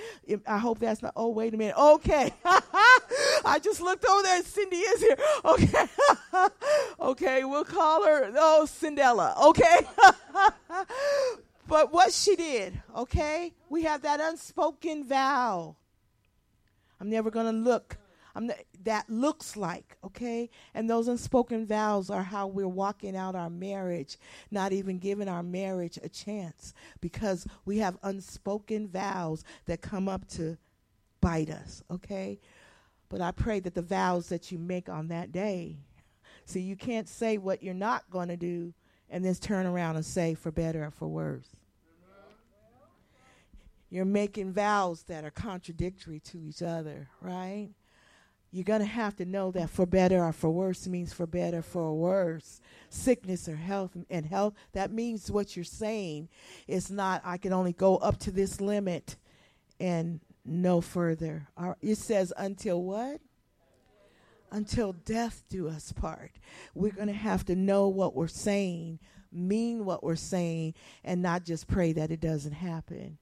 I 0.47 0.57
hope 0.57 0.79
that's 0.79 1.03
not, 1.03 1.13
oh, 1.15 1.29
wait 1.29 1.53
a 1.53 1.57
minute. 1.57 1.77
Okay. 1.77 2.33
I 3.45 3.59
just 3.61 3.79
looked 3.79 4.05
over 4.05 4.23
there 4.23 4.37
and 4.37 4.45
Cindy 4.45 4.77
is 4.77 4.99
here. 4.99 5.17
Okay. 5.45 5.85
okay, 6.99 7.43
we'll 7.43 7.65
call 7.65 8.03
her, 8.03 8.31
oh, 8.35 8.65
Cindella, 8.67 9.39
okay? 9.49 9.85
but 11.67 11.93
what 11.93 12.11
she 12.11 12.35
did, 12.35 12.81
okay? 12.97 13.53
We 13.69 13.83
have 13.83 14.01
that 14.01 14.19
unspoken 14.19 15.03
vow 15.03 15.75
I'm 17.03 17.09
never 17.09 17.29
going 17.29 17.47
to 17.47 17.51
look. 17.51 17.97
I'm 18.33 18.49
that 18.85 19.09
looks 19.09 19.57
like, 19.57 19.97
okay? 20.05 20.49
And 20.73 20.89
those 20.89 21.09
unspoken 21.09 21.67
vows 21.67 22.09
are 22.09 22.23
how 22.23 22.47
we're 22.47 22.65
walking 22.65 23.13
out 23.13 23.35
our 23.35 23.49
marriage, 23.49 24.17
not 24.51 24.71
even 24.71 24.99
giving 24.99 25.27
our 25.27 25.43
marriage 25.43 25.99
a 26.01 26.07
chance 26.07 26.73
because 27.01 27.45
we 27.65 27.79
have 27.79 27.97
unspoken 28.03 28.87
vows 28.87 29.43
that 29.65 29.81
come 29.81 30.07
up 30.07 30.25
to 30.29 30.57
bite 31.19 31.49
us, 31.49 31.83
okay? 31.91 32.39
But 33.09 33.19
I 33.19 33.31
pray 33.31 33.59
that 33.59 33.75
the 33.75 33.81
vows 33.81 34.29
that 34.29 34.49
you 34.49 34.57
make 34.57 34.87
on 34.87 35.09
that 35.09 35.33
day, 35.33 35.75
see, 36.45 36.61
you 36.61 36.77
can't 36.77 37.09
say 37.09 37.37
what 37.37 37.61
you're 37.61 37.73
not 37.73 38.09
going 38.09 38.29
to 38.29 38.37
do 38.37 38.73
and 39.09 39.25
then 39.25 39.35
turn 39.35 39.65
around 39.65 39.97
and 39.97 40.05
say 40.05 40.35
for 40.35 40.51
better 40.51 40.85
or 40.85 40.91
for 40.91 41.09
worse. 41.09 41.49
You're 43.93 44.05
making 44.05 44.53
vows 44.53 45.03
that 45.03 45.23
are 45.23 45.29
contradictory 45.29 46.19
to 46.21 46.43
each 46.43 46.63
other, 46.63 47.09
right? 47.21 47.69
You're 48.49 48.63
going 48.63 48.79
to 48.79 48.87
have 48.87 49.15
to 49.17 49.25
know 49.25 49.51
that 49.51 49.69
for 49.69 49.85
better 49.85 50.23
or 50.23 50.33
for 50.33 50.49
worse 50.49 50.87
means 50.87 51.13
for 51.13 51.27
better, 51.27 51.61
for 51.61 51.93
worse. 51.93 52.59
Sickness 52.89 53.47
or 53.47 53.55
health 53.55 53.95
and 54.09 54.25
health, 54.25 54.55
that 54.71 54.91
means 54.91 55.29
what 55.29 55.55
you're 55.55 55.63
saying 55.63 56.29
is 56.67 56.89
not, 56.89 57.21
I 57.23 57.37
can 57.37 57.53
only 57.53 57.71
go 57.71 57.97
up 57.97 58.17
to 58.21 58.31
this 58.31 58.59
limit 58.59 59.15
and 59.79 60.21
no 60.43 60.81
further. 60.81 61.47
It 61.79 61.99
says, 61.99 62.33
until 62.35 62.81
what? 62.81 63.21
Until 64.51 64.93
death 64.93 65.43
do 65.49 65.69
us 65.69 65.91
part. 65.91 66.31
We're 66.73 66.93
going 66.93 67.09
to 67.09 67.13
have 67.13 67.45
to 67.45 67.55
know 67.55 67.89
what 67.89 68.15
we're 68.15 68.27
saying, 68.27 69.01
mean 69.31 69.85
what 69.85 70.03
we're 70.03 70.15
saying, 70.15 70.73
and 71.03 71.21
not 71.21 71.45
just 71.45 71.67
pray 71.67 71.93
that 71.93 72.09
it 72.09 72.21
doesn't 72.21 72.53
happen 72.53 73.19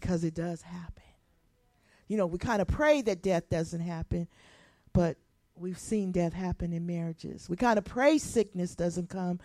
because 0.00 0.24
it 0.24 0.34
does 0.34 0.60
happen. 0.60 1.02
You 2.06 2.18
know, 2.18 2.26
we 2.26 2.36
kind 2.36 2.60
of 2.60 2.68
pray 2.68 3.00
that 3.00 3.22
death 3.22 3.48
doesn't 3.48 3.80
happen, 3.80 4.28
but 4.92 5.16
we've 5.56 5.78
seen 5.78 6.12
death 6.12 6.34
happen 6.34 6.74
in 6.74 6.86
marriages. 6.86 7.48
We 7.48 7.56
kind 7.56 7.78
of 7.78 7.86
pray 7.86 8.18
sickness 8.18 8.74
doesn't 8.74 9.08
come 9.08 9.40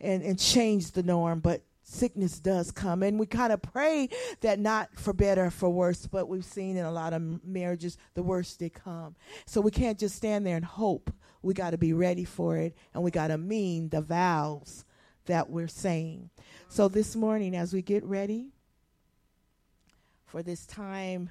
and, 0.00 0.22
and 0.22 0.38
change 0.38 0.92
the 0.92 1.02
norm, 1.02 1.40
but 1.40 1.60
sickness 1.82 2.40
does 2.40 2.70
come. 2.70 3.02
And 3.02 3.20
we 3.20 3.26
kind 3.26 3.52
of 3.52 3.60
pray 3.60 4.08
that 4.40 4.58
not 4.58 4.88
for 4.94 5.12
better, 5.12 5.50
for 5.50 5.68
worse, 5.68 6.06
but 6.06 6.30
we've 6.30 6.46
seen 6.46 6.78
in 6.78 6.86
a 6.86 6.90
lot 6.90 7.12
of 7.12 7.44
marriages 7.44 7.98
the 8.14 8.22
worst 8.22 8.58
they 8.58 8.70
come. 8.70 9.16
So 9.44 9.60
we 9.60 9.70
can't 9.70 9.98
just 9.98 10.16
stand 10.16 10.46
there 10.46 10.56
and 10.56 10.64
hope. 10.64 11.12
We 11.42 11.52
got 11.52 11.70
to 11.70 11.78
be 11.78 11.92
ready 11.92 12.24
for 12.24 12.56
it, 12.56 12.74
and 12.94 13.02
we 13.02 13.10
got 13.10 13.28
to 13.28 13.36
mean 13.36 13.90
the 13.90 14.00
vows 14.00 14.86
that 15.26 15.50
we're 15.50 15.68
saying. 15.68 16.30
So 16.68 16.88
this 16.88 17.14
morning, 17.14 17.54
as 17.54 17.74
we 17.74 17.82
get 17.82 18.02
ready, 18.02 18.54
for 20.30 20.44
this 20.44 20.64
time, 20.64 21.28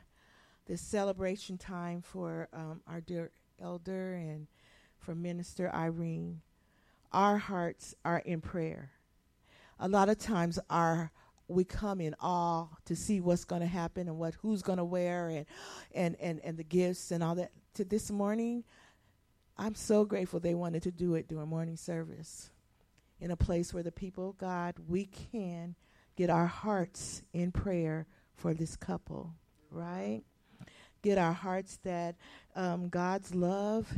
this 0.67 0.81
celebration 0.81 1.57
time 1.57 2.01
for 2.01 2.49
um, 2.51 2.81
our 2.85 2.99
dear 2.99 3.31
elder 3.61 4.15
and 4.15 4.45
for 4.99 5.15
Minister 5.15 5.71
Irene. 5.73 6.41
Our 7.13 7.37
hearts 7.37 7.95
are 8.03 8.19
in 8.19 8.41
prayer. 8.41 8.91
A 9.79 9.87
lot 9.87 10.09
of 10.09 10.17
times, 10.17 10.59
our 10.69 11.11
we 11.47 11.63
come 11.63 12.01
in 12.01 12.13
awe 12.19 12.67
to 12.85 12.95
see 12.95 13.21
what's 13.21 13.45
going 13.45 13.61
to 13.61 13.67
happen 13.67 14.07
and 14.07 14.19
what 14.19 14.35
who's 14.35 14.61
going 14.61 14.77
to 14.77 14.83
wear 14.83 15.29
and, 15.29 15.45
and 15.95 16.15
and 16.19 16.41
and 16.43 16.57
the 16.57 16.63
gifts 16.63 17.11
and 17.11 17.23
all 17.23 17.35
that. 17.35 17.51
To 17.75 17.85
this 17.85 18.11
morning, 18.11 18.65
I'm 19.57 19.75
so 19.75 20.03
grateful 20.03 20.41
they 20.41 20.55
wanted 20.55 20.83
to 20.83 20.91
do 20.91 21.15
it 21.15 21.29
during 21.29 21.47
morning 21.47 21.77
service, 21.77 22.51
in 23.21 23.31
a 23.31 23.37
place 23.37 23.73
where 23.73 23.81
the 23.81 23.93
people 23.93 24.31
of 24.31 24.37
God 24.37 24.75
we 24.89 25.05
can 25.05 25.75
get 26.17 26.29
our 26.29 26.47
hearts 26.47 27.23
in 27.31 27.53
prayer 27.53 28.05
for 28.39 28.53
this 28.53 28.75
couple, 28.75 29.33
right? 29.69 30.21
Get 31.01 31.17
our 31.17 31.33
hearts 31.33 31.77
that 31.83 32.15
um, 32.55 32.89
God's 32.89 33.35
love 33.35 33.91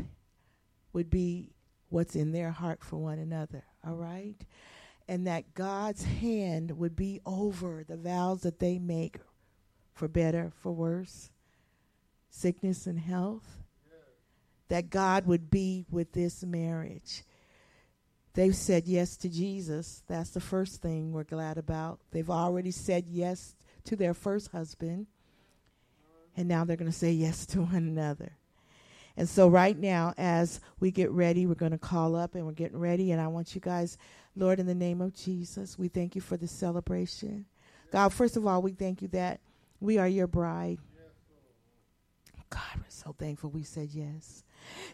would 0.93 1.09
be 1.09 1.51
what's 1.89 2.15
in 2.15 2.31
their 2.31 2.51
heart 2.51 2.83
for 2.83 2.97
one 2.97 3.19
another, 3.19 3.63
all 3.85 3.95
right? 3.95 4.35
And 5.07 5.27
that 5.27 5.53
God's 5.53 6.03
hand 6.03 6.77
would 6.77 6.95
be 6.95 7.21
over 7.25 7.83
the 7.87 7.97
vows 7.97 8.41
that 8.41 8.59
they 8.59 8.79
make 8.79 9.17
for 9.93 10.07
better, 10.07 10.51
for 10.61 10.71
worse, 10.71 11.29
sickness 12.29 12.87
and 12.87 12.99
health. 12.99 13.57
That 14.69 14.89
God 14.89 15.27
would 15.27 15.51
be 15.51 15.85
with 15.91 16.13
this 16.13 16.43
marriage. 16.43 17.23
They've 18.33 18.55
said 18.55 18.87
yes 18.87 19.17
to 19.17 19.29
Jesus. 19.29 20.01
That's 20.07 20.29
the 20.29 20.39
first 20.39 20.81
thing 20.81 21.11
we're 21.11 21.25
glad 21.25 21.57
about. 21.57 21.99
They've 22.11 22.29
already 22.29 22.71
said 22.71 23.05
yes 23.09 23.53
to 23.85 23.95
their 23.95 24.13
first 24.13 24.51
husband, 24.51 25.07
and 26.35 26.47
now 26.47 26.63
they're 26.63 26.77
going 26.77 26.91
to 26.91 26.97
say 26.97 27.11
yes 27.11 27.45
to 27.47 27.61
one 27.61 27.75
another. 27.75 28.33
And 29.17 29.27
so, 29.27 29.47
right 29.47 29.77
now, 29.77 30.13
as 30.17 30.61
we 30.79 30.89
get 30.89 31.11
ready, 31.11 31.45
we're 31.45 31.55
going 31.55 31.73
to 31.73 31.77
call 31.77 32.15
up 32.15 32.35
and 32.35 32.45
we're 32.45 32.53
getting 32.53 32.79
ready. 32.79 33.11
And 33.11 33.19
I 33.19 33.27
want 33.27 33.53
you 33.53 33.61
guys, 33.61 33.97
Lord, 34.35 34.59
in 34.59 34.65
the 34.65 34.75
name 34.75 35.01
of 35.01 35.13
Jesus, 35.13 35.77
we 35.77 35.89
thank 35.89 36.15
you 36.15 36.21
for 36.21 36.37
the 36.37 36.47
celebration. 36.47 37.45
God, 37.91 38.13
first 38.13 38.37
of 38.37 38.47
all, 38.47 38.61
we 38.61 38.71
thank 38.71 39.01
you 39.01 39.09
that 39.09 39.41
we 39.81 39.97
are 39.97 40.07
your 40.07 40.27
bride. 40.27 40.79
God, 42.49 42.61
we're 42.77 42.83
so 42.89 43.15
thankful 43.17 43.49
we 43.49 43.63
said 43.63 43.89
yes. 43.91 44.43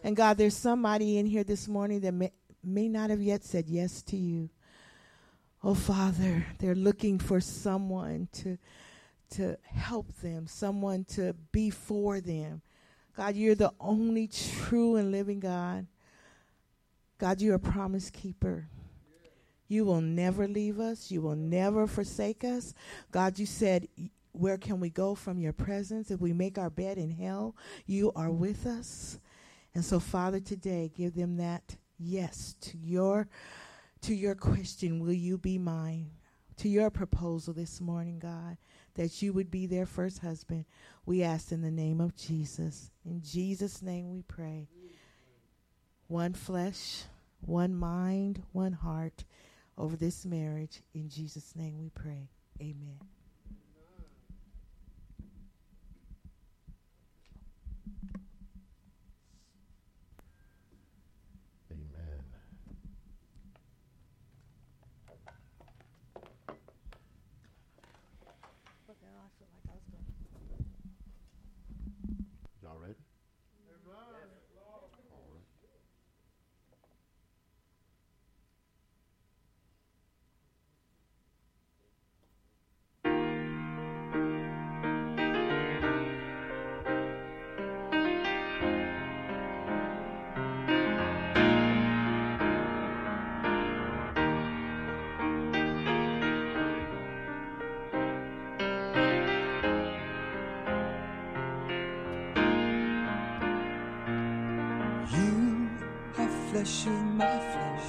And 0.02 0.16
God, 0.16 0.36
there's 0.38 0.56
somebody 0.56 1.18
in 1.18 1.26
here 1.26 1.44
this 1.44 1.68
morning 1.68 2.00
that 2.00 2.12
may, 2.12 2.32
may 2.64 2.88
not 2.88 3.10
have 3.10 3.20
yet 3.20 3.44
said 3.44 3.68
yes 3.68 4.02
to 4.02 4.16
you. 4.16 4.48
Oh, 5.62 5.74
Father, 5.74 6.46
they're 6.58 6.74
looking 6.74 7.18
for 7.18 7.40
someone 7.40 8.28
to, 8.32 8.58
to 9.30 9.56
help 9.64 10.12
them, 10.18 10.46
someone 10.46 11.04
to 11.04 11.34
be 11.50 11.70
for 11.70 12.20
them. 12.20 12.62
God, 13.16 13.34
you're 13.34 13.56
the 13.56 13.72
only 13.80 14.28
true 14.28 14.94
and 14.94 15.10
living 15.10 15.40
God. 15.40 15.86
God, 17.18 17.40
you're 17.40 17.56
a 17.56 17.60
promise 17.60 18.10
keeper. 18.10 18.68
You 19.66 19.84
will 19.84 20.00
never 20.00 20.46
leave 20.46 20.78
us. 20.78 21.10
You 21.10 21.20
will 21.22 21.34
never 21.34 21.88
forsake 21.88 22.44
us. 22.44 22.72
God, 23.10 23.38
you 23.38 23.44
said, 23.44 23.88
Where 24.30 24.56
can 24.56 24.78
we 24.78 24.90
go 24.90 25.16
from 25.16 25.40
your 25.40 25.52
presence? 25.52 26.12
If 26.12 26.20
we 26.20 26.32
make 26.32 26.56
our 26.56 26.70
bed 26.70 26.96
in 26.96 27.10
hell, 27.10 27.56
you 27.84 28.12
are 28.14 28.30
with 28.30 28.64
us. 28.64 29.18
And 29.74 29.84
so, 29.84 29.98
Father, 29.98 30.38
today, 30.38 30.90
give 30.96 31.14
them 31.14 31.36
that 31.38 31.76
yes 31.98 32.54
to 32.60 32.78
your 32.78 33.28
to 34.02 34.14
your 34.14 34.34
question, 34.34 35.00
will 35.00 35.12
you 35.12 35.38
be 35.38 35.58
mine? 35.58 36.10
To 36.58 36.68
your 36.68 36.90
proposal 36.90 37.54
this 37.54 37.80
morning, 37.80 38.18
God, 38.18 38.56
that 38.94 39.22
you 39.22 39.32
would 39.32 39.50
be 39.50 39.66
their 39.66 39.86
first 39.86 40.18
husband. 40.18 40.64
We 41.06 41.22
ask 41.22 41.52
in 41.52 41.62
the 41.62 41.70
name 41.70 42.00
of 42.00 42.16
Jesus. 42.16 42.90
In 43.04 43.22
Jesus' 43.22 43.80
name 43.80 44.10
we 44.10 44.22
pray. 44.22 44.68
One 46.08 46.34
flesh, 46.34 47.04
one 47.40 47.74
mind, 47.74 48.42
one 48.52 48.72
heart 48.72 49.24
over 49.76 49.94
this 49.94 50.26
marriage. 50.26 50.82
In 50.94 51.08
Jesus' 51.08 51.54
name 51.54 51.78
we 51.78 51.90
pray. 51.90 52.28
Amen. 52.60 52.98
Flesh 106.58 106.86
of 106.86 107.04
my 107.14 107.38
flesh, 107.52 107.88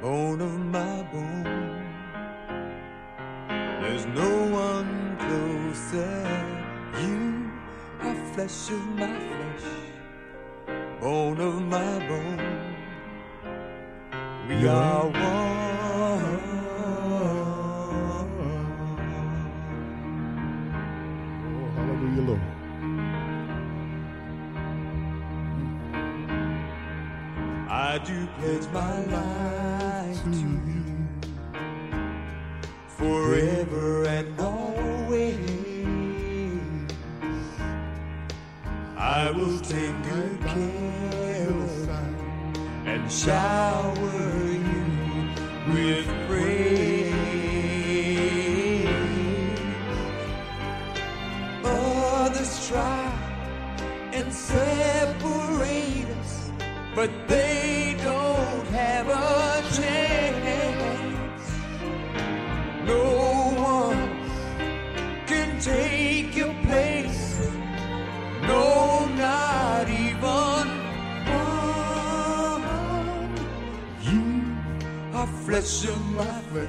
bone 0.00 0.40
of 0.40 0.58
my 0.58 1.02
bone. 1.12 1.84
There's 3.82 4.06
no 4.06 4.30
one 4.50 5.18
closer. 5.18 6.16
You 7.02 7.50
are 8.00 8.16
flesh 8.32 8.70
of 8.70 8.86
my 8.96 9.18
flesh, 9.28 9.68
bone 10.98 11.40
of 11.40 11.60
my 11.60 11.98
bone. 12.08 12.76
We 14.48 14.66
are 14.66 15.06
one. 15.08 15.75
I 27.96 27.98
do 28.00 28.26
pledge 28.38 28.66
my 28.74 29.04
life 29.06 30.22
to 30.22 30.50
you 30.68 31.08
forever 32.88 34.04
and 34.04 34.38
always. 34.38 35.38
I 38.98 39.30
will 39.30 39.58
take 39.60 40.02
good 40.02 40.40
care 40.42 41.48
of 41.48 41.86
you 41.86 42.60
and 42.84 43.10
shower 43.10 44.44
you 44.44 45.72
with 45.72 46.06
praise. 46.28 46.55
Flesh 75.66 75.90
of 75.90 76.00
my 76.12 76.40
flesh, 76.42 76.68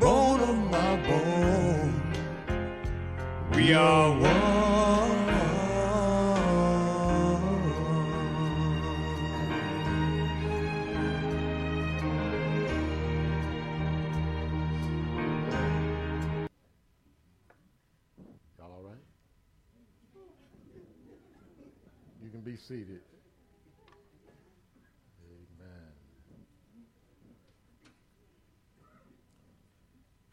bone 0.00 0.40
of 0.40 0.56
my 0.70 0.96
bone. 1.06 2.02
We 3.54 3.74
are 3.74 4.15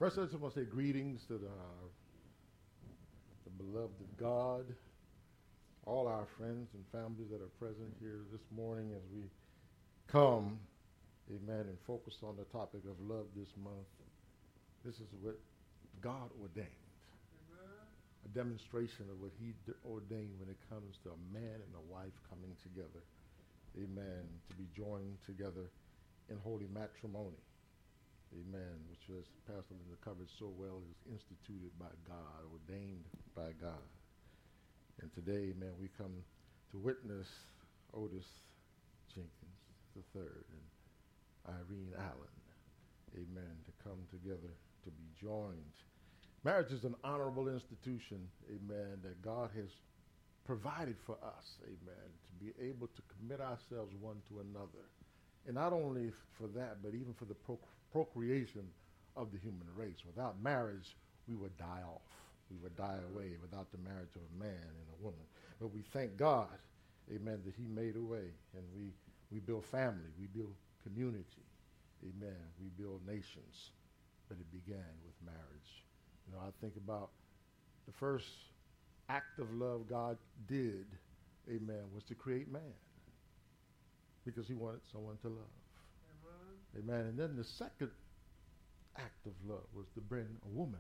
First, 0.04 0.20
I 0.20 0.26
just 0.26 0.36
want 0.36 0.54
to 0.54 0.60
say 0.60 0.66
greetings 0.66 1.22
to 1.30 1.40
the, 1.40 1.56
the 3.48 3.56
beloved 3.56 3.96
of 4.04 4.18
God, 4.20 4.66
all 5.86 6.10
our 6.10 6.28
friends 6.38 6.68
and 6.74 6.84
families 6.92 7.32
that 7.32 7.40
are 7.40 7.48
present 7.56 7.88
here 8.02 8.20
this 8.34 8.44
morning 8.54 8.92
as 8.92 9.02
we 9.16 9.24
come, 10.12 10.60
amen, 11.32 11.72
and 11.72 11.78
focus 11.88 12.16
on 12.22 12.36
the 12.36 12.44
topic 12.52 12.82
of 12.84 13.00
love 13.08 13.32
this 13.34 13.48
month. 13.64 13.88
This 14.84 14.96
is 14.96 15.08
what 15.22 15.40
God 16.02 16.28
ordained 16.42 16.68
a 18.26 18.30
demonstration 18.36 19.06
of 19.10 19.22
what 19.22 19.32
he 19.40 19.56
d- 19.66 19.72
ordained 19.88 20.36
when 20.38 20.50
it 20.50 20.60
comes 20.68 21.00
to 21.08 21.16
a 21.16 21.20
man 21.32 21.64
and 21.64 21.74
a 21.80 21.86
wife 21.88 22.20
coming 22.28 22.52
together. 22.60 23.00
Amen. 23.80 24.28
To 24.50 24.56
be 24.58 24.68
joined 24.76 25.16
together 25.26 25.72
in 26.30 26.36
holy 26.44 26.68
matrimony. 26.76 27.40
Amen. 28.34 28.82
Which 28.90 29.06
was 29.10 29.26
Pastor 29.46 29.78
Linda 29.78 29.98
covered 30.04 30.30
so 30.40 30.52
well 30.58 30.82
is 30.90 31.14
instituted 31.14 31.78
by 31.80 31.94
God, 32.08 32.50
ordained 32.52 33.06
by 33.36 33.54
God. 33.62 33.88
And 35.02 35.14
today, 35.14 35.54
amen, 35.54 35.74
we 35.80 35.90
come 35.98 36.24
to 36.72 36.78
witness 36.78 37.28
Otis 37.94 38.26
Jenkins 39.14 39.62
III 39.96 40.26
and 40.26 40.66
Irene 41.48 41.94
Allen. 41.98 42.36
Amen. 43.16 43.56
To 43.66 43.74
come 43.84 44.02
together 44.10 44.54
to 44.84 44.90
be 44.90 45.06
joined 45.22 45.78
Marriage 46.44 46.74
is 46.74 46.84
an 46.84 46.96
honorable 47.06 47.48
institution, 47.48 48.28
amen, 48.50 49.00
that 49.02 49.22
God 49.22 49.50
has 49.56 49.70
provided 50.46 50.98
for 51.06 51.16
us, 51.24 51.56
amen, 51.64 52.10
to 52.28 52.46
be 52.46 52.52
able 52.62 52.88
to 52.88 53.02
commit 53.16 53.40
ourselves 53.40 53.96
one 54.02 54.18
to 54.28 54.42
another. 54.42 54.84
And 55.46 55.56
not 55.56 55.74
only 55.74 56.12
for 56.38 56.48
that, 56.48 56.82
but 56.82 56.94
even 56.94 57.14
for 57.14 57.26
the 57.26 57.34
proc- 57.34 57.68
procreation 57.92 58.66
of 59.16 59.32
the 59.32 59.38
human 59.38 59.68
race. 59.76 59.98
Without 60.06 60.42
marriage, 60.42 60.96
we 61.28 61.36
would 61.36 61.56
die 61.58 61.82
off. 61.86 62.02
We 62.50 62.58
would 62.58 62.76
die 62.76 63.00
away 63.14 63.32
without 63.42 63.72
the 63.72 63.78
marriage 63.78 64.16
of 64.16 64.22
a 64.36 64.40
man 64.40 64.64
and 64.64 64.88
a 65.00 65.04
woman. 65.04 65.26
But 65.60 65.74
we 65.74 65.82
thank 65.82 66.18
God, 66.18 66.58
amen, 67.14 67.42
that 67.46 67.54
he 67.56 67.68
made 67.68 67.96
a 67.96 68.02
way. 68.02 68.32
And 68.56 68.64
we, 68.76 68.94
we 69.32 69.40
build 69.40 69.66
family. 69.66 70.12
We 70.20 70.28
build 70.28 70.54
community. 70.84 71.46
Amen. 72.04 72.40
We 72.62 72.70
build 72.84 73.06
nations. 73.06 73.72
But 74.30 74.38
it 74.40 74.52
began 74.52 74.94
with 75.06 75.16
marriage. 75.26 75.84
You 76.28 76.34
know, 76.34 76.40
I 76.42 76.52
think 76.62 76.76
about 76.78 77.10
the 77.86 77.94
first 77.94 78.28
act 79.10 79.40
of 79.40 79.54
love 79.54 79.88
God 79.90 80.18
did, 80.48 80.86
amen, 81.50 81.84
was 81.94 82.04
to 82.06 82.16
create 82.16 82.52
man 82.52 82.62
because 84.26 84.48
he 84.48 84.54
wanted 84.54 84.82
someone 84.92 85.18
to 85.22 85.28
love. 85.30 85.54
Amen. 86.78 87.06
And 87.06 87.18
then 87.18 87.36
the 87.36 87.44
second 87.44 87.92
act 88.98 89.26
of 89.26 89.34
love 89.48 89.66
was 89.76 89.86
to 89.96 90.02
bring 90.02 90.26
a 90.46 90.58
woman 90.58 90.80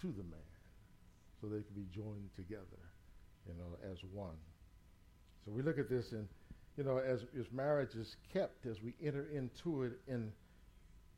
to 0.00 0.08
the 0.08 0.24
man 0.24 0.40
so 1.40 1.46
they 1.46 1.58
could 1.58 1.76
be 1.76 1.86
joined 1.94 2.30
together, 2.36 2.82
you 3.46 3.54
know, 3.54 3.76
as 3.92 3.98
one. 4.12 4.36
So 5.44 5.52
we 5.52 5.62
look 5.62 5.78
at 5.78 5.88
this 5.88 6.12
and, 6.12 6.26
you 6.76 6.84
know, 6.84 6.98
as, 6.98 7.24
as 7.38 7.46
marriage 7.52 7.94
is 7.94 8.16
kept, 8.32 8.66
as 8.66 8.82
we 8.82 8.94
enter 9.04 9.26
into 9.32 9.84
it 9.84 9.92
and 10.08 10.32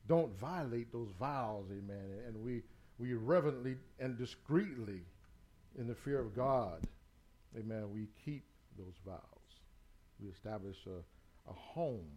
don't 0.09 0.39
violate 0.39 0.93
those 0.93 1.09
vows, 1.19 1.67
amen, 1.71 2.21
and 2.27 2.37
we, 2.43 2.63
we 2.99 3.15
reverently 3.15 3.77
and 3.99 4.19
discreetly, 4.19 5.01
in 5.79 5.87
the 5.87 5.95
fear 5.95 6.21
of 6.21 6.35
God, 6.35 6.87
amen, 7.57 7.91
we 7.93 8.09
keep 8.25 8.45
those 8.79 8.95
vows. 9.05 9.21
We 10.21 10.31
establish 10.31 10.77
a, 10.87 11.03
a 11.49 11.53
home, 11.53 12.11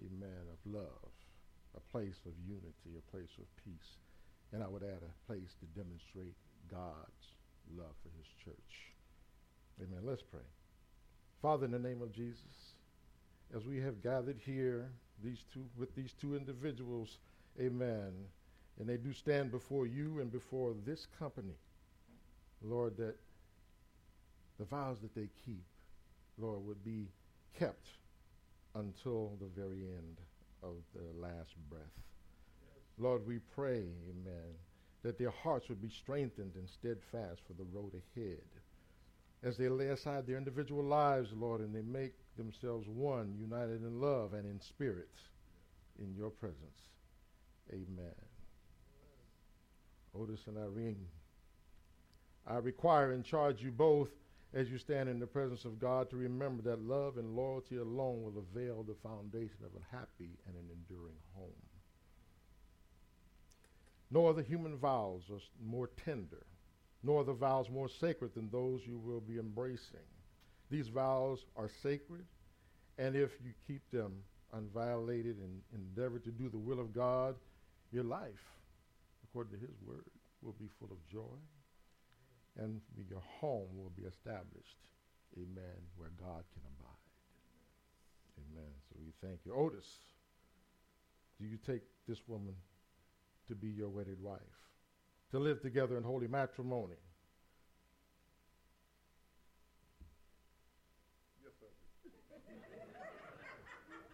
amen, 0.00 0.46
of 0.52 0.72
love, 0.72 1.12
a 1.76 1.80
place 1.92 2.20
of 2.26 2.32
unity, 2.46 2.96
a 2.96 3.10
place 3.10 3.30
of 3.38 3.64
peace, 3.64 3.96
and 4.52 4.62
I 4.62 4.68
would 4.68 4.82
add 4.82 5.02
a 5.02 5.26
place 5.26 5.54
to 5.60 5.80
demonstrate 5.80 6.34
God's 6.70 7.36
love 7.76 7.94
for 8.02 8.10
his 8.16 8.28
church. 8.44 8.94
Amen. 9.80 10.00
Let's 10.04 10.22
pray. 10.22 10.40
Father, 11.42 11.66
in 11.66 11.70
the 11.70 11.78
name 11.78 12.02
of 12.02 12.12
Jesus, 12.12 12.74
as 13.54 13.64
we 13.64 13.78
have 13.80 14.02
gathered 14.02 14.38
here, 14.44 14.90
these 15.22 15.44
two 15.52 15.64
with 15.76 15.94
these 15.94 16.12
two 16.20 16.36
individuals, 16.36 17.18
amen, 17.60 18.12
and 18.78 18.88
they 18.88 18.96
do 18.96 19.12
stand 19.12 19.50
before 19.50 19.86
you 19.86 20.20
and 20.20 20.30
before 20.30 20.74
this 20.84 21.06
company, 21.18 21.56
Lord, 22.62 22.96
that 22.96 23.16
the 24.58 24.64
vows 24.64 24.98
that 25.00 25.14
they 25.14 25.28
keep, 25.44 25.64
Lord, 26.38 26.64
would 26.66 26.84
be 26.84 27.08
kept 27.58 27.86
until 28.74 29.32
the 29.40 29.60
very 29.60 29.82
end 29.82 30.18
of 30.62 30.74
their 30.94 31.12
last 31.14 31.54
breath. 31.70 31.82
Lord, 32.98 33.26
we 33.26 33.38
pray, 33.54 33.84
amen, 34.10 34.54
that 35.02 35.18
their 35.18 35.30
hearts 35.30 35.68
would 35.68 35.80
be 35.80 35.90
strengthened 35.90 36.52
and 36.56 36.68
steadfast 36.68 37.40
for 37.46 37.52
the 37.54 37.68
road 37.72 37.92
ahead. 38.16 38.42
As 39.42 39.56
they 39.56 39.68
lay 39.68 39.88
aside 39.88 40.26
their 40.26 40.36
individual 40.36 40.82
lives, 40.82 41.30
Lord, 41.32 41.60
and 41.60 41.74
they 41.74 41.82
make 41.82 42.14
themselves 42.36 42.88
one, 42.88 43.36
united 43.38 43.82
in 43.82 44.00
love 44.00 44.34
and 44.34 44.44
in 44.44 44.60
spirit 44.60 45.10
in 46.00 46.14
your 46.16 46.30
presence. 46.30 46.88
Amen. 47.72 48.14
Otis 50.18 50.40
and 50.46 50.58
Irene, 50.58 51.06
I 52.46 52.56
require 52.56 53.12
and 53.12 53.24
charge 53.24 53.62
you 53.62 53.70
both 53.70 54.08
as 54.54 54.70
you 54.70 54.78
stand 54.78 55.08
in 55.08 55.18
the 55.18 55.26
presence 55.26 55.64
of 55.64 55.78
God 55.78 56.08
to 56.10 56.16
remember 56.16 56.62
that 56.62 56.82
love 56.82 57.18
and 57.18 57.36
loyalty 57.36 57.76
alone 57.76 58.22
will 58.22 58.38
avail 58.38 58.82
the 58.82 58.96
foundation 59.02 59.58
of 59.64 59.70
a 59.76 59.96
happy 59.96 60.38
and 60.46 60.56
an 60.56 60.68
enduring 60.72 61.18
home. 61.34 61.52
No 64.10 64.26
other 64.26 64.42
human 64.42 64.78
vows 64.78 65.22
are 65.30 65.40
more 65.62 65.90
tender, 66.04 66.46
nor 67.02 67.24
the 67.24 67.34
vows 67.34 67.68
more 67.68 67.90
sacred 68.00 68.34
than 68.34 68.48
those 68.50 68.80
you 68.86 68.98
will 68.98 69.20
be 69.20 69.38
embracing. 69.38 70.06
These 70.70 70.88
vows 70.88 71.44
are 71.56 71.68
sacred, 71.82 72.24
and 72.96 73.14
if 73.14 73.30
you 73.44 73.52
keep 73.66 73.82
them 73.90 74.12
unviolated 74.56 75.36
and 75.42 75.60
endeavor 75.74 76.18
to 76.18 76.30
do 76.30 76.48
the 76.48 76.58
will 76.58 76.80
of 76.80 76.94
God, 76.94 77.34
your 77.92 78.04
life, 78.04 78.44
according 79.24 79.58
to 79.58 79.66
His 79.66 79.76
word, 79.86 80.04
will 80.42 80.54
be 80.58 80.68
full 80.78 80.90
of 80.90 81.06
joy, 81.12 81.36
and 82.58 82.80
your 83.08 83.22
home 83.40 83.68
will 83.76 83.92
be 83.96 84.02
established, 84.02 84.76
amen, 85.36 85.78
where 85.96 86.10
God 86.18 86.44
can 86.52 86.62
abide. 86.66 86.88
Amen. 88.38 88.72
So 88.88 88.96
we 89.04 89.12
thank 89.26 89.40
you. 89.44 89.54
Otis, 89.54 89.86
do 91.40 91.46
you 91.46 91.56
take 91.56 91.82
this 92.08 92.26
woman 92.26 92.54
to 93.46 93.54
be 93.54 93.68
your 93.68 93.88
wedded 93.88 94.20
wife, 94.22 94.40
to 95.30 95.38
live 95.38 95.62
together 95.62 95.96
in 95.96 96.02
holy 96.02 96.26
matrimony? 96.26 96.96
Yes, 101.42 101.52
sir. 101.60 101.66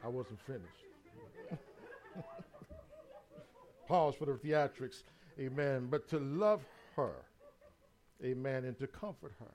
I 0.04 0.08
wasn't 0.08 0.40
finished. 0.46 0.84
Pause 3.88 4.14
for 4.16 4.26
the 4.26 4.32
theatrics. 4.32 5.02
Amen. 5.40 5.88
But 5.90 6.08
to 6.10 6.18
love 6.18 6.60
her, 6.96 7.24
amen, 8.24 8.64
and 8.64 8.78
to 8.78 8.86
comfort 8.86 9.32
her, 9.38 9.54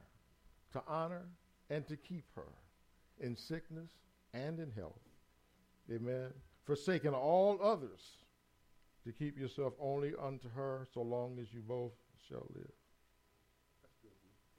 to 0.74 0.82
honor 0.88 1.26
and 1.70 1.88
to 1.88 1.98
keep 1.98 2.26
her 2.36 2.48
in 3.20 3.36
sickness 3.36 3.92
and 4.34 4.60
in 4.60 4.72
health. 4.72 5.02
Amen. 5.92 6.30
Forsaking 6.66 7.14
all 7.14 7.60
others 7.62 8.02
to 9.06 9.12
keep 9.12 9.38
yourself 9.38 9.74
only 9.80 10.14
unto 10.22 10.50
her 10.50 10.88
so 10.94 11.02
long 11.02 11.38
as 11.42 11.52
you 11.54 11.62
both 11.62 11.94
shall 12.28 12.46
live. 12.54 12.72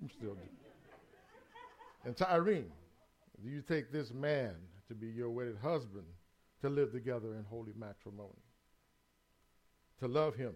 I'm 0.02 0.10
still 0.10 0.34
do. 0.34 0.40
And 2.04 2.16
to 2.16 2.30
Irene, 2.30 2.72
do 3.42 3.50
you 3.50 3.60
take 3.60 3.92
this 3.92 4.12
man 4.12 4.54
to 4.88 4.94
be 4.94 5.06
your 5.06 5.30
wedded 5.30 5.58
husband 5.62 6.06
to 6.62 6.68
live 6.68 6.92
together 6.92 7.34
in 7.34 7.44
holy 7.48 7.72
matrimony? 7.76 8.30
To 10.00 10.08
love 10.08 10.34
him, 10.34 10.54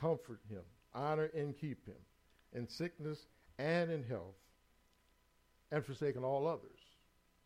comfort 0.00 0.40
him, 0.48 0.62
honor 0.94 1.30
and 1.34 1.56
keep 1.56 1.84
him 1.86 1.96
in 2.54 2.68
sickness 2.68 3.18
and 3.58 3.90
in 3.90 4.04
health, 4.04 4.36
and 5.70 5.84
forsaking 5.84 6.24
all 6.24 6.46
others 6.46 6.80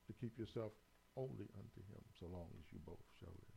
to 0.06 0.12
keep 0.20 0.38
yourself 0.38 0.72
only 1.16 1.48
unto 1.56 1.80
him 1.90 2.02
so 2.18 2.26
long 2.26 2.46
as 2.58 2.72
you 2.72 2.78
both 2.86 3.00
shall 3.18 3.32
live. 3.32 3.52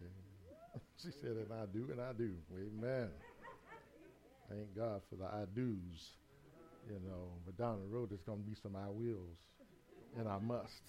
she 1.02 1.10
said, 1.20 1.36
and 1.36 1.52
I 1.52 1.66
do, 1.72 1.88
and 1.90 2.00
I 2.00 2.12
do. 2.12 2.32
Amen. 2.52 3.10
Thank 4.48 4.76
God 4.76 5.00
for 5.08 5.16
the 5.16 5.24
I 5.24 5.44
do's, 5.54 6.10
you 6.88 7.00
know. 7.06 7.32
But 7.46 7.56
down 7.56 7.80
the 7.80 7.86
road, 7.86 8.10
there's 8.10 8.22
going 8.22 8.42
to 8.42 8.44
be 8.44 8.54
some 8.62 8.76
I 8.76 8.88
wills, 8.88 9.38
and 10.18 10.28
I 10.28 10.38
must. 10.38 10.82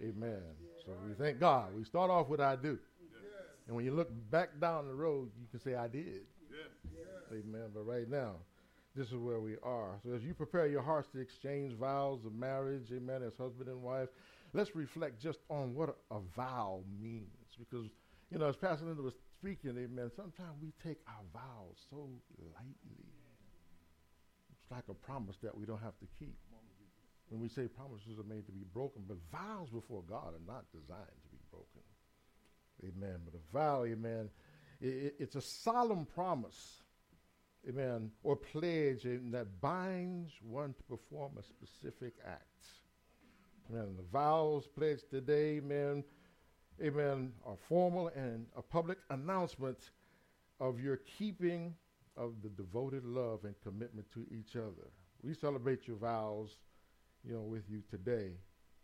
Amen. 0.00 0.42
So 0.84 0.92
we 1.06 1.14
thank 1.14 1.38
God. 1.38 1.74
We 1.76 1.84
start 1.84 2.10
off 2.10 2.28
with 2.28 2.40
I 2.40 2.56
do. 2.56 2.78
And 3.66 3.76
when 3.76 3.84
you 3.84 3.92
look 3.92 4.08
back 4.30 4.58
down 4.60 4.88
the 4.88 4.94
road, 4.94 5.30
you 5.40 5.46
can 5.50 5.60
say, 5.60 5.74
I 5.74 5.86
did. 5.86 6.22
Amen. 7.32 7.70
But 7.74 7.86
right 7.86 8.08
now, 8.08 8.36
this 8.94 9.08
is 9.08 9.14
where 9.14 9.40
we 9.40 9.56
are. 9.62 9.98
So 10.04 10.14
as 10.14 10.22
you 10.22 10.34
prepare 10.34 10.66
your 10.66 10.82
hearts 10.82 11.08
to 11.12 11.18
exchange 11.20 11.72
vows 11.72 12.24
of 12.24 12.34
marriage, 12.34 12.90
amen, 12.92 13.22
as 13.22 13.36
husband 13.36 13.68
and 13.68 13.82
wife, 13.82 14.08
let's 14.52 14.76
reflect 14.76 15.20
just 15.20 15.38
on 15.48 15.74
what 15.74 15.96
a, 16.10 16.16
a 16.16 16.20
vow 16.36 16.82
means. 17.00 17.26
Because 17.58 17.88
you 18.30 18.38
know, 18.38 18.48
as 18.48 18.56
Pastor 18.56 18.86
Linda 18.86 19.02
was 19.02 19.14
speaking, 19.38 19.76
amen, 19.78 20.10
sometimes 20.14 20.56
we 20.60 20.72
take 20.82 20.98
our 21.08 21.24
vows 21.32 21.76
so 21.90 22.08
lightly. 22.54 23.04
It's 24.50 24.70
like 24.70 24.84
a 24.88 24.94
promise 24.94 25.36
that 25.42 25.56
we 25.56 25.66
don't 25.66 25.82
have 25.82 25.98
to 25.98 26.06
keep. 26.18 26.36
When 27.28 27.40
we 27.40 27.48
say 27.48 27.66
promises 27.66 28.18
are 28.18 28.28
made 28.28 28.44
to 28.46 28.52
be 28.52 28.64
broken, 28.74 29.04
but 29.08 29.16
vows 29.30 29.70
before 29.70 30.02
God 30.06 30.34
are 30.34 30.46
not 30.46 30.64
designed 30.70 31.22
to 31.22 31.28
be 31.30 31.38
broken. 31.50 31.80
Amen. 32.84 33.20
But 33.24 33.34
a 33.34 33.52
vow, 33.52 33.84
amen, 33.84 34.28
it, 34.80 35.14
it's 35.18 35.36
a 35.36 35.40
solemn 35.40 36.04
promise, 36.04 36.81
amen, 37.68 38.10
or 38.22 38.36
pledge 38.36 39.02
that 39.04 39.46
binds 39.60 40.32
one 40.42 40.74
to 40.74 40.82
perform 40.84 41.32
a 41.38 41.42
specific 41.42 42.14
act. 42.26 42.66
Amen. 43.70 43.94
The 43.96 44.02
vows 44.12 44.66
pledged 44.66 45.10
today, 45.10 45.58
amen, 45.58 46.04
amen, 46.82 47.32
a 47.46 47.56
formal 47.68 48.08
and 48.16 48.46
a 48.56 48.62
public 48.62 48.98
announcement 49.10 49.90
of 50.60 50.80
your 50.80 50.98
keeping 51.18 51.74
of 52.16 52.34
the 52.42 52.48
devoted 52.50 53.04
love 53.04 53.44
and 53.44 53.54
commitment 53.62 54.10
to 54.12 54.26
each 54.30 54.56
other. 54.56 54.90
We 55.22 55.34
celebrate 55.34 55.86
your 55.86 55.96
vows, 55.96 56.56
you 57.24 57.32
know, 57.34 57.42
with 57.42 57.62
you 57.70 57.82
today, 57.90 58.32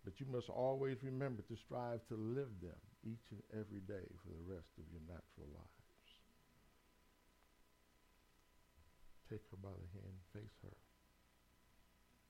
but 0.05 0.21
you 0.21 0.27
must 0.31 0.49
always 0.49 1.03
remember 1.03 1.43
to 1.43 1.57
strive 1.57 2.07
to 2.09 2.15
live 2.15 2.51
them 2.63 2.79
each 3.05 3.31
and 3.31 3.43
every 3.53 3.81
day 3.81 4.07
for 4.23 4.31
the 4.31 4.55
rest 4.55 4.71
of 4.79 4.85
your 4.93 5.03
natural 5.03 5.49
lives. 5.55 5.78
Take 9.31 9.43
her 9.51 9.59
by 9.63 9.69
the 9.69 10.01
hand, 10.01 10.15
face 10.33 10.57
her. 10.63 10.77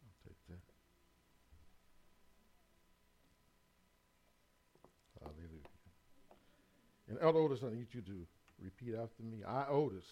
I'll 0.03 0.19
take 0.27 0.41
that. 0.49 0.65
Hallelujah. 5.21 5.69
And 7.09 7.19
Elder 7.21 7.39
Otis, 7.39 7.63
I 7.63 7.71
need 7.71 7.87
you 7.93 8.01
to 8.03 8.27
repeat 8.61 8.95
after 9.01 9.23
me. 9.23 9.45
I, 9.47 9.67
Otis, 9.69 10.05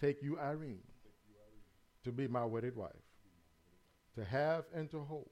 take 0.00 0.22
you, 0.22 0.38
Irene, 0.38 0.82
to 2.04 2.12
be 2.12 2.28
my 2.28 2.44
wedded 2.44 2.76
wife, 2.76 2.92
to 4.16 4.24
have 4.24 4.64
and 4.74 4.90
to 4.90 5.00
hold 5.00 5.30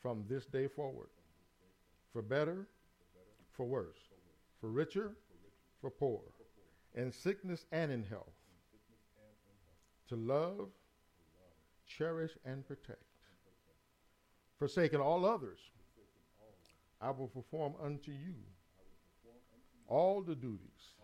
from 0.00 0.24
this 0.28 0.46
day 0.46 0.68
forward, 0.68 1.08
for 2.12 2.22
better, 2.22 2.68
for 3.56 3.66
worse, 3.66 3.98
for 4.60 4.70
richer, 4.70 5.16
for 5.80 5.90
poor, 5.90 6.20
in 6.94 7.10
sickness 7.10 7.66
and 7.72 7.90
in 7.90 8.04
health, 8.04 8.35
to 10.08 10.16
love, 10.16 10.68
cherish, 11.86 12.32
and 12.44 12.66
protect, 12.66 13.02
forsaking 14.58 15.00
all 15.00 15.24
others 15.24 15.58
I 17.00 17.10
will 17.10 17.28
perform 17.28 17.74
unto 17.82 18.10
you 18.10 18.34
all 19.88 20.22
the 20.22 20.34
duties 20.34 20.94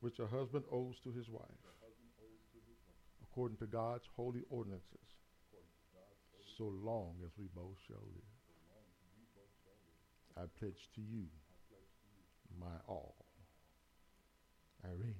which 0.00 0.18
a 0.18 0.26
husband 0.26 0.64
owes 0.72 0.98
to 1.04 1.12
his 1.12 1.28
wife 1.28 1.44
according 3.22 3.58
to 3.58 3.66
God's 3.66 4.04
holy 4.16 4.42
ordinances. 4.50 4.86
so 6.56 6.72
long 6.82 7.14
as 7.24 7.30
we 7.38 7.46
both 7.54 7.76
shall 7.86 8.02
live. 8.14 8.34
I 10.36 10.42
pledge 10.58 10.88
to 10.94 11.00
you 11.00 11.26
my 12.58 12.76
all. 12.86 13.14
Irene, 14.84 15.14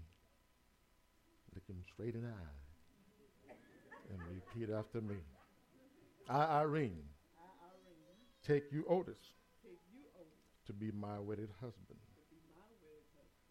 look 1.55 1.67
him 1.67 1.83
straight 1.93 2.15
in 2.15 2.23
the 2.23 2.29
eye 2.29 2.60
and 4.11 4.21
repeat 4.29 4.73
after 4.73 5.01
me. 5.01 5.17
I, 6.29 6.61
Irene, 6.61 7.03
take 8.47 8.73
you, 8.73 8.85
Otis, 8.89 9.19
to 10.67 10.73
be 10.73 10.91
my 10.93 11.19
wedded 11.19 11.51
husband, 11.61 11.99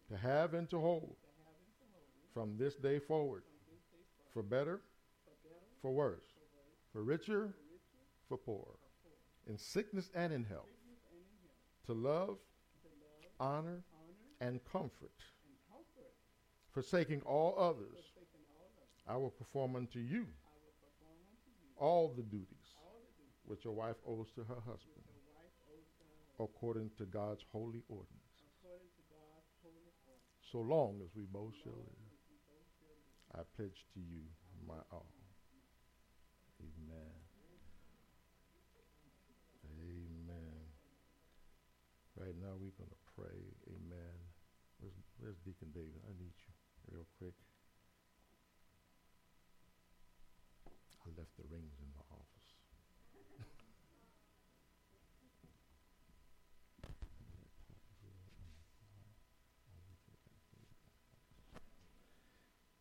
to 0.08 0.16
have 0.16 0.54
and 0.54 0.68
to 0.70 0.80
hold 0.80 1.16
from 2.32 2.56
this 2.56 2.74
day 2.74 2.98
forward, 2.98 3.42
for 4.32 4.42
better, 4.42 4.80
for 5.82 5.90
worse, 5.90 6.24
for 6.92 7.02
richer, 7.02 7.54
for 8.28 8.36
poor, 8.36 8.66
in 9.48 9.58
sickness 9.58 10.10
and 10.14 10.32
in 10.32 10.44
health, 10.44 10.68
to 11.86 11.92
love, 11.92 12.36
honor, 13.38 13.82
and 14.40 14.60
comfort, 14.70 15.10
forsaking 16.72 17.20
all 17.22 17.56
others. 17.58 18.04
I 19.08 19.16
will 19.16 19.30
perform 19.30 19.74
unto 19.74 19.98
you 19.98 20.26
all 21.80 22.12
the 22.14 22.22
duties 22.22 22.76
which 23.46 23.64
a 23.64 23.72
wife 23.72 23.96
owes 24.06 24.28
to 24.36 24.44
her 24.44 24.60
husband 24.68 25.02
according 26.38 26.90
to 26.96 27.04
God's 27.04 27.42
holy 27.50 27.82
ordinance. 27.88 28.20
So 30.52 30.60
long 30.60 31.00
as 31.02 31.10
we 31.16 31.24
both 31.30 31.52
shall 31.62 31.72
live, 31.72 32.10
I 33.34 33.42
pledge 33.56 33.86
to 33.94 34.00
you 34.00 34.26
my 34.66 34.82
all. 34.90 35.06
Amen. 36.60 37.14
Amen. 39.78 40.60
Right 42.18 42.34
now 42.36 42.58
we're 42.58 42.74
going 42.76 42.90
to 42.90 43.04
pray. 43.16 43.40
Amen. 43.70 44.16
Where's, 44.80 44.96
where's 45.18 45.38
Deacon 45.46 45.70
David? 45.72 46.02
I 46.04 46.12
need 46.18 46.34
you 46.34 46.52
real 46.90 47.06
quick. 47.18 47.34
I 51.06 51.09
left 51.20 51.36
the 51.36 51.44
rings 51.52 51.74
in 51.78 51.88
the 51.92 52.00
office. 52.10 52.26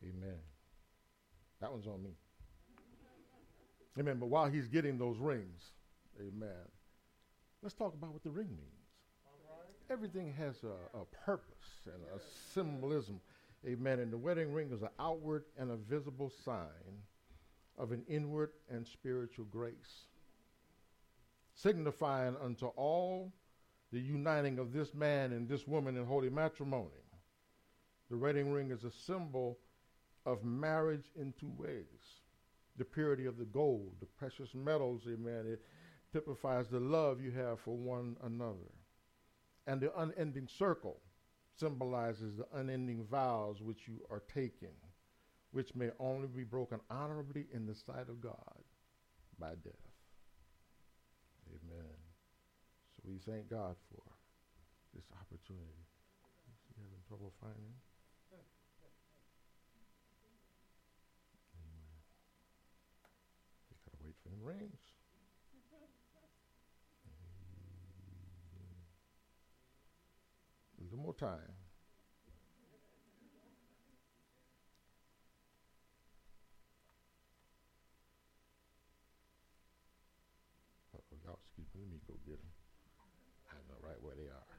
Amen. 0.02 0.40
That 1.60 1.70
one's 1.70 1.86
on 1.86 2.02
me. 2.02 2.12
Amen. 4.00 4.18
But 4.20 4.28
while 4.28 4.50
he's 4.50 4.70
getting 4.70 4.98
those 4.98 5.18
rings, 5.18 5.74
amen, 6.18 6.64
let's 7.62 7.76
talk 7.76 7.94
about 7.94 8.14
what 8.14 8.24
the 8.24 8.30
ring 8.30 8.48
means. 8.48 8.70
Everything 9.92 10.34
has 10.38 10.64
a, 10.64 10.98
a 10.98 11.04
purpose 11.26 11.68
and 11.86 12.02
a 12.16 12.22
symbolism. 12.54 13.20
Amen. 13.68 14.00
And 14.00 14.14
the 14.14 14.18
wedding 14.18 14.54
ring 14.54 14.72
is 14.72 14.82
an 14.82 14.90
outward 14.98 15.44
and 15.58 15.72
a 15.72 15.76
visible 15.76 16.32
sign 16.46 17.04
of 17.80 17.92
an 17.92 18.04
inward 18.08 18.52
and 18.70 18.86
spiritual 18.86 19.46
grace, 19.46 20.06
signifying 21.56 22.36
unto 22.44 22.68
all 22.68 23.32
the 23.92 24.00
uniting 24.00 24.60
of 24.60 24.72
this 24.72 24.94
man 24.94 25.32
and 25.32 25.48
this 25.48 25.66
woman 25.66 25.98
in 25.98 26.06
holy 26.06 26.30
matrimony. 26.30 26.90
The 28.12 28.18
wedding 28.18 28.52
ring 28.52 28.70
is 28.72 28.84
a 28.84 28.92
symbol 28.92 29.58
of 30.26 30.44
marriage 30.44 31.12
in 31.16 31.34
two 31.40 31.52
ways 31.58 32.20
the 32.78 32.86
purity 32.86 33.26
of 33.26 33.38
the 33.38 33.46
gold, 33.46 33.92
the 34.00 34.06
precious 34.06 34.56
metals, 34.56 35.02
amen. 35.06 35.46
It 35.46 35.62
typifies 36.14 36.70
the 36.70 36.80
love 36.80 37.22
you 37.22 37.32
have 37.32 37.60
for 37.60 37.76
one 37.76 38.16
another. 38.24 38.72
And 39.68 39.82
the 39.82 39.92
unending 40.00 40.48
circle 40.48 41.02
symbolizes 41.60 42.38
the 42.38 42.48
unending 42.58 43.04
vows 43.04 43.62
which 43.62 43.88
you 43.88 44.00
are 44.10 44.24
taking, 44.34 44.74
which 45.52 45.76
may 45.76 45.90
only 46.00 46.28
be 46.28 46.44
broken 46.44 46.80
honorably 46.90 47.48
in 47.54 47.66
the 47.66 47.76
sight 47.76 48.08
of 48.10 48.22
God 48.22 48.64
by 49.40 49.50
death. 49.64 49.74
Amen. 51.50 51.98
So 52.96 53.10
we 53.10 53.18
thank 53.18 53.50
God 53.50 53.76
for 53.90 54.04
this 54.94 55.06
opportunity. 55.20 55.86
You 56.78 56.84
having 56.84 57.04
trouble 57.08 57.34
finding? 57.42 57.74
You 63.72 63.78
gotta 63.86 64.04
wait 64.04 64.16
for 64.22 64.30
them 64.30 64.44
rings. 64.44 64.82
A 70.80 70.84
little 70.84 71.00
more 71.00 71.14
time. 71.14 71.54
Oh, 80.96 81.04
y'all 81.26 81.40
excuse 81.44 81.68
me, 81.76 81.82
let 81.82 81.92
me 81.92 81.99
go 82.10 82.18
get 82.26 82.42
them. 82.42 82.50
I 83.54 83.62
know 83.70 83.78
right 83.86 84.02
where 84.02 84.16
they 84.16 84.30
are. 84.34 84.50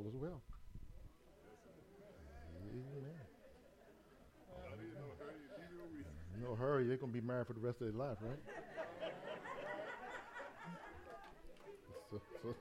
All 0.00 0.08
is 0.08 0.16
well. 0.16 0.40
Amen. 2.72 3.10
No 6.42 6.54
hurry, 6.54 6.86
they're 6.86 6.96
going 6.96 7.12
to 7.12 7.20
be 7.20 7.26
married 7.26 7.46
for 7.46 7.52
the 7.52 7.60
rest 7.60 7.80
of 7.82 7.88
their 7.88 8.06
life, 8.06 8.16
right? 8.22 8.38
so, 12.10 12.20
so, 12.42 12.54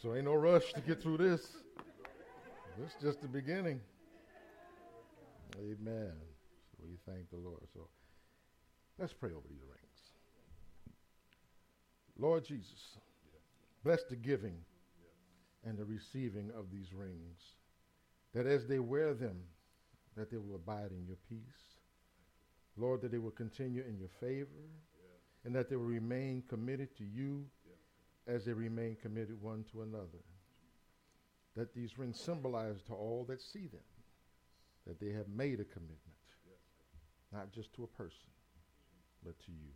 so 0.00 0.14
ain't 0.14 0.24
no 0.24 0.34
rush 0.34 0.72
to 0.72 0.80
get 0.80 1.02
through 1.02 1.18
this. 1.18 1.56
This 2.78 2.90
is 2.90 2.96
just 3.02 3.22
the 3.22 3.28
beginning. 3.28 3.80
Amen. 5.56 6.12
So 6.76 6.84
we 6.88 6.96
thank 7.12 7.30
the 7.30 7.36
Lord. 7.36 7.62
So 7.72 7.88
let's 8.98 9.12
pray 9.12 9.30
over 9.30 9.46
these 9.48 9.62
rings. 9.62 10.12
Lord 12.18 12.44
Jesus, 12.44 12.98
bless 13.82 14.04
the 14.04 14.16
giving 14.16 14.58
and 15.66 15.78
the 15.78 15.84
receiving 15.84 16.50
of 16.56 16.70
these 16.70 16.92
rings, 16.92 17.40
that 18.34 18.46
as 18.46 18.66
they 18.66 18.78
wear 18.78 19.14
them, 19.14 19.36
that 20.16 20.30
they 20.30 20.36
will 20.36 20.54
abide 20.54 20.90
in 20.90 21.06
your 21.06 21.16
peace. 21.28 21.78
Lord, 22.76 23.02
that 23.02 23.12
they 23.12 23.18
will 23.18 23.30
continue 23.30 23.84
in 23.88 23.98
your 23.98 24.08
favor, 24.20 24.48
and 25.44 25.54
that 25.54 25.68
they 25.68 25.76
will 25.76 25.84
remain 25.84 26.42
committed 26.48 26.96
to 26.96 27.04
you 27.04 27.46
as 28.26 28.44
they 28.44 28.52
remain 28.52 28.96
committed 29.00 29.40
one 29.40 29.64
to 29.72 29.82
another. 29.82 30.24
That 31.56 31.74
these 31.74 31.98
rings 31.98 32.18
symbolize 32.18 32.82
to 32.86 32.94
all 32.94 33.24
that 33.28 33.40
see 33.40 33.66
them 33.68 33.80
that 34.86 35.00
they 35.00 35.12
have 35.12 35.28
made 35.28 35.60
a 35.60 35.64
commitment, 35.64 36.20
yes. 36.44 36.58
not 37.32 37.52
just 37.52 37.72
to 37.74 37.84
a 37.84 37.86
person, 37.86 38.32
but 39.24 39.38
to 39.40 39.52
you. 39.52 39.72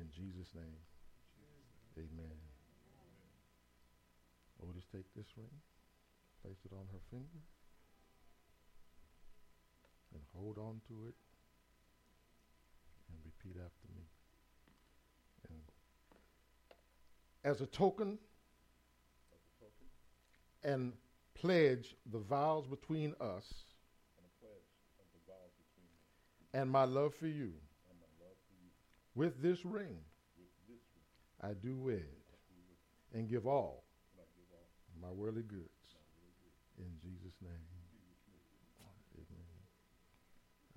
In 0.00 0.08
Jesus' 0.14 0.54
name, 0.54 0.78
amen. 1.96 2.57
Otis, 4.62 4.84
take 4.92 5.06
this 5.14 5.26
ring, 5.36 5.50
place 6.42 6.58
it 6.64 6.72
on 6.72 6.86
her 6.92 6.98
finger, 7.10 7.42
and 10.14 10.22
hold 10.34 10.58
on 10.58 10.80
to 10.88 11.06
it, 11.06 11.14
and 13.08 13.18
repeat 13.24 13.56
after 13.56 13.88
me. 13.94 14.02
And 15.50 15.60
as 17.44 17.60
a 17.60 17.66
token, 17.66 18.18
and 20.64 20.92
pledge 21.34 21.94
the 22.10 22.18
vows 22.18 22.66
between 22.66 23.14
us 23.20 23.44
and, 26.52 26.70
my 26.70 26.84
love 26.84 27.14
for 27.14 27.28
you. 27.28 27.52
With 29.14 29.40
this 29.40 29.64
ring, 29.64 29.98
I 31.40 31.52
do 31.52 31.76
wed 31.76 32.04
and 33.14 33.28
give 33.28 33.46
all 33.46 33.87
my 35.00 35.10
worldly 35.10 35.42
goods. 35.42 35.96
In 36.78 36.86
Jesus' 37.02 37.34
name. 37.42 37.66
Amen. 39.16 39.48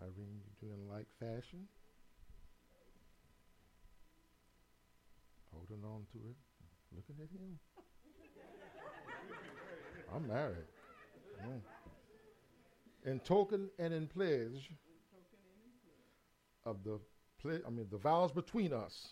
Irene, 0.01 0.41
you 0.43 0.67
doing 0.67 0.89
like 0.89 1.05
fashion? 1.19 1.67
Holding 5.53 5.83
on 5.85 6.05
to 6.13 6.17
it, 6.17 6.35
looking 6.95 7.15
at 7.21 7.29
him. 7.29 7.59
I'm 10.15 10.27
married. 10.27 10.65
Mm. 11.45 11.61
In 13.05 13.19
token 13.19 13.69
and 13.79 13.93
in 13.93 14.07
pledge 14.07 14.71
of 16.65 16.83
the 16.83 16.99
ple- 17.41 17.59
I 17.65 17.69
mean 17.69 17.87
the 17.91 17.97
vows 17.97 18.31
between 18.31 18.73
us 18.73 19.09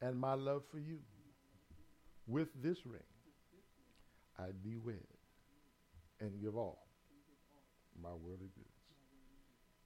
and 0.00 0.18
my 0.18 0.34
love 0.34 0.62
for 0.70 0.78
you. 0.78 0.98
With 2.26 2.48
this 2.62 2.86
ring, 2.86 3.02
I 4.38 4.46
be 4.62 4.76
wed 4.76 4.98
and 6.20 6.40
give 6.40 6.56
all 6.56 6.86
my 8.02 8.10
worldly 8.10 8.50
goods. 8.54 8.68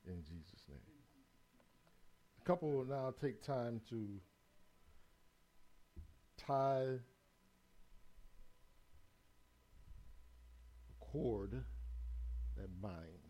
In 0.07 0.23
Jesus' 0.23 0.65
name. 0.69 0.79
A 2.41 2.45
couple 2.45 2.71
will 2.71 2.85
now 2.85 3.13
take 3.21 3.43
time 3.43 3.81
to 3.91 4.07
tie 6.39 6.99
a 10.91 11.05
cord 11.05 11.63
that 12.57 12.81
binds. 12.81 13.29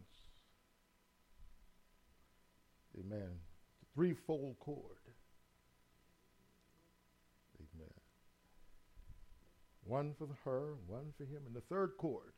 Amen. 2.98 3.30
The 3.80 3.86
threefold 3.94 4.56
cord. 4.60 4.98
Amen. 7.58 7.90
One 9.88 10.12
for 10.18 10.28
her, 10.44 10.74
one 10.86 11.14
for 11.16 11.24
him, 11.24 11.40
and 11.46 11.56
the 11.56 11.62
third 11.62 11.92
cord 11.96 12.34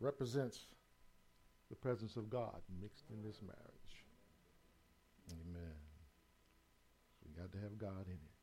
represents 0.00 0.58
the 1.70 1.76
presence 1.76 2.16
of 2.16 2.28
God 2.28 2.60
mixed 2.82 3.04
in 3.10 3.22
this 3.22 3.40
marriage. 3.40 4.04
Amen. 5.30 5.76
So 7.20 7.28
we 7.28 7.40
got 7.40 7.52
to 7.52 7.58
have 7.58 7.78
God 7.78 8.06
in 8.06 8.14
it. 8.14 8.33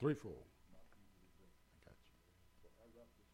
Threefold. 0.00 0.48
I 2.80 2.88
got 2.96 3.04
you. 3.14 3.30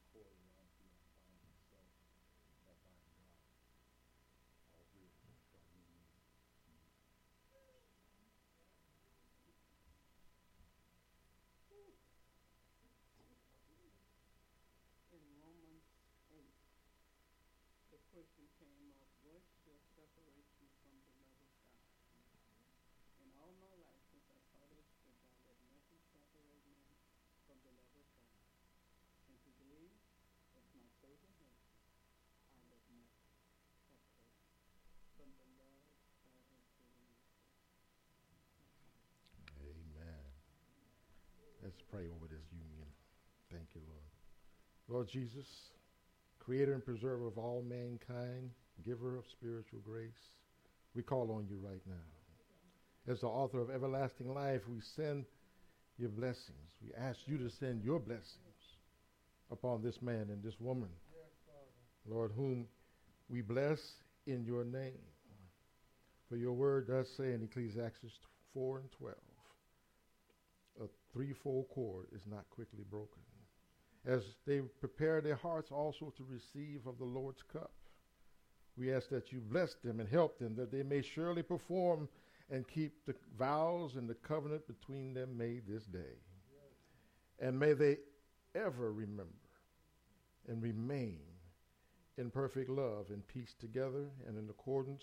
in 15.16 15.24
Romans 15.40 15.86
8, 16.28 16.44
the 17.88 18.00
question 18.12 18.44
came 18.60 18.92
up, 19.00 19.08
what 19.24 19.40
shall 19.64 19.80
separate 19.96 20.44
you 20.60 20.68
from 20.84 20.92
the 21.00 21.08
love 21.24 21.40
of 21.40 21.56
God? 21.56 22.68
In 23.24 23.32
all 23.40 23.56
my 23.56 23.72
life, 23.80 24.04
since 24.12 24.28
I 24.28 24.36
saw 24.52 24.60
this 24.76 24.84
scripture, 24.92 25.32
I 25.32 25.40
let 25.48 25.56
nothing 25.72 26.04
separate 26.12 26.52
me 26.68 26.84
from 27.48 27.56
the 27.64 27.72
love 27.80 27.96
of 27.96 28.04
God. 28.12 28.36
And 29.24 29.40
today, 29.40 29.88
as 30.52 30.68
my 30.76 30.84
chosen 31.00 31.32
husband, 31.40 31.80
I 32.52 32.60
let 32.68 32.84
nothing 32.92 33.24
separate 33.40 33.80
me 33.88 34.04
from 35.16 35.32
the 35.32 35.48
love 35.48 35.72
God 35.80 36.36
has 36.52 36.68
given 36.76 37.08
me. 37.08 37.16
Amen. 39.64 40.22
Let's 41.64 41.75
pray 41.90 42.04
over 42.14 42.26
this 42.28 42.44
union. 42.52 42.88
Thank 43.50 43.68
you, 43.74 43.80
Lord. 43.86 44.02
Lord 44.88 45.08
Jesus, 45.08 45.46
creator 46.38 46.74
and 46.74 46.84
preserver 46.84 47.26
of 47.26 47.38
all 47.38 47.64
mankind, 47.68 48.50
giver 48.84 49.16
of 49.16 49.24
spiritual 49.30 49.80
grace, 49.84 50.36
we 50.94 51.02
call 51.02 51.30
on 51.32 51.46
you 51.48 51.58
right 51.62 51.82
now. 51.86 53.12
As 53.12 53.20
the 53.20 53.26
author 53.26 53.60
of 53.60 53.70
everlasting 53.70 54.32
life, 54.32 54.62
we 54.68 54.80
send 54.96 55.24
your 55.98 56.08
blessings. 56.08 56.72
We 56.82 56.92
ask 56.94 57.18
you 57.26 57.38
to 57.38 57.50
send 57.50 57.82
your 57.82 58.00
blessings 58.00 58.30
upon 59.50 59.82
this 59.82 60.00
man 60.02 60.26
and 60.30 60.42
this 60.42 60.58
woman, 60.60 60.88
Lord, 62.08 62.32
whom 62.34 62.66
we 63.28 63.42
bless 63.42 63.78
in 64.26 64.44
your 64.44 64.64
name. 64.64 64.98
For 66.28 66.36
your 66.36 66.52
word 66.52 66.88
does 66.88 67.08
say 67.16 67.32
in 67.32 67.42
Ecclesiastes 67.42 68.18
4 68.52 68.78
and 68.78 68.90
12, 68.98 69.14
a 69.14 69.35
threefold 71.16 71.66
cord 71.70 72.06
is 72.14 72.20
not 72.30 72.48
quickly 72.50 72.84
broken. 72.90 73.22
As 74.06 74.22
they 74.46 74.60
prepare 74.60 75.20
their 75.20 75.34
hearts 75.34 75.72
also 75.72 76.12
to 76.16 76.26
receive 76.28 76.86
of 76.86 76.98
the 76.98 77.04
Lord's 77.04 77.42
cup, 77.42 77.72
we 78.76 78.92
ask 78.92 79.08
that 79.08 79.32
you 79.32 79.40
bless 79.40 79.74
them 79.82 80.00
and 80.00 80.08
help 80.08 80.38
them, 80.38 80.54
that 80.56 80.70
they 80.70 80.82
may 80.82 81.00
surely 81.00 81.42
perform 81.42 82.06
and 82.50 82.68
keep 82.68 82.92
the 83.06 83.14
vows 83.38 83.96
and 83.96 84.08
the 84.08 84.14
covenant 84.14 84.66
between 84.66 85.14
them 85.14 85.36
made 85.36 85.62
this 85.66 85.84
day. 85.84 86.20
And 87.40 87.58
may 87.58 87.72
they 87.72 87.96
ever 88.54 88.92
remember 88.92 89.32
and 90.48 90.62
remain 90.62 91.20
in 92.18 92.30
perfect 92.30 92.68
love 92.68 93.06
and 93.08 93.26
peace 93.26 93.54
together 93.58 94.10
and 94.28 94.38
in 94.38 94.48
accordance, 94.50 95.02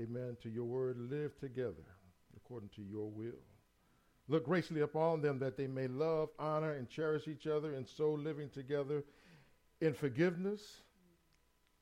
amen, 0.00 0.36
to 0.42 0.48
your 0.48 0.64
word, 0.64 0.96
live 0.98 1.36
together 1.38 1.84
according 2.36 2.70
to 2.76 2.82
your 2.82 3.10
will. 3.10 3.42
Look 4.28 4.46
graciously 4.46 4.82
upon 4.82 5.20
them 5.20 5.38
that 5.40 5.56
they 5.56 5.66
may 5.66 5.88
love, 5.88 6.28
honor, 6.38 6.72
and 6.72 6.88
cherish 6.88 7.28
each 7.28 7.46
other, 7.46 7.74
and 7.74 7.86
so 7.86 8.12
living 8.12 8.48
together 8.50 9.02
in 9.80 9.94
forgiveness 9.94 10.60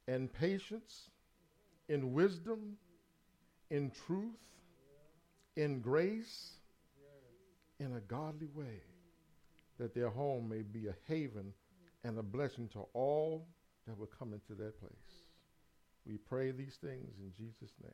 and 0.08 0.32
patience, 0.32 1.10
in 1.88 2.12
wisdom, 2.12 2.76
in 3.70 3.92
truth, 4.06 4.38
in 5.56 5.80
grace, 5.80 6.52
in 7.78 7.94
a 7.96 8.00
godly 8.00 8.48
way, 8.54 8.80
that 9.78 9.94
their 9.94 10.08
home 10.08 10.48
may 10.48 10.62
be 10.62 10.88
a 10.88 10.94
haven 11.08 11.52
and 12.04 12.18
a 12.18 12.22
blessing 12.22 12.68
to 12.68 12.80
all 12.94 13.46
that 13.86 13.98
will 13.98 14.10
come 14.18 14.32
into 14.32 14.54
that 14.62 14.78
place. 14.80 14.92
We 16.06 16.16
pray 16.16 16.50
these 16.50 16.76
things 16.80 17.18
in 17.18 17.32
Jesus' 17.36 17.74
name. 17.82 17.92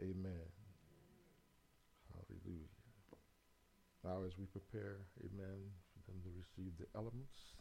Amen. 0.00 0.48
Hallelujah. 2.12 2.68
Now, 4.04 4.20
as 4.26 4.36
we 4.36 4.44
prepare, 4.44 4.98
amen, 5.24 5.72
for 5.96 6.12
them 6.12 6.20
to 6.24 6.28
receive 6.36 6.76
the 6.78 6.84
elements. 6.94 7.56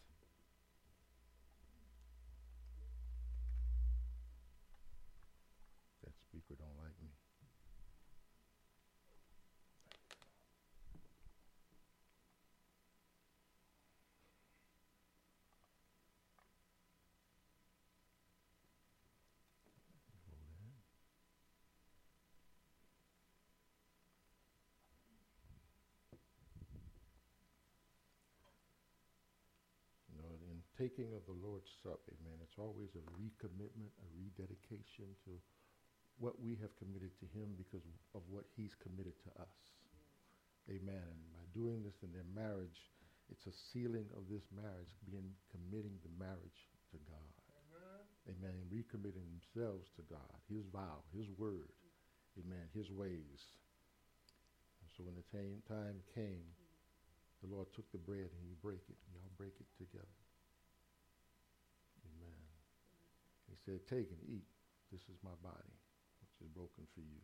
That 6.04 6.12
speaker 6.20 6.60
don't 6.60 6.76
like 6.84 7.00
me. 7.02 7.08
Hold 30.24 30.42
that. 30.42 30.56
You 30.56 30.73
know, 30.84 30.92
in 30.92 31.08
taking 31.08 31.14
of 31.16 31.24
the 31.26 31.40
Lord's 31.40 31.72
Supper, 31.84 32.12
amen, 32.20 32.40
it's 32.44 32.60
always 32.60 32.92
a 32.96 33.04
recommitment, 33.16 33.96
a 34.04 34.10
rededication 34.20 35.16
to 35.24 35.40
what 36.20 36.36
we 36.44 36.60
have 36.60 36.76
committed 36.76 37.16
to 37.20 37.28
Him 37.32 37.56
because 37.56 37.84
of 38.16 38.22
what 38.28 38.44
He's 38.56 38.76
committed 38.76 39.16
to 39.24 39.32
us. 39.42 39.58
Amen. 40.70 41.08
And 41.08 41.32
by 41.32 41.46
doing 41.56 41.84
this 41.84 42.04
in 42.04 42.12
their 42.12 42.28
marriage, 42.36 42.92
it's 43.32 43.48
a 43.48 43.56
sealing 43.72 44.12
of 44.16 44.28
this 44.28 44.44
marriage, 44.52 44.92
being 45.08 45.32
committing 45.52 45.96
the 46.04 46.14
marriage 46.20 46.70
to 46.92 46.98
God. 47.08 47.32
Amen. 48.28 48.56
And 48.56 48.68
recommitting 48.72 49.28
themselves 49.28 49.88
to 49.96 50.04
God, 50.12 50.36
His 50.48 50.68
vow, 50.72 51.04
His 51.16 51.32
word, 51.40 51.72
amen, 52.40 52.72
His 52.76 52.92
ways. 52.92 53.40
And 54.84 54.90
so 54.96 55.04
when 55.04 55.16
the 55.16 55.28
time 55.32 55.64
time 55.68 56.04
came 56.16 56.48
the 57.44 57.52
Lord 57.52 57.68
took 57.76 57.92
the 57.92 58.00
bread 58.00 58.32
and 58.32 58.44
he 58.48 58.56
broke 58.64 58.88
it. 58.88 58.96
And 58.96 59.20
Y'all 59.20 59.36
break 59.36 59.60
it 59.60 59.68
together. 59.76 60.16
Amen. 62.08 62.40
He 63.52 63.53
said, 63.66 63.80
Take 63.88 64.12
and 64.12 64.24
eat. 64.28 64.48
This 64.92 65.02
is 65.02 65.18
my 65.24 65.36
body, 65.42 65.74
which 66.22 66.36
is 66.42 66.48
broken 66.54 66.84
for 66.94 67.02
you. 67.02 67.22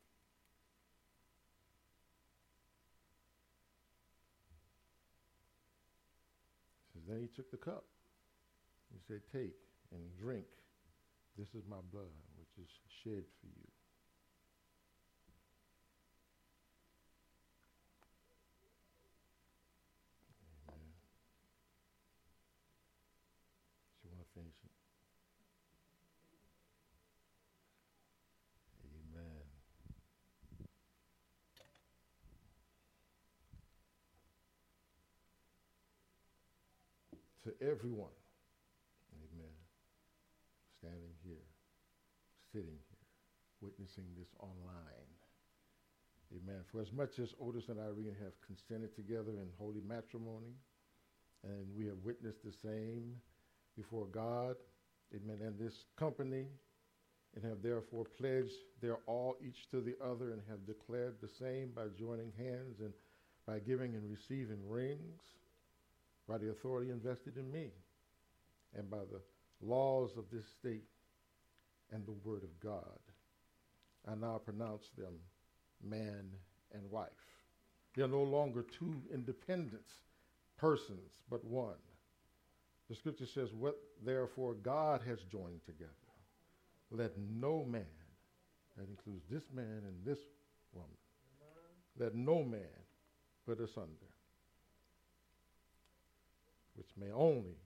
Says, 6.93 7.03
Then 7.07 7.21
he 7.21 7.27
took 7.27 7.51
the 7.51 7.57
cup. 7.57 7.85
He 8.91 8.99
said, 9.07 9.21
Take 9.31 9.55
and 9.91 10.01
drink. 10.17 10.47
This 11.37 11.49
is 11.55 11.63
my 11.69 11.79
blood, 11.91 12.11
which 12.37 12.65
is 12.65 12.71
shed 13.03 13.23
for 13.39 13.47
you. 13.47 13.78
To 37.45 37.53
everyone, 37.61 38.11
amen, 39.15 39.55
standing 40.77 41.15
here, 41.23 41.47
sitting 42.51 42.75
here, 42.89 43.07
witnessing 43.61 44.03
this 44.17 44.27
online. 44.39 45.07
Amen. 46.35 46.61
For 46.71 46.81
as 46.81 46.91
much 46.91 47.17
as 47.17 47.33
Otis 47.41 47.69
and 47.69 47.79
Irene 47.79 48.15
have 48.21 48.33
consented 48.45 48.93
together 48.95 49.31
in 49.31 49.47
holy 49.57 49.81
matrimony, 49.87 50.53
and 51.43 51.65
we 51.75 51.85
have 51.85 51.97
witnessed 52.03 52.43
the 52.43 52.51
same 52.51 53.15
before 53.77 54.05
God, 54.05 54.55
amen, 55.15 55.39
and 55.41 55.57
this 55.57 55.85
company, 55.97 56.45
and 57.35 57.45
have 57.45 57.61
therefore 57.63 58.05
pledged 58.17 58.51
their 58.81 58.97
all 59.07 59.37
each 59.41 59.69
to 59.71 59.79
the 59.79 59.95
other, 60.03 60.33
and 60.33 60.41
have 60.49 60.67
declared 60.67 61.15
the 61.21 61.29
same 61.39 61.71
by 61.73 61.85
joining 61.97 62.33
hands 62.37 62.81
and 62.81 62.93
by 63.47 63.59
giving 63.59 63.95
and 63.95 64.11
receiving 64.11 64.59
rings, 64.67 65.21
by 66.29 66.37
the 66.37 66.51
authority 66.51 66.91
invested 66.91 67.37
in 67.37 67.51
me, 67.51 67.71
and 68.77 68.89
by 68.89 68.99
the 68.99 69.19
laws 69.65 70.11
of 70.15 70.25
this 70.31 70.45
state 70.47 70.85
and 71.91 72.05
the 72.05 72.15
word 72.23 72.43
of 72.43 72.59
God. 72.59 72.99
I 74.07 74.13
now 74.13 74.37
pronounce 74.37 74.89
them 74.95 75.15
man 75.83 76.29
and 76.73 76.89
wife. 76.91 77.09
They 77.95 78.03
are 78.03 78.07
no 78.07 78.21
longer 78.21 78.63
two 78.63 79.01
independent 79.11 79.87
persons, 80.57 81.11
but 81.29 81.43
one. 81.43 81.73
The 82.89 82.95
scripture 82.95 83.25
says, 83.25 83.49
What 83.53 83.77
therefore 84.05 84.53
God 84.53 85.01
has 85.07 85.19
joined 85.31 85.65
together, 85.65 85.89
let 86.91 87.11
no 87.17 87.65
man, 87.65 87.85
that 88.77 88.87
includes 88.87 89.25
this 89.29 89.43
man 89.53 89.83
and 89.87 90.05
this 90.05 90.19
woman, 90.73 90.89
let 91.99 92.15
no 92.15 92.43
man 92.43 92.61
put 93.45 93.59
asunder, 93.59 94.13
which 96.79 96.87
may 96.97 97.11
only 97.13 97.57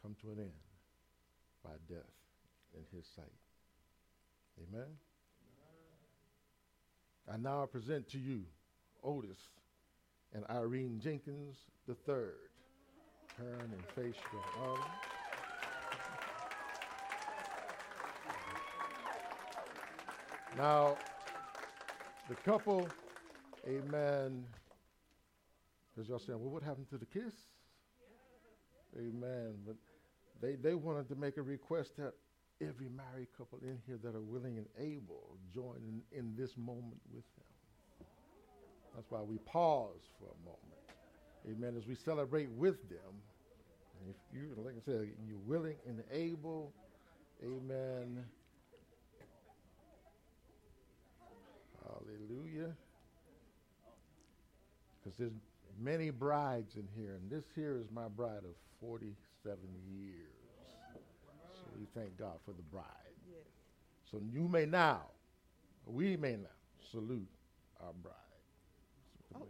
come 0.00 0.16
to 0.22 0.30
an 0.30 0.38
end 0.38 0.50
by 1.62 1.72
death 1.86 2.00
in 2.74 2.96
his 2.96 3.06
sight. 3.14 3.26
Amen. 4.58 4.86
I 7.30 7.36
now 7.36 7.66
present 7.66 8.08
to 8.08 8.18
you 8.18 8.44
Otis 9.04 9.38
and 10.32 10.44
Irene 10.48 11.00
Jenkins 11.02 11.58
the 11.86 11.94
third. 11.94 12.32
Turn 13.36 13.70
and 13.72 13.84
face 13.94 14.18
your 14.32 14.42
honor. 14.64 14.80
Now, 20.56 20.96
the 22.28 22.36
couple, 22.36 22.88
amen, 23.68 24.44
because 25.90 26.08
y'all 26.08 26.18
saying, 26.18 26.40
well, 26.40 26.50
what 26.50 26.62
happened 26.62 26.88
to 26.88 26.98
the 26.98 27.06
kiss? 27.06 27.34
Amen. 28.98 29.54
But 29.66 29.76
they, 30.40 30.56
they 30.56 30.74
wanted 30.74 31.08
to 31.08 31.14
make 31.14 31.36
a 31.36 31.42
request 31.42 31.96
that 31.98 32.14
every 32.60 32.88
married 32.88 33.28
couple 33.36 33.58
in 33.62 33.78
here 33.86 33.98
that 34.02 34.14
are 34.14 34.22
willing 34.22 34.58
and 34.58 34.66
able 34.78 35.36
join 35.54 35.76
in, 35.76 36.18
in 36.18 36.34
this 36.36 36.56
moment 36.56 37.00
with 37.12 37.24
them. 37.36 38.06
That's 38.94 39.10
why 39.10 39.20
we 39.20 39.38
pause 39.38 40.10
for 40.18 40.26
a 40.26 40.38
moment. 40.44 40.80
Amen. 41.48 41.76
As 41.76 41.86
we 41.86 41.94
celebrate 41.94 42.50
with 42.50 42.88
them. 42.88 43.22
If 44.08 44.16
you, 44.32 44.54
like 44.64 44.74
I 44.76 44.84
said, 44.84 45.08
you're 45.26 45.38
willing 45.46 45.76
and 45.86 46.02
able, 46.10 46.72
amen. 47.44 48.24
Hallelujah. 51.84 52.72
Because 54.98 55.18
there's 55.18 55.32
many 55.80 56.10
brides 56.10 56.76
in 56.76 56.86
here, 56.94 57.14
and 57.14 57.30
this 57.30 57.44
here 57.54 57.78
is 57.78 57.90
my 57.90 58.08
bride 58.08 58.44
of 58.44 58.54
47 58.80 59.58
years. 59.88 60.14
So 61.54 61.70
we 61.78 61.86
thank 61.94 62.18
God 62.18 62.38
for 62.44 62.52
the 62.52 62.62
bride. 62.62 62.84
So 64.10 64.20
you 64.32 64.48
may 64.48 64.66
now, 64.66 65.02
we 65.86 66.16
may 66.16 66.32
now 66.32 66.48
salute 66.90 67.28
our 67.80 67.92
bride. 68.02 68.14
So 69.32 69.46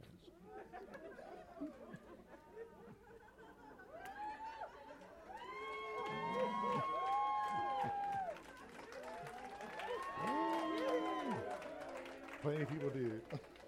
Plenty 12.42 12.62
of 12.62 12.68
people 12.70 12.90
did. 12.90 13.20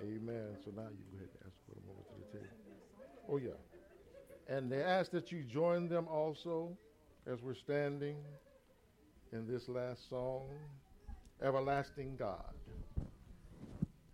Amen. 0.00 0.56
So 0.64 0.70
now 0.76 0.88
you 0.90 1.04
go 1.10 1.16
ahead 1.16 1.28
and 1.32 1.46
ask 1.46 1.56
for 1.66 1.74
them 1.74 1.84
over 1.90 2.02
to 2.08 2.14
the 2.20 2.38
table. 2.38 2.56
Oh, 3.28 3.36
yeah. 3.36 4.54
And 4.54 4.70
they 4.70 4.82
ask 4.82 5.10
that 5.10 5.30
you 5.30 5.42
join 5.42 5.88
them 5.88 6.06
also 6.08 6.76
as 7.30 7.42
we're 7.42 7.54
standing 7.54 8.16
in 9.32 9.46
this 9.46 9.68
last 9.68 10.08
song, 10.08 10.46
Everlasting 11.42 12.16
God, 12.16 12.54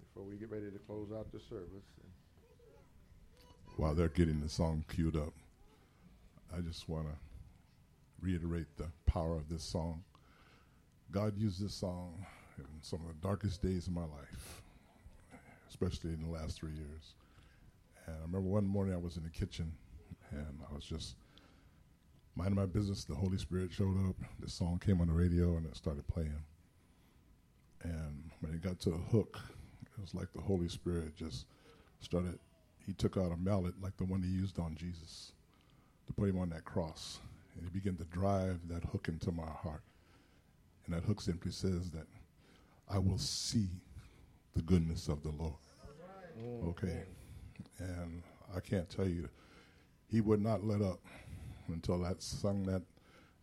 before 0.01 0.25
we 0.29 0.37
get 0.37 0.51
ready 0.51 0.71
to 0.71 0.79
close 0.79 1.11
out 1.13 1.31
the 1.33 1.39
service. 1.39 1.85
While 3.77 3.95
they're 3.95 4.09
getting 4.09 4.41
the 4.41 4.49
song 4.49 4.85
queued 4.89 5.17
up, 5.17 5.33
I 6.57 6.61
just 6.61 6.89
want 6.89 7.07
to 7.07 7.15
reiterate 8.21 8.77
the 8.77 8.89
power 9.07 9.37
of 9.37 9.49
this 9.49 9.63
song. 9.63 10.03
God 11.11 11.37
used 11.39 11.65
this 11.65 11.75
song 11.75 12.27
in 12.59 12.65
some 12.83 13.01
of 13.01 13.09
the 13.09 13.27
darkest 13.27 13.63
days 13.63 13.87
of 13.87 13.93
my 13.93 14.03
life, 14.03 14.63
especially 15.75 16.11
in 16.11 16.23
the 16.23 16.31
last 16.31 16.57
three 16.57 16.73
years. 16.73 17.15
And 18.07 18.15
I 18.17 18.23
remember 18.23 18.49
one 18.49 18.67
morning 18.67 18.95
I 18.95 18.99
was 18.99 19.17
in 19.17 19.25
the 19.25 19.31
kitchen 19.31 19.73
and 20.31 20.61
I 20.71 20.73
was 20.73 20.85
just 20.85 21.17
minding 22.37 22.55
my 22.55 22.67
business. 22.67 23.03
The 23.03 23.15
Holy 23.17 23.39
Spirit 23.39 23.73
showed 23.73 23.97
up. 24.09 24.15
The 24.39 24.49
song 24.49 24.81
came 24.85 25.01
on 25.01 25.09
the 25.09 25.13
radio 25.13 25.57
and 25.57 25.67
it 25.67 25.77
started 25.77 26.07
playing. 26.07 26.45
And 27.83 28.31
when 28.41 28.55
it 28.55 28.63
got 28.63 28.79
to 28.81 28.91
the 28.91 28.97
hook, 28.97 29.41
it 29.83 30.01
was 30.01 30.15
like 30.15 30.33
the 30.33 30.41
Holy 30.41 30.69
Spirit 30.69 31.17
just 31.17 31.47
started. 32.01 32.39
He 32.87 32.93
took 32.93 33.17
out 33.17 33.33
a 33.33 33.37
mallet 33.37 33.75
like 33.83 33.97
the 33.97 34.05
one 34.05 34.23
he 34.23 34.29
used 34.29 34.61
on 34.61 34.77
Jesus 34.77 35.33
to 36.07 36.13
put 36.13 36.29
him 36.29 36.39
on 36.39 36.51
that 36.51 36.65
cross. 36.65 37.19
And 37.57 37.65
he 37.65 37.71
began 37.71 37.97
to 37.97 38.05
drive 38.05 38.61
that 38.69 38.85
hook 38.85 39.09
into 39.09 39.33
my 39.33 39.43
heart. 39.43 39.83
And 40.87 40.95
that 40.95 41.03
hook 41.03 41.21
simply 41.21 41.51
says 41.51 41.91
that 41.91 42.07
I 42.89 42.99
will 42.99 43.19
see 43.19 43.69
the 44.55 44.63
goodness 44.63 45.09
of 45.09 45.23
the 45.25 45.31
Lord. 45.31 45.55
Mm-hmm. 46.39 46.69
Okay. 46.69 47.03
And 47.79 48.23
I 48.55 48.61
can't 48.61 48.89
tell 48.89 49.09
you, 49.09 49.29
he 50.09 50.21
would 50.21 50.41
not 50.41 50.65
let 50.65 50.83
up 50.83 51.01
until 51.69 52.05
I 52.05 52.13
sung 52.19 52.63
that 52.65 52.83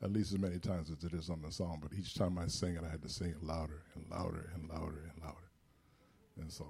at 0.04 0.12
least 0.12 0.34
as 0.34 0.40
many 0.40 0.58
times 0.58 0.90
as 0.90 1.04
it 1.04 1.14
is 1.14 1.30
on 1.30 1.42
the 1.42 1.52
song. 1.52 1.80
But 1.82 1.98
each 1.98 2.16
time 2.16 2.38
I 2.38 2.48
sang 2.48 2.76
it, 2.76 2.84
I 2.86 2.90
had 2.90 3.02
to 3.04 3.10
sing 3.10 3.30
it 3.30 3.44
louder 3.44 3.84
and 3.96 4.06
louder 4.10 4.52
and 4.56 4.70
louder 4.70 5.12
and 5.14 5.24
louder. 5.24 5.38
And 6.40 6.52
so 6.52 6.66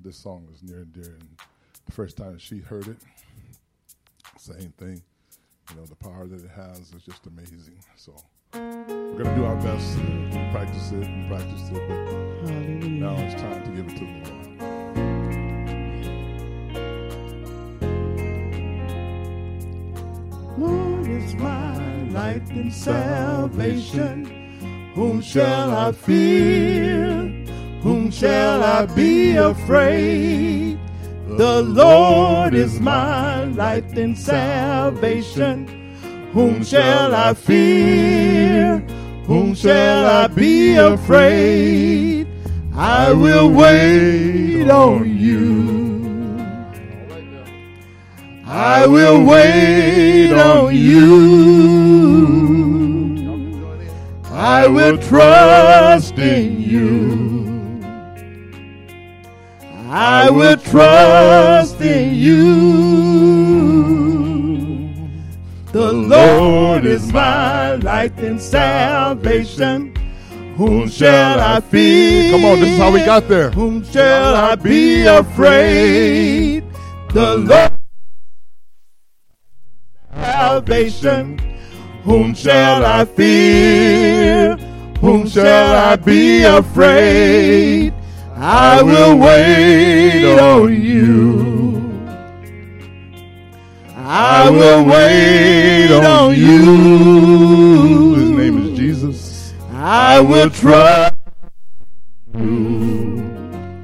this 0.00 0.16
song 0.16 0.46
was 0.48 0.62
near 0.62 0.80
and 0.80 0.92
dear. 0.92 1.16
And 1.20 1.28
the 1.86 1.92
first 1.92 2.16
time 2.16 2.38
she 2.38 2.58
heard 2.58 2.88
it, 2.88 2.98
same 4.38 4.72
thing. 4.78 5.02
You 5.70 5.76
know, 5.76 5.86
the 5.86 5.96
power 5.96 6.26
that 6.26 6.42
it 6.42 6.50
has 6.50 6.92
is 6.92 7.02
just 7.04 7.26
amazing. 7.26 7.78
So 7.96 8.14
we're 8.54 9.24
going 9.24 9.24
to 9.24 9.34
do 9.34 9.44
our 9.44 9.56
best 9.56 9.96
to 9.96 10.48
practice 10.52 10.92
it 10.92 11.04
and 11.04 11.28
practice 11.28 11.68
it. 11.70 11.88
But 11.88 12.50
now 12.88 13.16
it's 13.16 13.40
time 13.40 13.62
to 13.64 13.70
give 13.70 13.92
it 13.92 13.98
to 13.98 14.04
the 14.04 14.30
Lord. 14.30 14.37
Lord 14.37 14.37
light 22.38 22.50
and 22.50 22.72
salvation. 22.72 24.24
Whom 24.94 25.20
shall 25.20 25.76
I 25.76 25.92
fear? 25.92 27.28
Whom 27.82 28.10
shall 28.10 28.62
I 28.62 28.86
be 28.86 29.36
afraid? 29.36 30.78
The 31.26 31.62
Lord 31.62 32.54
is 32.54 32.80
my 32.80 33.44
light 33.44 33.96
and 33.98 34.16
salvation. 34.16 35.66
Whom 36.32 36.64
shall 36.64 37.14
I 37.14 37.34
fear? 37.34 38.78
Whom 39.26 39.54
shall 39.54 40.06
I 40.06 40.26
be 40.28 40.76
afraid? 40.76 42.26
I 42.74 43.12
will 43.12 43.50
wait 43.50 44.68
on 44.70 45.18
you. 45.18 45.78
I 48.46 48.86
will 48.86 49.24
wait 49.24 50.32
on 50.32 50.74
you. 50.74 52.17
I 54.48 54.66
will 54.66 54.96
trust 54.96 56.18
in 56.18 56.62
you. 56.62 57.82
I 59.90 60.30
will 60.30 60.56
trust 60.56 61.78
in 61.82 62.14
you. 62.14 62.38
The 65.72 65.92
Lord 65.92 66.86
is 66.86 67.12
my 67.12 67.74
light 67.74 68.18
and 68.20 68.40
salvation. 68.40 69.94
Whom 70.56 70.88
shall 70.88 71.38
I 71.40 71.60
fear? 71.60 72.30
Come 72.30 72.46
on, 72.46 72.58
this 72.58 72.70
is 72.70 72.78
how 72.78 72.90
we 72.90 73.04
got 73.04 73.28
there. 73.28 73.50
Whom 73.50 73.84
shall 73.84 74.34
I 74.34 74.54
be 74.54 75.04
afraid? 75.04 76.64
The 77.12 77.36
Lord 77.36 77.72
salvation. 80.14 81.47
Whom 82.08 82.32
shall 82.32 82.86
I 82.86 83.04
fear? 83.04 84.56
Whom 85.02 85.28
shall 85.28 85.92
I 85.92 85.96
be 85.96 86.42
afraid? 86.42 87.92
I 88.34 88.82
will 88.82 89.18
wait 89.18 90.24
on 90.38 90.72
you. 90.72 91.92
I 93.94 94.48
will 94.48 94.86
wait 94.86 95.92
on 95.92 96.34
you. 96.34 98.14
His 98.14 98.30
name 98.30 98.56
is 98.62 98.78
Jesus. 98.78 99.52
I 99.74 100.18
will 100.20 100.48
trust 100.48 101.14
you. 102.32 103.22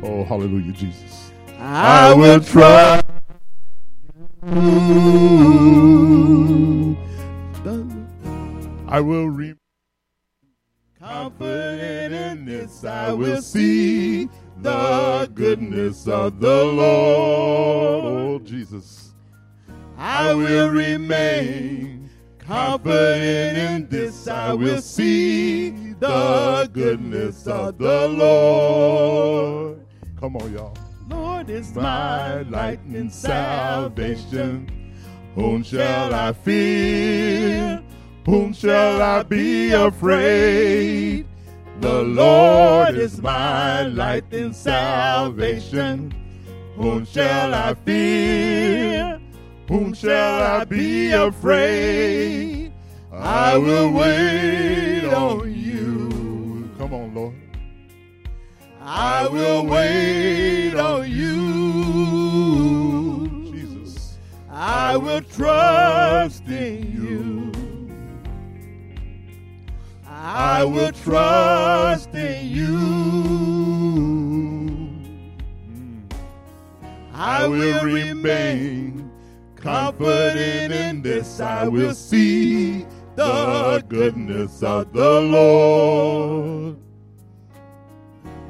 Oh, 0.03 0.25
hallelujah, 0.25 0.73
Jesus. 0.73 1.31
I 1.59 2.15
will 2.15 2.41
trust 2.41 3.05
you. 4.47 5.45
I 8.95 9.01
will 9.01 9.29
re- 9.29 9.57
Confident 11.01 12.15
in 12.15 12.45
this, 12.45 12.85
I 12.85 13.13
will 13.13 13.43
see 13.43 14.29
the 14.63 15.29
goodness 15.35 16.07
of 16.07 16.39
the 16.39 16.65
Lord. 16.65 18.05
Oh, 18.05 18.39
Jesus. 18.45 19.13
I 19.99 20.33
will 20.33 20.69
remain 20.69 22.09
confident 22.39 23.59
in 23.59 23.89
this. 23.89 24.29
I 24.29 24.53
will 24.53 24.81
see 24.81 25.71
the 25.99 26.71
goodness 26.73 27.49
of 27.49 27.79
the 27.79 28.07
Lord. 28.07 29.85
Come 30.21 30.37
on, 30.37 30.53
y'all. 30.53 30.77
Lord 31.09 31.51
is 31.51 31.75
my 31.75 32.43
light 32.43 32.85
and 32.85 33.13
salvation. 33.13 34.71
Whom 35.35 35.65
shall 35.65 36.15
I 36.15 36.33
fear? 36.33 37.84
Whom 38.25 38.53
shall 38.55 39.03
I 39.03 39.23
be 39.23 39.73
afraid? 39.73 41.27
The 41.81 42.03
Lord 42.03 42.95
is 42.97 43.21
my 43.21 43.83
light 43.83 44.33
and 44.33 44.57
salvation. 44.57 46.15
Whom 46.77 47.05
shall 47.05 47.53
I 47.53 47.75
fear? 47.75 49.21
Whom 49.69 49.93
shall 49.93 50.61
I 50.61 50.65
be 50.65 51.13
afraid? 51.13 52.73
I 53.13 53.59
will 53.59 53.93
wait 53.93 55.05
on 55.13 55.53
you. 55.55 56.71
Come 56.79 56.95
on, 56.95 57.15
Lord. 57.15 57.35
I 58.81 59.29
will 59.29 59.67
wait 59.67 60.75
on 60.75 61.11
you. 61.11 61.35
Jesus. 63.53 64.17
I 64.51 64.97
will 64.97 65.21
trust 65.23 66.47
in 66.47 66.93
you. 66.93 67.04
I 70.37 70.65
will 70.65 70.91
trust 70.91 72.13
in 72.13 72.49
you. 72.49 72.77
Mm. 75.71 76.13
I 77.13 77.47
will 77.47 77.85
remain 77.85 79.13
confident 79.55 80.73
in 80.73 81.03
this. 81.03 81.39
I 81.39 81.69
will 81.69 81.95
see 81.95 82.85
the 83.15 83.85
goodness 83.89 84.61
of 84.65 84.93
the 84.93 85.21
Lord. 85.21 86.79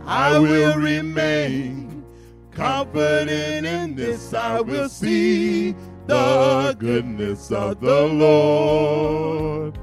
I 0.06 0.38
will 0.38 0.78
remain 0.78 2.02
confident 2.50 3.66
in 3.66 3.94
this. 3.94 4.32
I 4.32 4.62
will 4.62 4.88
see 4.88 5.74
the 6.06 6.74
goodness 6.78 7.52
of 7.52 7.78
the 7.80 8.06
Lord. 8.06 9.78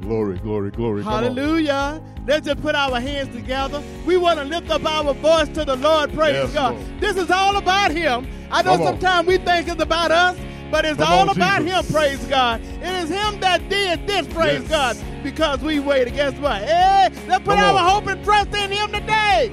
Glory, 0.00 0.38
glory, 0.38 0.70
glory. 0.70 1.02
Hallelujah. 1.02 2.00
Let's 2.26 2.46
just 2.46 2.60
put 2.62 2.74
our 2.74 2.98
hands 3.00 3.34
together. 3.34 3.82
We 4.06 4.16
want 4.16 4.38
to 4.38 4.44
lift 4.44 4.70
up 4.70 4.84
our 4.84 5.12
voice 5.14 5.48
to 5.50 5.64
the 5.64 5.76
Lord. 5.76 6.12
Praise 6.14 6.34
Yes, 6.34 6.52
God. 6.54 6.74
Lord. 6.76 7.00
This 7.00 7.16
is 7.16 7.30
all 7.30 7.56
about 7.56 7.90
Him. 7.90 8.26
I 8.50 8.62
know 8.62 8.76
sometimes 8.76 9.26
we 9.28 9.36
think 9.38 9.68
it's 9.68 9.82
about 9.82 10.10
us, 10.10 10.36
but 10.70 10.84
it's 10.84 10.98
Come 10.98 11.12
all 11.12 11.28
on, 11.30 11.36
about 11.36 11.62
Jesus. 11.62 11.86
Him. 11.88 11.94
Praise 11.94 12.24
God. 12.26 12.60
It 12.62 12.92
is 13.04 13.08
Him 13.10 13.40
that 13.40 13.68
did 13.68 14.06
this. 14.06 14.26
Praise 14.28 14.62
Yes. 14.68 14.70
God. 14.70 14.96
Because 15.22 15.60
we 15.60 15.80
waited. 15.80 16.14
Guess 16.14 16.34
what? 16.40 16.62
Hey, 16.62 17.10
let's 17.28 17.44
put 17.44 17.56
Come 17.56 17.76
our 17.76 17.78
on. 17.78 17.90
hope 17.90 18.06
and 18.06 18.24
trust 18.24 18.54
in 18.54 18.70
Him 18.72 18.90
today. 18.92 19.52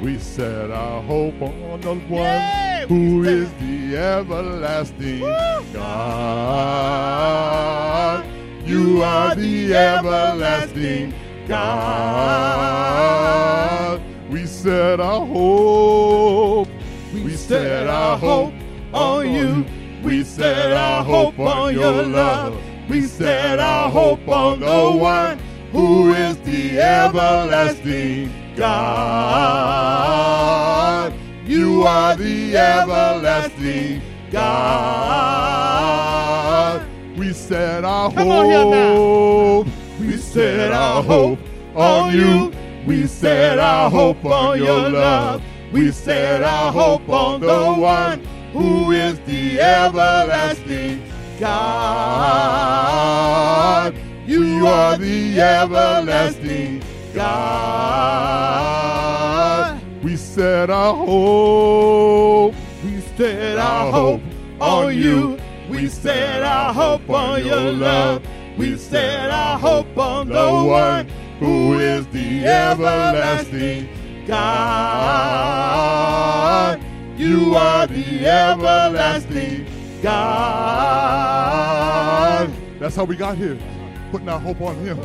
We 0.00 0.18
set 0.18 0.70
our 0.70 1.02
hope 1.02 1.40
on 1.42 1.80
the 1.80 1.94
one 1.94 2.10
Yeah, 2.10 2.86
who 2.86 3.24
is 3.24 3.50
the 3.54 3.96
everlasting 3.96 5.20
Woo. 5.20 5.64
God. 6.84 8.24
You 8.64 9.02
are 9.02 9.34
the 9.34 9.74
everlasting 9.74 11.12
God. 11.46 12.64
We 14.30 14.46
set 14.46 15.00
our 15.00 15.26
hope. 15.26 16.68
We 17.12 17.36
set 17.36 17.86
our 17.88 18.16
hope 18.16 18.54
on 18.94 19.30
you. 19.30 19.66
We 20.02 20.24
set 20.24 20.72
our 20.72 21.04
hope 21.04 21.38
on 21.38 21.74
your 21.74 22.04
love. 22.04 22.58
We 22.88 23.02
set 23.02 23.58
our 23.58 23.90
hope 23.90 24.26
on 24.28 24.60
the 24.60 24.92
one 24.92 25.38
who 25.70 26.14
is 26.14 26.38
the 26.38 26.80
everlasting 26.80 28.32
God. 28.56 29.44
You 31.44 31.82
are 31.82 32.16
the 32.16 32.56
everlasting 32.56 34.00
God. 34.30 36.03
We 37.16 37.32
set 37.32 37.84
our 37.84 38.10
Come 38.12 38.28
on 38.28 38.44
here 38.46 38.64
now. 38.64 38.94
hope. 38.96 39.66
We 40.00 40.16
set 40.16 40.72
our 40.72 41.02
hope 41.02 41.38
on 41.74 42.12
you. 42.14 42.52
We 42.86 43.06
set 43.06 43.58
our 43.58 43.88
hope 43.90 44.24
on 44.24 44.58
your 44.58 44.90
love. 44.90 45.40
We 45.72 45.90
set 45.92 46.42
our 46.42 46.72
hope 46.72 47.08
on 47.08 47.40
the 47.40 47.72
one 47.74 48.24
who 48.52 48.90
is 48.92 49.18
the 49.20 49.60
everlasting 49.60 51.02
God. 53.04 53.94
You 54.26 54.66
are 54.66 54.96
the 54.98 55.40
everlasting 55.40 56.82
God. 58.14 59.80
We 60.02 60.16
set 60.16 60.68
our 60.70 60.94
hope. 60.94 62.54
We 62.84 63.00
set 63.16 63.58
our 63.58 63.90
hope 63.92 64.20
on 64.60 64.94
you. 64.96 65.33
We 65.74 65.88
set 65.88 66.42
our 66.44 66.72
hope 66.72 67.10
on 67.10 67.44
your 67.44 67.72
love. 67.72 68.24
We 68.56 68.76
set 68.76 69.28
our 69.30 69.58
hope 69.58 69.98
on 69.98 70.28
the 70.28 70.34
one 70.34 71.08
who 71.40 71.80
is 71.80 72.06
the 72.06 72.44
everlasting 72.46 73.88
God. 74.24 74.40
You 77.16 77.56
are 77.56 77.88
the 77.88 78.24
everlasting 78.24 79.66
God. 80.00 80.14
That's 82.78 82.94
how 82.94 83.02
we 83.02 83.16
got 83.16 83.36
here, 83.36 83.58
putting 84.12 84.28
our 84.28 84.38
hope 84.38 84.60
on 84.60 84.76
Him. 84.76 84.96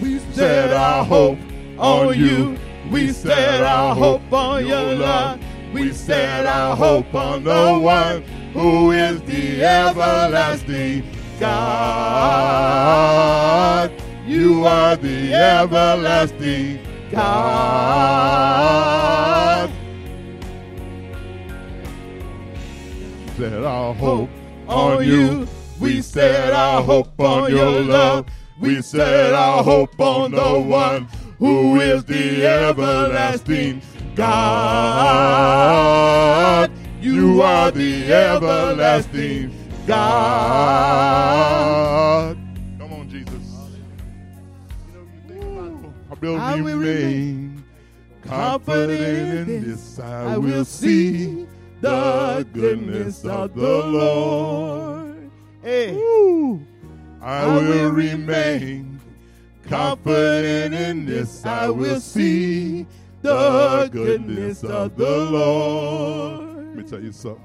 We 0.00 0.20
set 0.34 0.72
our 0.72 1.04
hope 1.04 1.40
on 1.78 2.16
you. 2.16 2.56
We 2.92 3.10
set 3.10 3.64
our 3.64 3.92
hope 3.92 4.32
on 4.32 4.64
your 4.68 4.94
love. 4.94 5.40
We 5.72 5.92
set 5.92 6.46
our 6.46 6.76
hope 6.76 7.12
on 7.12 7.42
the 7.42 7.80
one 7.80 8.22
who 8.56 8.90
is 8.90 9.20
the 9.22 9.62
everlasting 9.62 11.04
God. 11.38 12.32
You 14.26 14.64
are 14.66 14.96
the 14.96 15.34
everlasting 15.34 16.80
God. 17.10 18.46
set 23.36 23.62
our 23.62 23.94
hope 23.94 24.30
on 24.66 25.04
you. 25.04 25.46
We 25.78 26.00
set 26.00 26.54
our 26.54 26.82
hope 26.82 27.20
on 27.20 27.50
your 27.50 27.82
love. 27.82 28.24
We 28.58 28.80
set 28.80 29.34
our 29.34 29.62
hope 29.62 30.00
on 30.00 30.30
the 30.30 30.58
one 30.58 31.06
who 31.38 31.78
is 31.78 32.02
the 32.04 32.46
everlasting 32.46 33.82
God. 34.14 35.46
You 37.06 37.40
are 37.40 37.70
the 37.70 38.12
everlasting 38.12 39.54
God. 39.86 41.06
Come 42.80 42.92
on, 42.92 43.08
Jesus. 43.08 43.30
I 45.30 46.14
will 46.20 46.36
I 46.36 46.60
will 46.60 46.78
remain 46.78 47.62
confident 48.24 49.48
in 49.48 49.62
this. 49.62 50.00
I 50.00 50.36
will 50.36 50.64
see 50.64 51.46
the 51.80 52.44
goodness 52.52 53.24
of 53.24 53.54
the 53.54 53.86
Lord. 53.86 55.30
Hey. 55.62 55.96
I 57.22 57.46
will 57.46 57.90
remain 57.92 58.98
confident 59.68 60.74
in 60.74 61.06
this. 61.06 61.46
I 61.46 61.68
will 61.68 62.00
see 62.00 62.84
the 63.22 63.88
goodness 63.92 64.64
of 64.64 64.96
the 64.96 65.30
Lord. 65.30 66.45
Tell 66.88 67.02
you 67.02 67.12
something. 67.12 67.42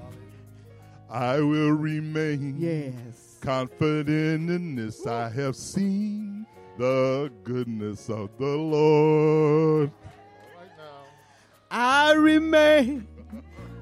I 1.09 1.39
will 1.41 1.71
remain 1.71 2.55
Yes. 2.59 3.37
confident 3.41 4.49
in 4.49 4.75
this. 4.75 5.05
I 5.07 5.29
have 5.29 5.55
seen 5.55 6.45
the 6.77 7.31
goodness 7.43 8.07
of 8.09 8.29
the 8.37 8.45
Lord. 8.55 9.91
I 11.71 12.13
remain 12.13 13.07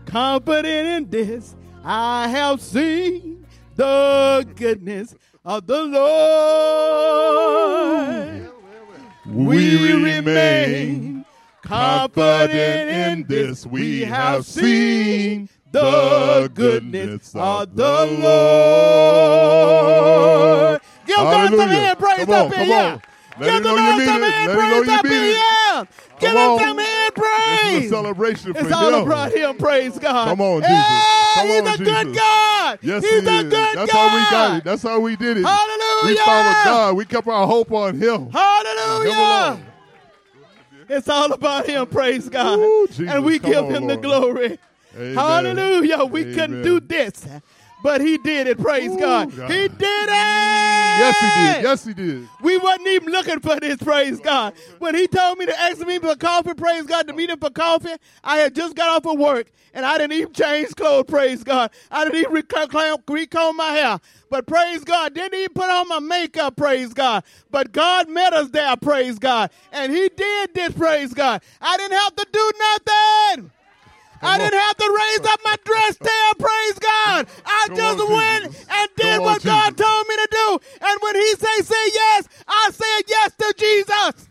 confident 0.06 0.88
in 0.88 1.10
this. 1.10 1.56
I 1.84 2.28
have 2.30 2.62
seen 2.62 3.46
the 3.76 4.48
goodness 4.56 5.14
of 5.44 5.68
the 5.68 5.84
Lord. 5.86 7.20
We 9.26 9.94
remain 9.94 11.19
confident 11.70 12.90
in 12.90 13.26
this. 13.28 13.66
We 13.66 14.02
have 14.02 14.46
seen 14.46 15.50
the 15.72 16.52
goodness 16.54 17.34
of 17.36 17.76
the 17.76 18.06
Lord. 18.06 18.30
Give 21.06 21.18
God 21.18 21.50
some 21.50 21.70
hand 21.70 22.00
praise 22.00 22.26
Come 22.26 22.30
on, 22.30 22.46
up 22.48 22.54
in 22.54 22.66
here. 22.66 23.02
Give 23.40 23.48
know 23.48 23.60
the 23.60 23.70
you 23.70 23.76
Lord 23.76 23.98
mean 23.98 24.08
some 24.08 24.24
it. 24.24 24.30
hand 24.30 24.48
Let 24.48 24.60
him 24.60 24.70
know 24.70 24.76
praise 24.78 24.88
you 24.88 24.94
up 24.94 25.06
in 25.06 25.12
mean 25.12 25.22
it. 25.22 25.38
here. 25.38 25.88
Give 26.20 26.36
him 26.36 26.58
some 26.58 26.78
hand 26.78 27.16
praise. 27.16 27.86
a 27.86 27.90
celebration 27.90 28.54
for 28.54 28.60
It's 28.62 28.72
all 28.72 28.94
him. 28.96 29.04
about 29.08 29.32
him. 29.32 29.58
Praise 29.58 29.98
God. 30.00 30.28
Come 30.28 30.42
on, 30.42 30.62
Jesus. 30.62 30.70
Hey, 30.70 31.36
Come 31.36 31.48
he's 31.50 31.62
on, 31.62 31.68
a 31.68 31.78
good 31.78 32.16
God. 32.16 32.80
Yes, 32.82 33.04
he's 33.04 33.12
he 33.12 33.18
a 33.18 33.20
is. 33.44 33.52
good 33.52 33.76
That's 33.76 33.92
God. 33.92 34.10
how 34.10 34.16
we 34.16 34.22
got 34.32 34.58
it. 34.58 34.64
That's 34.64 34.82
how 34.84 35.00
we 35.00 35.16
did 35.16 35.38
it. 35.38 35.46
Hallelujah. 35.46 36.06
We 36.06 36.16
followed 36.18 36.58
God. 36.66 36.96
We 36.98 37.06
kept 37.06 37.28
our 37.28 37.46
hope 37.48 37.72
on 37.72 37.96
Him. 37.96 38.30
Hallelujah. 38.32 39.60
It's 40.90 41.08
all 41.08 41.32
about 41.32 41.68
him. 41.68 41.86
Praise 41.86 42.28
God. 42.30 42.60
Ooh, 42.60 42.88
Jesus, 42.88 43.08
and 43.08 43.24
we 43.24 43.40
give 43.40 43.66
on, 43.66 43.76
him 43.76 43.88
the 43.88 43.98
glory. 43.98 44.58
Amen. 44.96 45.16
Hallelujah. 45.16 46.04
We 46.06 46.34
couldn't 46.34 46.64
do 46.64 46.80
this, 46.80 47.28
but 47.84 48.02
he 48.02 48.18
did 48.18 48.48
it. 48.48 48.60
Praise 48.60 48.92
Ooh, 48.92 49.00
God. 49.00 49.36
God. 49.36 49.52
He 49.52 49.68
did 49.68 50.10
it. 50.10 50.60
Yes, 51.00 51.20
He 51.20 51.42
did. 51.42 51.64
Yes, 51.64 51.86
He 51.86 51.94
did. 51.94 52.30
We 52.42 52.58
wasn't 52.58 52.88
even 52.88 53.12
looking 53.12 53.40
for 53.40 53.60
this, 53.60 53.78
praise 53.78 54.20
God. 54.20 54.54
When 54.80 54.96
he 54.96 55.08
told 55.08 55.38
me 55.38 55.46
to 55.46 55.60
ask 55.60 55.86
me 55.86 56.00
for 56.00 56.16
coffee, 56.16 56.54
praise 56.54 56.84
God, 56.84 57.08
to 57.08 57.14
meet 57.14 57.30
him 57.30 57.40
for 57.40 57.50
coffee, 57.50 57.94
I 58.24 58.38
had 58.38 58.56
just 58.56 58.76
got 58.76 58.90
off 58.90 59.12
of 59.12 59.20
work 59.20 59.52
and 59.74 59.86
I 59.86 59.98
didn't 59.98 60.14
even 60.14 60.34
change 60.34 60.76
clothes, 60.76 61.06
praise 61.08 61.44
God. 61.44 61.72
I 61.92 62.04
didn't 62.04 62.20
even 62.20 62.34
recomb, 62.34 63.04
recomb 63.04 63.56
my 63.56 63.72
hair. 63.72 64.00
But 64.30 64.46
praise 64.46 64.84
God, 64.84 65.14
didn't 65.14 65.38
even 65.38 65.54
put 65.54 65.70
on 65.70 65.88
my 65.88 66.00
makeup, 66.00 66.56
praise 66.56 66.94
God. 66.94 67.24
But 67.52 67.72
God 67.72 68.10
met 68.10 68.34
us 68.34 68.50
there, 68.50 68.76
praise 68.78 69.20
God. 69.20 69.52
And 69.72 69.92
he 69.92 70.10
did 70.10 70.54
this, 70.54 70.74
praise 70.74 71.14
God. 71.14 71.42
I 71.62 71.78
didn't 71.78 71.98
have 71.98 72.16
to 72.16 72.28
do 72.32 72.52
nothing. 72.60 73.52
I 74.22 74.38
didn't 74.38 74.60
have 74.60 74.78
to 74.78 74.98
raise 75.00 75.32
up 75.32 75.40
my 75.44 75.56
dress 75.64 75.98
there, 75.98 76.34
praise 76.38 76.80
God. 76.80 77.28
I 77.46 77.66
Come 77.68 77.76
just 77.76 78.00
on, 78.02 78.12
went 78.12 78.44
Jesus. 78.54 78.66
and 78.70 78.90
did 78.96 79.04
Come 79.06 79.20
on, 79.20 79.26
what 79.26 79.44
God 79.44 79.70
Jesus. 79.78 79.86
told 79.86 80.08
me 80.08 80.16
to 80.16 80.28
do. 80.32 80.60
And 80.82 81.00
when 81.02 81.16
he 81.16 81.32
say, 81.36 81.62
say 81.64 81.86
yes, 81.94 82.28
I 82.48 82.70
said 82.74 83.04
yes 83.08 83.32
to 83.38 83.54
Jesus. 83.58 84.30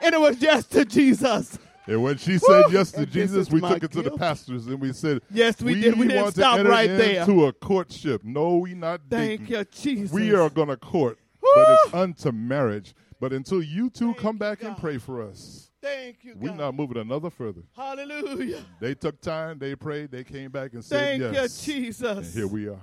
And 0.00 0.14
it 0.14 0.20
was 0.20 0.40
yes 0.40 0.64
to 0.66 0.84
Jesus. 0.84 1.58
And 1.86 2.02
when 2.02 2.18
she 2.18 2.36
said 2.38 2.66
Woo! 2.66 2.72
yes 2.72 2.92
to 2.92 2.98
And 2.98 3.10
Jesus, 3.10 3.50
we 3.50 3.60
took 3.60 3.82
it 3.82 3.90
to 3.92 4.02
the 4.02 4.10
pastors 4.10 4.66
and 4.66 4.78
we 4.78 4.92
said, 4.92 5.22
Yes, 5.30 5.60
we 5.62 5.80
did. 5.80 5.98
We 5.98 6.06
didn't 6.06 6.22
want 6.22 6.34
stop 6.34 6.54
to 6.56 6.60
enter 6.60 6.70
right 6.70 6.86
there. 6.86 7.24
to 7.24 7.46
a 7.46 7.52
courtship. 7.54 8.22
No, 8.24 8.58
we 8.58 8.74
not 8.74 9.00
Thank 9.08 9.46
dating. 9.46 9.56
you, 9.56 9.64
Jesus. 9.64 10.12
We 10.12 10.34
are 10.34 10.50
going 10.50 10.68
to 10.68 10.76
court, 10.76 11.18
Woo! 11.42 11.48
but 11.54 11.66
it's 11.70 11.94
unto 11.94 12.30
marriage. 12.30 12.94
But 13.20 13.32
until 13.32 13.62
you 13.62 13.88
two 13.90 14.12
come 14.14 14.36
you, 14.36 14.40
back 14.40 14.62
and 14.62 14.76
pray 14.76 14.98
for 14.98 15.22
us, 15.22 15.67
Thank 15.80 16.24
you, 16.24 16.34
we're 16.36 16.54
not 16.54 16.74
moving 16.74 16.98
another 16.98 17.30
further. 17.30 17.62
Hallelujah. 17.76 18.64
They 18.80 18.94
took 18.94 19.20
time, 19.20 19.58
they 19.58 19.76
prayed, 19.76 20.10
they 20.10 20.24
came 20.24 20.50
back 20.50 20.72
and 20.72 20.84
said 20.84 21.20
Thank 21.20 21.34
yes. 21.34 21.66
you, 21.66 21.74
Jesus. 21.74 22.18
And 22.18 22.34
here 22.34 22.46
we 22.48 22.68
are. 22.68 22.80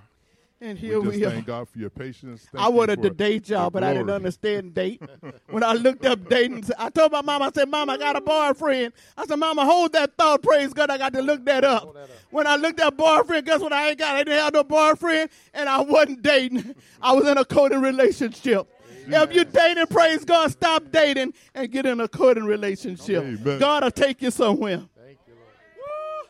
And 0.61 0.80
here 0.80 1.01
we 1.01 1.09
we, 1.09 1.26
are. 1.26 1.31
thank 1.31 1.45
God 1.45 1.67
for 1.67 1.77
your 1.77 1.89
patience. 1.89 2.47
Thank 2.49 2.63
I 2.63 2.69
wanted 2.69 2.99
for 2.99 3.09
to 3.09 3.15
date 3.15 3.49
y'all, 3.49 3.69
but 3.69 3.84
I 3.84 3.93
didn't 3.93 4.09
understand 4.09 4.73
date. 4.73 5.01
when 5.49 5.63
I 5.63 5.73
looked 5.73 6.05
up 6.05 6.30
dating, 6.30 6.63
I 6.80 6.89
told 6.89 7.11
my 7.11 7.22
mom, 7.22 7.41
I 7.41 7.51
said, 7.53 7.69
Mom, 7.69 7.89
I 7.89 7.97
got 7.97 8.15
a 8.15 8.22
boyfriend. 8.22 8.93
I 9.17 9.26
said, 9.26 9.35
Mama, 9.35 9.65
hold 9.65 9.91
that 9.93 10.15
thought. 10.17 10.41
Praise 10.41 10.73
God, 10.73 10.89
I 10.89 10.97
got 10.97 11.11
to 11.13 11.22
look 11.22 11.43
that 11.45 11.65
up. 11.65 11.95
When 12.31 12.47
I 12.47 12.55
looked 12.55 12.80
up 12.80 12.95
boyfriend, 12.95 13.45
guess 13.45 13.59
what 13.59 13.73
I 13.73 13.89
ain't 13.89 13.99
got? 13.99 14.15
I 14.15 14.23
didn't 14.23 14.39
have 14.39 14.53
no 14.53 14.63
boyfriend, 14.63 15.30
and 15.53 15.67
I 15.67 15.81
wasn't 15.81 16.22
dating. 16.22 16.73
I 17.01 17.11
was 17.11 17.27
in 17.27 17.38
a 17.38 17.43
coding 17.43 17.81
relationship. 17.81 18.67
If 19.07 19.34
you're 19.34 19.45
dating, 19.45 19.88
praise 19.88 20.26
God, 20.26 20.52
stop 20.52 20.84
dating 20.91 21.34
and 21.53 21.72
get 21.72 21.86
in 21.86 21.99
a 21.99 22.07
coding 22.07 22.45
relationship. 22.45 23.23
Amen. 23.23 23.60
God 23.60 23.84
will 23.84 23.91
take 23.91 24.22
you 24.22 24.32
somewhere. 24.32 24.84
Thank 24.98 25.19
you, 25.27 25.34
Lord. 25.34 25.48
Woo! 25.77 26.30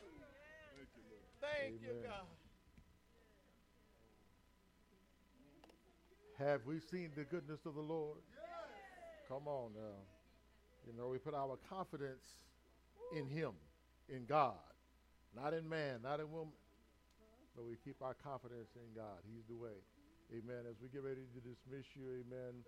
Thank 1.41 1.81
you, 1.81 1.89
God. 2.03 2.25
Have 6.37 6.61
we 6.65 6.79
seen 6.79 7.11
the 7.15 7.23
goodness 7.23 7.65
of 7.65 7.75
the 7.75 7.81
Lord? 7.81 8.17
Come 9.27 9.47
on 9.47 9.71
now. 9.73 9.97
You 10.85 10.93
know, 10.95 11.07
we 11.07 11.17
put 11.17 11.33
our 11.33 11.57
confidence 11.69 12.23
in 13.15 13.27
Him, 13.27 13.51
in 14.07 14.25
God, 14.25 14.53
not 15.35 15.53
in 15.53 15.67
man, 15.67 16.01
not 16.03 16.19
in 16.19 16.31
woman. 16.31 16.53
But 17.55 17.65
we 17.65 17.77
keep 17.83 18.01
our 18.01 18.13
confidence 18.13 18.69
in 18.75 18.93
God. 18.95 19.23
He's 19.33 19.45
the 19.47 19.55
way. 19.55 19.79
Amen. 20.33 20.65
As 20.65 20.73
we 20.81 20.89
get 20.89 21.05
ready 21.05 21.21
to 21.21 21.39
dismiss 21.45 21.85
you, 21.93 22.09
amen, 22.09 22.65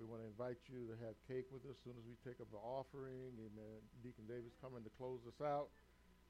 we 0.00 0.08
want 0.08 0.24
to 0.24 0.28
invite 0.32 0.56
you 0.72 0.88
to 0.88 0.96
have 1.04 1.12
cake 1.28 1.44
with 1.52 1.60
us 1.68 1.76
as 1.76 1.80
soon 1.84 2.00
as 2.00 2.04
we 2.08 2.16
take 2.24 2.40
up 2.40 2.48
the 2.48 2.60
offering. 2.64 3.36
Amen. 3.36 3.76
Deacon 4.00 4.24
Davis 4.24 4.56
coming 4.64 4.80
to 4.80 4.92
close 4.96 5.20
us 5.28 5.36
out. 5.44 5.68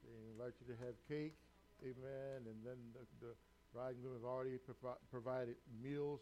They 0.03 0.11
invite 0.35 0.59
you 0.59 0.67
to 0.75 0.77
have 0.83 0.99
cake. 1.07 1.39
Amen. 1.87 2.43
And 2.51 2.59
then 2.67 2.79
the, 2.91 3.07
the 3.23 3.33
bride 3.71 3.95
and 3.95 4.03
groom 4.03 4.19
have 4.19 4.27
already 4.27 4.59
provi- 4.59 5.01
provided 5.15 5.55
meals. 5.79 6.19